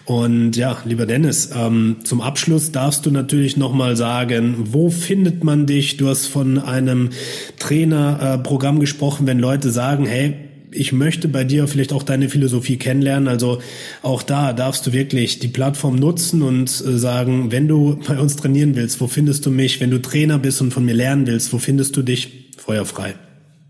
Und 0.04 0.56
ja, 0.56 0.78
lieber 0.84 1.04
Dennis, 1.04 1.50
ähm, 1.52 1.96
zum 2.04 2.20
Abschluss 2.20 2.70
darfst 2.70 3.04
du 3.06 3.10
natürlich 3.10 3.56
nochmal 3.56 3.96
sagen, 3.96 4.54
wo 4.70 4.88
findet 4.88 5.42
man 5.42 5.66
dich? 5.66 5.96
Du 5.96 6.08
hast 6.08 6.26
von 6.26 6.58
einem 6.58 7.10
Trainerprogramm 7.58 8.78
gesprochen, 8.78 9.26
wenn 9.26 9.40
Leute 9.40 9.72
sagen, 9.72 10.06
hey, 10.06 10.45
ich 10.70 10.92
möchte 10.92 11.28
bei 11.28 11.44
dir 11.44 11.68
vielleicht 11.68 11.92
auch 11.92 12.02
deine 12.02 12.28
Philosophie 12.28 12.76
kennenlernen. 12.76 13.28
Also 13.28 13.60
auch 14.02 14.22
da 14.22 14.52
darfst 14.52 14.86
du 14.86 14.92
wirklich 14.92 15.38
die 15.38 15.48
Plattform 15.48 15.96
nutzen 15.96 16.42
und 16.42 16.68
äh, 16.68 16.98
sagen, 16.98 17.52
wenn 17.52 17.68
du 17.68 17.98
bei 18.06 18.18
uns 18.18 18.36
trainieren 18.36 18.76
willst, 18.76 19.00
wo 19.00 19.06
findest 19.06 19.46
du 19.46 19.50
mich? 19.50 19.80
Wenn 19.80 19.90
du 19.90 20.00
Trainer 20.00 20.38
bist 20.38 20.60
und 20.60 20.72
von 20.72 20.84
mir 20.84 20.94
lernen 20.94 21.26
willst, 21.26 21.52
wo 21.52 21.58
findest 21.58 21.96
du 21.96 22.02
dich? 22.02 22.50
Feuerfrei. 22.56 23.14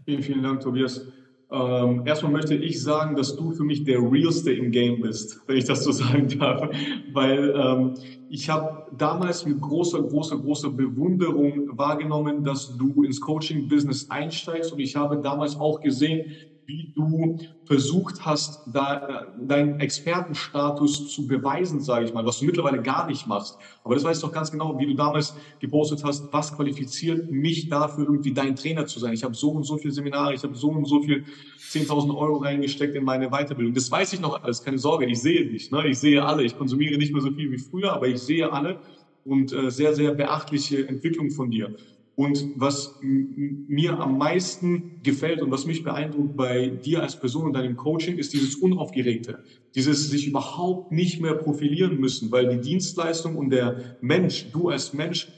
Vielen, 0.05 0.23
vielen 0.23 0.43
Dank, 0.43 0.61
Tobias. 0.61 1.03
Ähm, 1.49 2.03
erstmal 2.05 2.33
möchte 2.33 2.57
ich 2.57 2.83
sagen, 2.83 3.15
dass 3.15 3.37
du 3.37 3.53
für 3.53 3.63
mich 3.63 3.85
der 3.85 4.01
realste 4.01 4.53
im 4.53 4.73
Game 4.73 5.01
bist, 5.01 5.41
wenn 5.47 5.57
ich 5.57 5.65
das 5.65 5.85
so 5.85 5.93
sagen 5.93 6.29
darf, 6.39 6.69
weil 7.13 7.55
ähm, 7.57 7.95
ich 8.29 8.51
habe 8.51 8.87
damals 8.97 9.47
mit 9.47 9.61
großer, 9.61 10.03
großer, 10.03 10.39
großer 10.39 10.71
Bewunderung 10.71 11.71
wahrgenommen, 11.79 12.43
dass 12.43 12.77
du 12.77 13.05
ins 13.05 13.21
Coaching-Business 13.21 14.11
einsteigst 14.11 14.73
und 14.73 14.81
ich 14.81 14.97
habe 14.97 15.21
damals 15.23 15.55
auch 15.57 15.81
gesehen, 15.81 16.33
wie 16.67 16.93
du 16.95 17.39
versucht 17.65 18.25
hast, 18.25 18.63
da, 18.73 19.33
deinen 19.41 19.81
Expertenstatus 19.81 21.13
zu 21.13 21.27
beweisen, 21.27 21.81
sage 21.81 22.07
ich 22.07 22.15
mal, 22.15 22.27
was 22.27 22.41
du 22.41 22.45
mittlerweile 22.45 22.83
gar 22.83 23.07
nicht 23.07 23.27
machst. 23.27 23.57
Aber 23.85 23.95
das 23.95 24.05
weißt 24.05 24.23
du 24.23 24.27
doch 24.27 24.35
ganz 24.35 24.51
genau, 24.51 24.79
wie 24.79 24.87
du 24.87 24.95
damals 24.95 25.35
gepostet 25.61 26.03
hast, 26.05 26.33
was 26.33 26.55
qualifiziert 26.55 27.31
mich 27.31 27.69
dafür, 27.69 28.05
irgendwie 28.05 28.35
dein 28.35 28.57
Trainer 28.57 28.87
zu 28.87 28.99
sein. 28.99 29.13
Ich 29.13 29.25
habe 29.25 29.35
so 29.35 29.51
und 29.51 29.65
so 29.65 29.79
viele 29.79 29.93
Seminare, 29.93 30.35
ich 30.35 30.43
habe 30.43 30.55
so 30.55 30.69
und 30.69 30.87
so 30.87 31.03
viel 31.03 31.25
10.000 31.59 32.17
Euro 32.17 32.39
reingesteckt 32.39 32.95
in 32.95 33.05
meine 33.05 33.31
Weiterbildung. 33.31 33.75
Das 33.75 33.91
weiß 33.91 34.13
ich 34.13 34.21
noch 34.21 34.43
alles, 34.43 34.63
keine 34.63 34.79
Sorge, 34.79 35.07
ich 35.07 35.21
sehe 35.21 35.47
dich, 35.47 35.71
ne? 35.71 35.87
ich 35.87 35.99
sehe 35.99 36.25
alle. 36.25 36.43
Ich 36.43 36.57
konsumiere 36.57 36.99
nicht 36.99 37.13
mehr 37.13 37.23
so 37.23 37.31
viel 37.31 37.51
wie 37.51 37.59
früher, 37.59 37.93
aber 37.93 38.09
ich 38.09 38.19
sehe 38.19 38.53
alle 38.53 38.81
und 39.25 39.53
äh, 39.53 39.71
sehr, 39.71 39.95
sehr 39.95 40.15
beachtliche 40.15 40.89
Entwicklung 40.89 41.31
von 41.31 41.51
dir. 41.51 41.75
Und 42.17 42.53
was 42.57 42.99
mir 43.03 44.01
am 44.01 44.17
meisten 44.17 45.01
gefällt 45.03 45.43
und 45.43 45.51
was 45.51 45.67
mich 45.67 45.83
beeindruckt 45.83 46.35
bei 46.35 46.69
dir 46.69 47.03
als 47.03 47.21
Person 47.21 47.45
und 47.45 47.53
deinem 47.53 47.77
Coaching, 47.77 48.17
ist 48.17 48.33
dieses 48.33 48.57
Unaufgeregte. 48.57 49.41
Dieses 49.75 50.09
sich 50.09 50.27
überhaupt 50.27 50.93
nicht 50.93 51.21
mehr 51.21 51.35
profilieren 51.35 52.01
müssen, 52.01 52.33
weil 52.33 52.49
die 52.49 52.61
Dienstleistung 52.61 53.37
und 53.37 53.51
der 53.51 53.99
Mensch, 54.01 54.51
du 54.51 54.71
als 54.71 54.95
Mensch, 54.95 55.29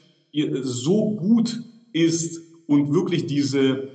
so 0.63 1.17
gut 1.17 1.61
ist 1.93 2.41
und 2.69 2.95
wirklich 2.95 3.27
diese 3.27 3.89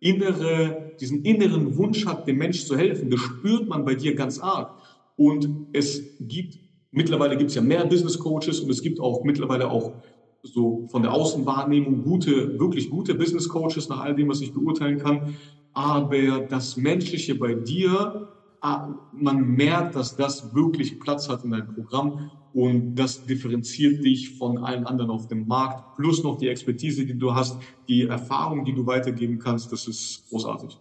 innere, 0.00 0.92
diesen 1.00 1.24
inneren 1.24 1.78
Wunsch 1.78 2.04
hat, 2.04 2.28
dem 2.28 2.36
Mensch 2.36 2.66
zu 2.66 2.76
helfen. 2.76 3.08
Das 3.08 3.20
spürt 3.20 3.66
man 3.66 3.86
bei 3.86 3.94
dir 3.94 4.14
ganz 4.14 4.38
arg. 4.38 4.76
Und 5.16 5.48
es 5.72 6.02
gibt, 6.20 6.58
mittlerweile 6.90 7.38
gibt 7.38 7.48
es 7.48 7.56
ja 7.56 7.62
mehr 7.62 7.86
Business 7.86 8.18
Coaches 8.18 8.60
und 8.60 8.68
es 8.68 8.82
gibt 8.82 9.00
auch 9.00 9.24
mittlerweile 9.24 9.70
auch 9.70 9.94
so 10.42 10.86
von 10.90 11.02
der 11.02 11.12
Außenwahrnehmung 11.12 12.02
gute, 12.02 12.58
wirklich 12.58 12.90
gute 12.90 13.14
Business 13.14 13.48
Coaches 13.48 13.88
nach 13.88 14.00
all 14.00 14.14
dem, 14.14 14.28
was 14.28 14.40
ich 14.40 14.52
beurteilen 14.52 14.98
kann. 14.98 15.36
Aber 15.72 16.40
das 16.40 16.76
Menschliche 16.76 17.34
bei 17.34 17.54
dir, 17.54 18.28
ah, 18.60 18.94
man 19.12 19.46
merkt, 19.48 19.94
dass 19.96 20.16
das 20.16 20.54
wirklich 20.54 20.98
Platz 21.00 21.28
hat 21.28 21.44
in 21.44 21.50
deinem 21.50 21.74
Programm 21.74 22.30
und 22.54 22.94
das 22.94 23.26
differenziert 23.26 24.02
dich 24.02 24.38
von 24.38 24.58
allen 24.58 24.86
anderen 24.86 25.10
auf 25.10 25.28
dem 25.28 25.46
Markt. 25.46 25.96
Plus 25.96 26.22
noch 26.22 26.38
die 26.38 26.48
Expertise, 26.48 27.04
die 27.04 27.18
du 27.18 27.34
hast, 27.34 27.58
die 27.88 28.04
Erfahrung, 28.04 28.64
die 28.64 28.72
du 28.72 28.86
weitergeben 28.86 29.38
kannst. 29.38 29.70
Das 29.72 29.86
ist 29.86 30.24
großartig. 30.30 30.78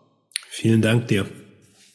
Vielen 0.47 0.81
Dank 0.81 1.07
dir. 1.07 1.25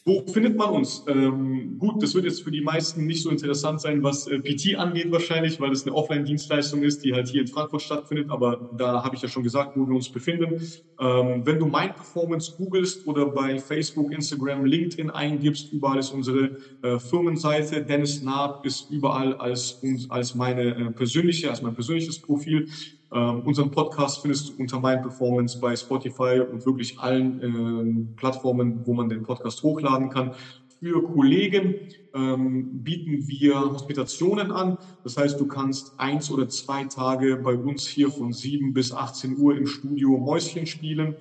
Wo 0.03 0.25
findet 0.33 0.57
man 0.57 0.69
uns? 0.69 1.03
Ähm, 1.07 1.77
gut, 1.77 2.01
das 2.01 2.15
wird 2.15 2.25
jetzt 2.25 2.41
für 2.41 2.49
die 2.49 2.61
meisten 2.61 3.05
nicht 3.05 3.21
so 3.21 3.29
interessant 3.29 3.79
sein, 3.81 4.01
was 4.01 4.25
äh, 4.25 4.39
PT 4.39 4.75
angeht 4.75 5.11
wahrscheinlich, 5.11 5.59
weil 5.59 5.71
es 5.71 5.85
eine 5.85 5.93
Offline-Dienstleistung 5.95 6.81
ist, 6.81 7.03
die 7.03 7.13
halt 7.13 7.27
hier 7.27 7.41
in 7.41 7.47
Frankfurt 7.47 7.83
stattfindet. 7.83 8.31
Aber 8.31 8.67
da 8.71 9.03
habe 9.03 9.15
ich 9.15 9.21
ja 9.21 9.27
schon 9.27 9.43
gesagt, 9.43 9.75
wo 9.75 9.87
wir 9.87 9.95
uns 9.95 10.09
befinden. 10.09 10.59
Ähm, 10.99 11.45
wenn 11.45 11.59
du 11.59 11.67
Mind 11.67 11.95
Performance 11.95 12.53
googelst 12.57 13.05
oder 13.05 13.27
bei 13.27 13.59
Facebook, 13.59 14.11
Instagram, 14.11 14.65
LinkedIn 14.65 15.11
eingibst, 15.11 15.71
überall 15.71 15.99
ist 15.99 16.09
unsere 16.09 16.57
äh, 16.81 16.97
Firmenseite. 16.97 17.83
Dennis 17.85 18.21
Naab 18.21 18.65
ist 18.65 18.89
überall 18.89 19.35
als, 19.35 19.79
als 20.09 20.33
meine 20.33 20.63
äh, 20.63 20.91
persönliche, 20.91 21.51
als 21.51 21.61
mein 21.61 21.75
persönliches 21.75 22.19
Profil. 22.19 22.67
Ähm, 23.13 23.41
unseren 23.41 23.71
Podcast 23.71 24.21
findest 24.21 24.49
du 24.49 24.53
unter 24.61 24.79
Mind 24.79 25.01
Performance 25.01 25.59
bei 25.59 25.75
Spotify 25.75 26.41
und 26.41 26.65
wirklich 26.65 26.97
allen 26.99 27.41
äh, 27.41 28.15
Plattformen, 28.15 28.85
wo 28.85 28.93
man 28.93 29.09
den 29.09 29.23
Podcast 29.23 29.61
hochladen 29.63 30.09
kann. 30.09 30.33
Für 30.79 31.03
Kollegen 31.03 31.75
ähm, 32.15 32.83
bieten 32.83 33.27
wir 33.27 33.59
Hospitationen 33.59 34.51
an. 34.51 34.77
Das 35.03 35.17
heißt, 35.17 35.39
du 35.39 35.47
kannst 35.47 35.93
eins 35.97 36.31
oder 36.31 36.47
zwei 36.49 36.85
Tage 36.85 37.37
bei 37.37 37.55
uns 37.55 37.87
hier 37.87 38.09
von 38.09 38.33
7 38.33 38.73
bis 38.73 38.91
18 38.91 39.37
Uhr 39.37 39.55
im 39.57 39.67
Studio 39.67 40.17
Mäuschen 40.17 40.65
spielen 40.65 41.15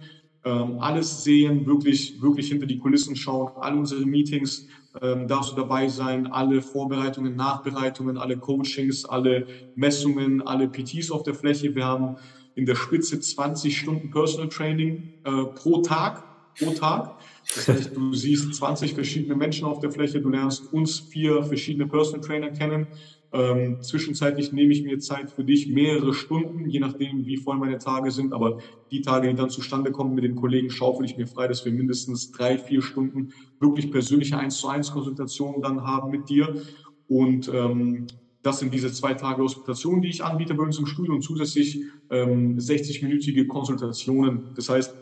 ähm, 0.44 0.78
alles 0.78 1.22
sehen, 1.22 1.66
wirklich, 1.66 2.20
wirklich 2.20 2.48
hinter 2.48 2.66
die 2.66 2.78
Kulissen 2.78 3.16
schauen, 3.16 3.52
alle 3.56 3.76
unsere 3.76 4.06
Meetings 4.06 4.66
ähm, 5.00 5.28
darfst 5.28 5.52
du 5.52 5.56
dabei 5.56 5.88
sein, 5.88 6.26
alle 6.26 6.62
Vorbereitungen, 6.62 7.36
Nachbereitungen, 7.36 8.18
alle 8.18 8.36
Coachings, 8.36 9.04
alle 9.04 9.46
Messungen, 9.76 10.42
alle 10.46 10.68
PTs 10.68 11.10
auf 11.10 11.22
der 11.22 11.34
Fläche. 11.34 11.74
Wir 11.74 11.84
haben 11.84 12.16
in 12.54 12.66
der 12.66 12.74
Spitze 12.74 13.20
20 13.20 13.76
Stunden 13.76 14.10
Personal 14.10 14.48
Training 14.48 15.14
äh, 15.24 15.44
pro 15.54 15.82
Tag, 15.82 16.24
pro 16.58 16.72
Tag. 16.72 17.16
Das 17.54 17.68
heißt, 17.68 17.96
du 17.96 18.12
siehst 18.14 18.54
20 18.54 18.94
verschiedene 18.94 19.34
Menschen 19.34 19.64
auf 19.64 19.80
der 19.80 19.90
Fläche, 19.90 20.20
du 20.20 20.28
lernst 20.28 20.72
uns 20.72 21.00
vier 21.00 21.42
verschiedene 21.42 21.86
Personal 21.86 22.20
Trainer 22.20 22.50
kennen. 22.50 22.86
Ähm, 23.32 23.80
zwischenzeitlich 23.80 24.52
nehme 24.52 24.72
ich 24.72 24.82
mir 24.82 24.98
Zeit 24.98 25.30
für 25.30 25.44
dich, 25.44 25.68
mehrere 25.68 26.14
Stunden, 26.14 26.68
je 26.68 26.80
nachdem, 26.80 27.26
wie 27.26 27.36
voll 27.36 27.58
meine 27.58 27.78
Tage 27.78 28.10
sind. 28.10 28.32
Aber 28.32 28.58
die 28.90 29.02
Tage, 29.02 29.28
die 29.28 29.36
dann 29.36 29.50
zustande 29.50 29.92
kommen 29.92 30.14
mit 30.14 30.24
den 30.24 30.34
Kollegen, 30.34 30.70
schaufel 30.70 31.04
ich 31.04 31.16
mir 31.16 31.26
frei, 31.26 31.46
dass 31.46 31.64
wir 31.64 31.72
mindestens 31.72 32.30
drei, 32.30 32.58
vier 32.58 32.82
Stunden 32.82 33.32
wirklich 33.60 33.90
persönliche 33.90 34.38
1 34.38 34.58
zu 34.58 34.68
1 34.68 34.90
Konsultationen 34.90 35.62
dann 35.62 35.82
haben 35.82 36.10
mit 36.10 36.28
dir. 36.28 36.62
Und 37.06 37.48
ähm, 37.52 38.06
das 38.42 38.58
sind 38.58 38.72
diese 38.72 38.90
zwei 38.92 39.14
Tage 39.14 39.42
Hospitation, 39.42 40.00
die 40.00 40.08
ich 40.08 40.24
anbiete 40.24 40.54
bei 40.54 40.62
uns 40.62 40.78
im 40.78 40.86
Studio 40.86 41.14
und 41.14 41.22
zusätzlich 41.22 41.84
ähm, 42.10 42.56
60-minütige 42.56 43.46
Konsultationen. 43.46 44.54
Das 44.54 44.68
heißt, 44.68 44.96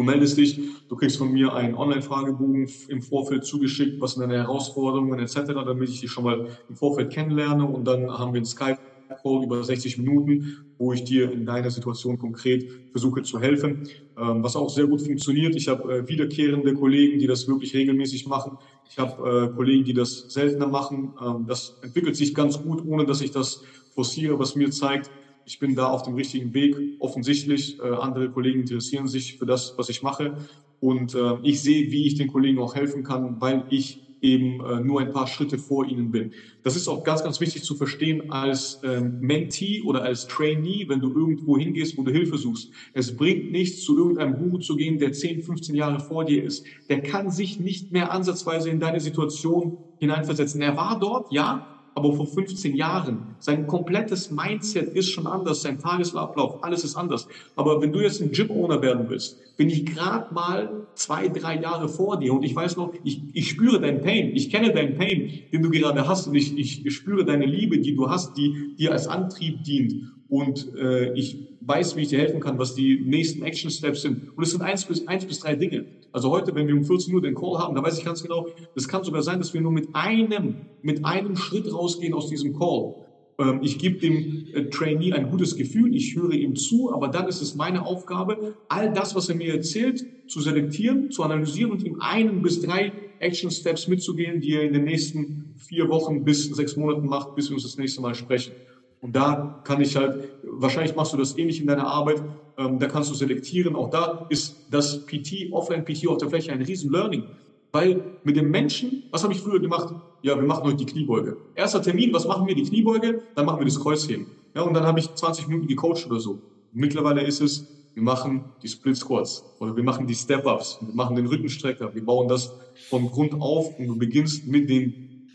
Du 0.00 0.04
meldest 0.04 0.38
dich, 0.38 0.58
du 0.88 0.96
kriegst 0.96 1.18
von 1.18 1.30
mir 1.30 1.52
einen 1.52 1.74
Online-Fragebogen 1.74 2.66
im 2.88 3.02
Vorfeld 3.02 3.44
zugeschickt, 3.44 4.00
was 4.00 4.12
sind 4.14 4.22
deine 4.22 4.38
Herausforderungen 4.38 5.18
etc., 5.18 5.62
damit 5.62 5.90
ich 5.90 6.00
dich 6.00 6.10
schon 6.10 6.24
mal 6.24 6.48
im 6.68 6.74
Vorfeld 6.74 7.12
kennenlerne 7.12 7.66
und 7.66 7.84
dann 7.84 8.10
haben 8.10 8.32
wir 8.32 8.38
einen 8.38 8.46
Skype-Call 8.46 9.44
über 9.44 9.62
60 9.62 9.98
Minuten, 9.98 10.56
wo 10.78 10.94
ich 10.94 11.04
dir 11.04 11.30
in 11.30 11.44
deiner 11.44 11.70
Situation 11.70 12.16
konkret 12.16 12.64
versuche 12.92 13.20
zu 13.20 13.40
helfen, 13.40 13.86
ähm, 14.16 14.42
was 14.42 14.56
auch 14.56 14.70
sehr 14.70 14.86
gut 14.86 15.04
funktioniert. 15.04 15.54
Ich 15.54 15.68
habe 15.68 15.98
äh, 15.98 16.08
wiederkehrende 16.08 16.72
Kollegen, 16.72 17.18
die 17.18 17.26
das 17.26 17.46
wirklich 17.46 17.74
regelmäßig 17.74 18.24
machen. 18.24 18.56
Ich 18.88 18.96
habe 18.96 19.50
äh, 19.50 19.54
Kollegen, 19.54 19.84
die 19.84 19.92
das 19.92 20.24
seltener 20.28 20.68
machen. 20.68 21.14
Ähm, 21.20 21.44
das 21.46 21.76
entwickelt 21.82 22.16
sich 22.16 22.32
ganz 22.32 22.56
gut, 22.56 22.82
ohne 22.82 23.04
dass 23.04 23.20
ich 23.20 23.32
das 23.32 23.60
forciere, 23.90 24.38
was 24.38 24.54
mir 24.54 24.70
zeigt, 24.70 25.10
ich 25.44 25.58
bin 25.58 25.74
da 25.74 25.88
auf 25.88 26.02
dem 26.02 26.14
richtigen 26.14 26.54
Weg. 26.54 26.76
Offensichtlich, 26.98 27.78
äh, 27.78 27.88
andere 27.88 28.30
Kollegen 28.30 28.60
interessieren 28.60 29.08
sich 29.08 29.38
für 29.38 29.46
das, 29.46 29.74
was 29.76 29.88
ich 29.88 30.02
mache. 30.02 30.36
Und 30.80 31.14
äh, 31.14 31.34
ich 31.42 31.62
sehe, 31.62 31.90
wie 31.90 32.06
ich 32.06 32.14
den 32.14 32.28
Kollegen 32.28 32.58
auch 32.58 32.74
helfen 32.74 33.02
kann, 33.02 33.40
weil 33.40 33.66
ich 33.70 34.00
eben 34.20 34.60
äh, 34.64 34.80
nur 34.80 35.00
ein 35.00 35.12
paar 35.12 35.26
Schritte 35.26 35.58
vor 35.58 35.86
ihnen 35.86 36.10
bin. 36.10 36.32
Das 36.62 36.76
ist 36.76 36.88
auch 36.88 37.02
ganz, 37.04 37.22
ganz 37.22 37.40
wichtig 37.40 37.64
zu 37.64 37.74
verstehen 37.74 38.30
als 38.30 38.80
ähm, 38.82 39.18
Mentee 39.20 39.82
oder 39.82 40.02
als 40.02 40.26
Trainee, 40.26 40.86
wenn 40.88 41.00
du 41.00 41.12
irgendwo 41.12 41.56
hingehst, 41.56 41.96
wo 41.96 42.02
du 42.02 42.12
Hilfe 42.12 42.36
suchst. 42.36 42.70
Es 42.92 43.16
bringt 43.16 43.50
nichts, 43.50 43.82
zu 43.82 43.96
irgendeinem 43.96 44.36
Guru 44.36 44.58
zu 44.58 44.76
gehen, 44.76 44.98
der 44.98 45.12
10, 45.12 45.42
15 45.42 45.74
Jahre 45.74 46.00
vor 46.00 46.24
dir 46.24 46.44
ist. 46.44 46.66
Der 46.88 47.02
kann 47.02 47.30
sich 47.30 47.60
nicht 47.60 47.92
mehr 47.92 48.12
ansatzweise 48.12 48.70
in 48.70 48.80
deine 48.80 49.00
Situation 49.00 49.78
hineinversetzen. 49.98 50.60
Er 50.60 50.76
war 50.76 50.98
dort, 50.98 51.32
ja, 51.32 51.79
aber 51.94 52.12
vor 52.12 52.26
15 52.26 52.76
Jahren. 52.76 53.34
Sein 53.38 53.66
komplettes 53.66 54.30
Mindset 54.30 54.94
ist 54.94 55.10
schon 55.10 55.26
anders, 55.26 55.62
sein 55.62 55.78
Tagesablauf, 55.78 56.62
alles 56.62 56.84
ist 56.84 56.96
anders. 56.96 57.26
Aber 57.56 57.80
wenn 57.80 57.92
du 57.92 58.00
jetzt 58.00 58.20
ein 58.20 58.30
Gym-Owner 58.30 58.82
werden 58.82 59.06
willst, 59.08 59.56
bin 59.56 59.68
ich 59.68 59.86
gerade 59.86 60.32
mal 60.32 60.86
zwei, 60.94 61.28
drei 61.28 61.60
Jahre 61.60 61.88
vor 61.88 62.18
dir 62.18 62.32
und 62.32 62.42
ich 62.42 62.54
weiß 62.54 62.76
noch, 62.76 62.92
ich, 63.04 63.22
ich 63.32 63.48
spüre 63.48 63.80
deinen 63.80 64.02
Pain, 64.02 64.34
ich 64.34 64.50
kenne 64.50 64.72
deinen 64.72 64.96
Pain, 64.96 65.30
den 65.52 65.62
du 65.62 65.70
gerade 65.70 66.06
hast 66.06 66.28
und 66.28 66.34
ich, 66.34 66.56
ich 66.58 66.94
spüre 66.94 67.24
deine 67.24 67.46
Liebe, 67.46 67.78
die 67.78 67.94
du 67.94 68.08
hast, 68.08 68.36
die 68.36 68.74
dir 68.78 68.92
als 68.92 69.06
Antrieb 69.06 69.62
dient 69.64 70.12
und 70.30 70.74
äh, 70.76 71.12
ich 71.14 71.48
weiß, 71.60 71.96
wie 71.96 72.02
ich 72.02 72.08
dir 72.08 72.20
helfen 72.20 72.40
kann, 72.40 72.58
was 72.58 72.74
die 72.74 73.00
nächsten 73.04 73.42
Action 73.42 73.70
Steps 73.70 74.02
sind. 74.02 74.36
Und 74.36 74.42
es 74.42 74.52
sind 74.52 74.62
eins 74.62 74.84
bis, 74.84 75.06
eins 75.06 75.26
bis 75.26 75.40
drei 75.40 75.56
Dinge. 75.56 75.84
Also 76.12 76.30
heute, 76.30 76.54
wenn 76.54 76.66
wir 76.68 76.74
um 76.74 76.84
14 76.84 77.12
Uhr 77.12 77.20
den 77.20 77.34
Call 77.34 77.58
haben, 77.58 77.74
da 77.74 77.82
weiß 77.82 77.98
ich 77.98 78.04
ganz 78.04 78.22
genau, 78.22 78.46
es 78.74 78.88
kann 78.88 79.04
sogar 79.04 79.22
sein, 79.22 79.40
dass 79.40 79.52
wir 79.52 79.60
nur 79.60 79.72
mit 79.72 79.88
einem, 79.92 80.54
mit 80.82 81.04
einem 81.04 81.36
Schritt 81.36 81.72
rausgehen 81.72 82.14
aus 82.14 82.28
diesem 82.28 82.56
Call. 82.56 82.94
Ähm, 83.40 83.60
ich 83.62 83.78
gebe 83.78 83.98
dem 83.98 84.46
äh, 84.54 84.70
Trainee 84.70 85.12
ein 85.12 85.30
gutes 85.30 85.56
Gefühl, 85.56 85.94
ich 85.94 86.14
höre 86.14 86.32
ihm 86.32 86.54
zu, 86.54 86.92
aber 86.94 87.08
dann 87.08 87.26
ist 87.26 87.42
es 87.42 87.56
meine 87.56 87.84
Aufgabe, 87.84 88.54
all 88.68 88.92
das, 88.92 89.16
was 89.16 89.28
er 89.28 89.34
mir 89.34 89.52
erzählt, 89.52 90.04
zu 90.28 90.40
selektieren, 90.40 91.10
zu 91.10 91.24
analysieren 91.24 91.72
und 91.72 91.82
ihm 91.82 92.00
einen 92.00 92.40
bis 92.40 92.60
drei 92.60 92.92
Action 93.18 93.50
Steps 93.50 93.88
mitzugehen, 93.88 94.40
die 94.40 94.54
er 94.54 94.62
in 94.62 94.72
den 94.72 94.84
nächsten 94.84 95.54
vier 95.56 95.88
Wochen 95.88 96.24
bis 96.24 96.44
sechs 96.44 96.76
Monaten 96.76 97.06
macht, 97.06 97.34
bis 97.34 97.50
wir 97.50 97.54
uns 97.54 97.64
das 97.64 97.76
nächste 97.76 98.00
Mal 98.00 98.14
sprechen. 98.14 98.52
Und 99.00 99.16
da 99.16 99.60
kann 99.64 99.80
ich 99.80 99.96
halt, 99.96 100.28
wahrscheinlich 100.42 100.94
machst 100.94 101.12
du 101.12 101.16
das 101.16 101.36
ähnlich 101.38 101.60
in 101.60 101.66
deiner 101.66 101.86
Arbeit, 101.86 102.22
ähm, 102.58 102.78
da 102.78 102.86
kannst 102.86 103.10
du 103.10 103.14
selektieren. 103.14 103.74
Auch 103.74 103.90
da 103.90 104.26
ist 104.28 104.66
das 104.70 105.06
PT, 105.06 105.52
Offline-PT 105.52 106.06
auf 106.08 106.18
der 106.18 106.28
Fläche 106.28 106.52
ein 106.52 106.62
riesen 106.62 106.92
Learning. 106.92 107.24
Weil 107.72 108.18
mit 108.24 108.36
dem 108.36 108.50
Menschen, 108.50 109.04
was 109.10 109.22
habe 109.22 109.32
ich 109.32 109.40
früher 109.40 109.60
gemacht? 109.60 109.94
Ja, 110.22 110.36
wir 110.36 110.42
machen 110.42 110.64
heute 110.64 110.76
die 110.76 110.86
Kniebeuge. 110.86 111.36
Erster 111.54 111.80
Termin, 111.80 112.12
was 112.12 112.26
machen 112.26 112.46
wir? 112.46 112.54
Die 112.54 112.64
Kniebeuge, 112.64 113.22
dann 113.34 113.46
machen 113.46 113.60
wir 113.60 113.64
das 113.64 113.80
Kreuzheben. 113.80 114.26
Ja, 114.54 114.62
und 114.62 114.74
dann 114.74 114.84
habe 114.84 114.98
ich 114.98 115.14
20 115.14 115.48
Minuten 115.48 115.68
gecoacht 115.68 116.06
oder 116.06 116.20
so. 116.20 116.42
Mittlerweile 116.72 117.22
ist 117.22 117.40
es, 117.40 117.66
wir 117.94 118.02
machen 118.02 118.44
die 118.62 118.68
Split 118.68 118.96
Squats 118.96 119.44
oder 119.58 119.74
wir 119.76 119.82
machen 119.82 120.06
die 120.06 120.14
Step-Ups, 120.14 120.78
wir 120.80 120.94
machen 120.94 121.16
den 121.16 121.26
Rückenstrecker, 121.26 121.94
wir 121.94 122.04
bauen 122.04 122.28
das 122.28 122.52
von 122.88 123.06
Grund 123.08 123.34
auf 123.34 123.78
und 123.78 123.86
du 123.86 123.98
beginnst 123.98 124.46
mit 124.46 124.68
den 124.68 125.28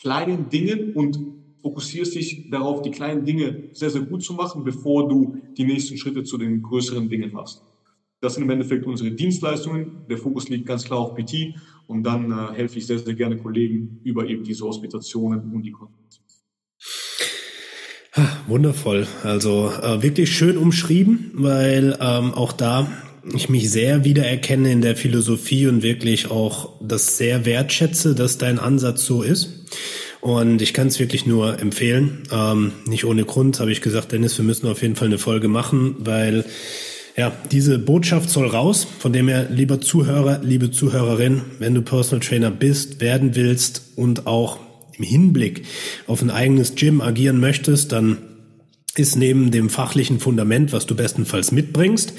kleinen 0.00 0.48
Dingen 0.48 0.92
und 0.94 1.18
fokussierst 1.68 2.14
dich 2.14 2.50
darauf, 2.50 2.80
die 2.80 2.90
kleinen 2.90 3.24
Dinge 3.24 3.64
sehr, 3.72 3.90
sehr 3.90 4.00
gut 4.00 4.22
zu 4.22 4.32
machen, 4.32 4.64
bevor 4.64 5.08
du 5.08 5.36
die 5.56 5.64
nächsten 5.64 5.98
Schritte 5.98 6.24
zu 6.24 6.38
den 6.38 6.62
größeren 6.62 7.08
Dingen 7.10 7.32
machst. 7.32 7.62
Das 8.20 8.34
sind 8.34 8.44
im 8.44 8.50
Endeffekt 8.50 8.86
unsere 8.86 9.10
Dienstleistungen. 9.10 10.06
Der 10.08 10.16
Fokus 10.16 10.48
liegt 10.48 10.66
ganz 10.66 10.84
klar 10.84 10.98
auf 10.98 11.14
PT 11.14 11.54
und 11.86 12.02
dann 12.02 12.32
äh, 12.32 12.54
helfe 12.54 12.78
ich 12.78 12.86
sehr, 12.86 12.98
sehr 12.98 13.14
gerne 13.14 13.36
Kollegen 13.36 14.00
über 14.02 14.26
eben 14.26 14.42
diese 14.42 14.64
Hospitationen 14.64 15.52
und 15.52 15.62
die 15.62 15.72
Konferenzen. 15.72 16.22
Wundervoll. 18.48 19.06
Also 19.22 19.70
äh, 19.70 20.02
wirklich 20.02 20.34
schön 20.34 20.56
umschrieben, 20.56 21.30
weil 21.34 21.96
ähm, 22.00 22.32
auch 22.32 22.52
da 22.52 22.90
ich 23.34 23.50
mich 23.50 23.70
sehr 23.70 24.04
wiedererkenne 24.04 24.72
in 24.72 24.80
der 24.80 24.96
Philosophie 24.96 25.66
und 25.66 25.82
wirklich 25.82 26.30
auch 26.30 26.80
das 26.80 27.18
sehr 27.18 27.44
wertschätze, 27.44 28.14
dass 28.14 28.38
dein 28.38 28.58
Ansatz 28.58 29.04
so 29.04 29.22
ist. 29.22 29.66
Und 30.20 30.62
ich 30.62 30.74
kann 30.74 30.88
es 30.88 30.98
wirklich 30.98 31.26
nur 31.26 31.60
empfehlen. 31.60 32.24
Ähm, 32.32 32.72
nicht 32.86 33.04
ohne 33.04 33.24
Grund 33.24 33.60
habe 33.60 33.70
ich 33.70 33.80
gesagt, 33.80 34.12
Dennis, 34.12 34.36
wir 34.36 34.44
müssen 34.44 34.66
auf 34.66 34.82
jeden 34.82 34.96
Fall 34.96 35.08
eine 35.08 35.18
Folge 35.18 35.48
machen, 35.48 35.96
weil 36.00 36.44
ja, 37.16 37.32
diese 37.50 37.78
Botschaft 37.78 38.30
soll 38.30 38.46
raus, 38.46 38.86
von 38.98 39.12
dem 39.12 39.28
her, 39.28 39.48
lieber 39.50 39.80
Zuhörer, 39.80 40.40
liebe 40.42 40.70
Zuhörerin, 40.70 41.42
wenn 41.58 41.74
du 41.74 41.82
Personal 41.82 42.24
Trainer 42.24 42.50
bist, 42.50 43.00
werden 43.00 43.34
willst 43.34 43.82
und 43.96 44.26
auch 44.26 44.58
im 44.96 45.04
Hinblick 45.04 45.64
auf 46.06 46.22
ein 46.22 46.30
eigenes 46.30 46.74
Gym 46.74 47.00
agieren 47.00 47.40
möchtest, 47.40 47.92
dann 47.92 48.18
ist 48.94 49.16
neben 49.16 49.50
dem 49.50 49.70
fachlichen 49.70 50.20
Fundament, 50.20 50.72
was 50.72 50.86
du 50.86 50.94
bestenfalls 50.94 51.52
mitbringst, 51.52 52.12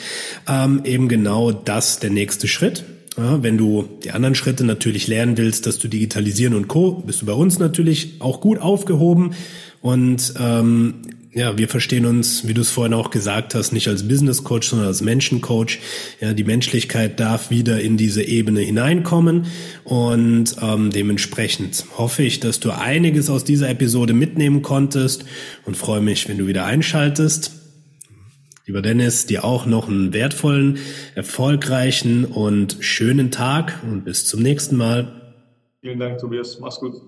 ähm, 0.47 0.81
eben 0.85 1.07
genau 1.07 1.51
das 1.51 1.99
der 1.99 2.09
nächste 2.09 2.47
Schritt. 2.47 2.83
Ja, 3.17 3.43
wenn 3.43 3.57
du 3.57 3.87
die 4.03 4.11
anderen 4.11 4.35
Schritte 4.35 4.63
natürlich 4.63 5.07
lernen 5.07 5.37
willst, 5.37 5.65
dass 5.65 5.77
du 5.77 5.87
digitalisieren 5.87 6.53
und 6.53 6.67
Co., 6.67 7.03
bist 7.05 7.21
du 7.21 7.25
bei 7.25 7.33
uns 7.33 7.59
natürlich 7.59 8.15
auch 8.19 8.39
gut 8.39 8.59
aufgehoben. 8.59 9.33
Und 9.81 10.33
ähm, 10.39 11.01
ja, 11.31 11.57
wir 11.57 11.67
verstehen 11.67 12.05
uns, 12.05 12.47
wie 12.47 12.53
du 12.53 12.61
es 12.61 12.71
vorhin 12.71 12.93
auch 12.93 13.11
gesagt 13.11 13.53
hast, 13.53 13.71
nicht 13.71 13.87
als 13.87 14.07
Business 14.07 14.43
Coach, 14.43 14.69
sondern 14.69 14.87
als 14.87 15.01
Menschencoach. 15.01 15.79
Ja, 16.19 16.33
die 16.33 16.43
Menschlichkeit 16.43 17.19
darf 17.19 17.51
wieder 17.51 17.79
in 17.79 17.97
diese 17.97 18.23
Ebene 18.23 18.61
hineinkommen 18.61 19.45
und 19.83 20.55
ähm, 20.61 20.89
dementsprechend 20.89 21.85
hoffe 21.97 22.23
ich, 22.23 22.39
dass 22.39 22.59
du 22.59 22.71
einiges 22.71 23.29
aus 23.29 23.43
dieser 23.43 23.69
Episode 23.69 24.13
mitnehmen 24.13 24.63
konntest 24.63 25.23
und 25.65 25.77
freue 25.77 26.01
mich, 26.01 26.27
wenn 26.27 26.39
du 26.39 26.47
wieder 26.47 26.65
einschaltest. 26.65 27.58
Lieber 28.69 28.83
Dennis, 28.83 29.25
dir 29.25 29.45
auch 29.45 29.65
noch 29.65 29.87
einen 29.89 30.13
wertvollen, 30.13 30.77
erfolgreichen 31.15 32.23
und 32.23 32.77
schönen 32.81 33.31
Tag 33.31 33.81
und 33.81 34.05
bis 34.05 34.27
zum 34.27 34.43
nächsten 34.43 34.75
Mal. 34.75 35.33
Vielen 35.81 35.97
Dank, 35.97 36.19
Tobias. 36.19 36.59
Mach's 36.59 36.79
gut. 36.79 37.01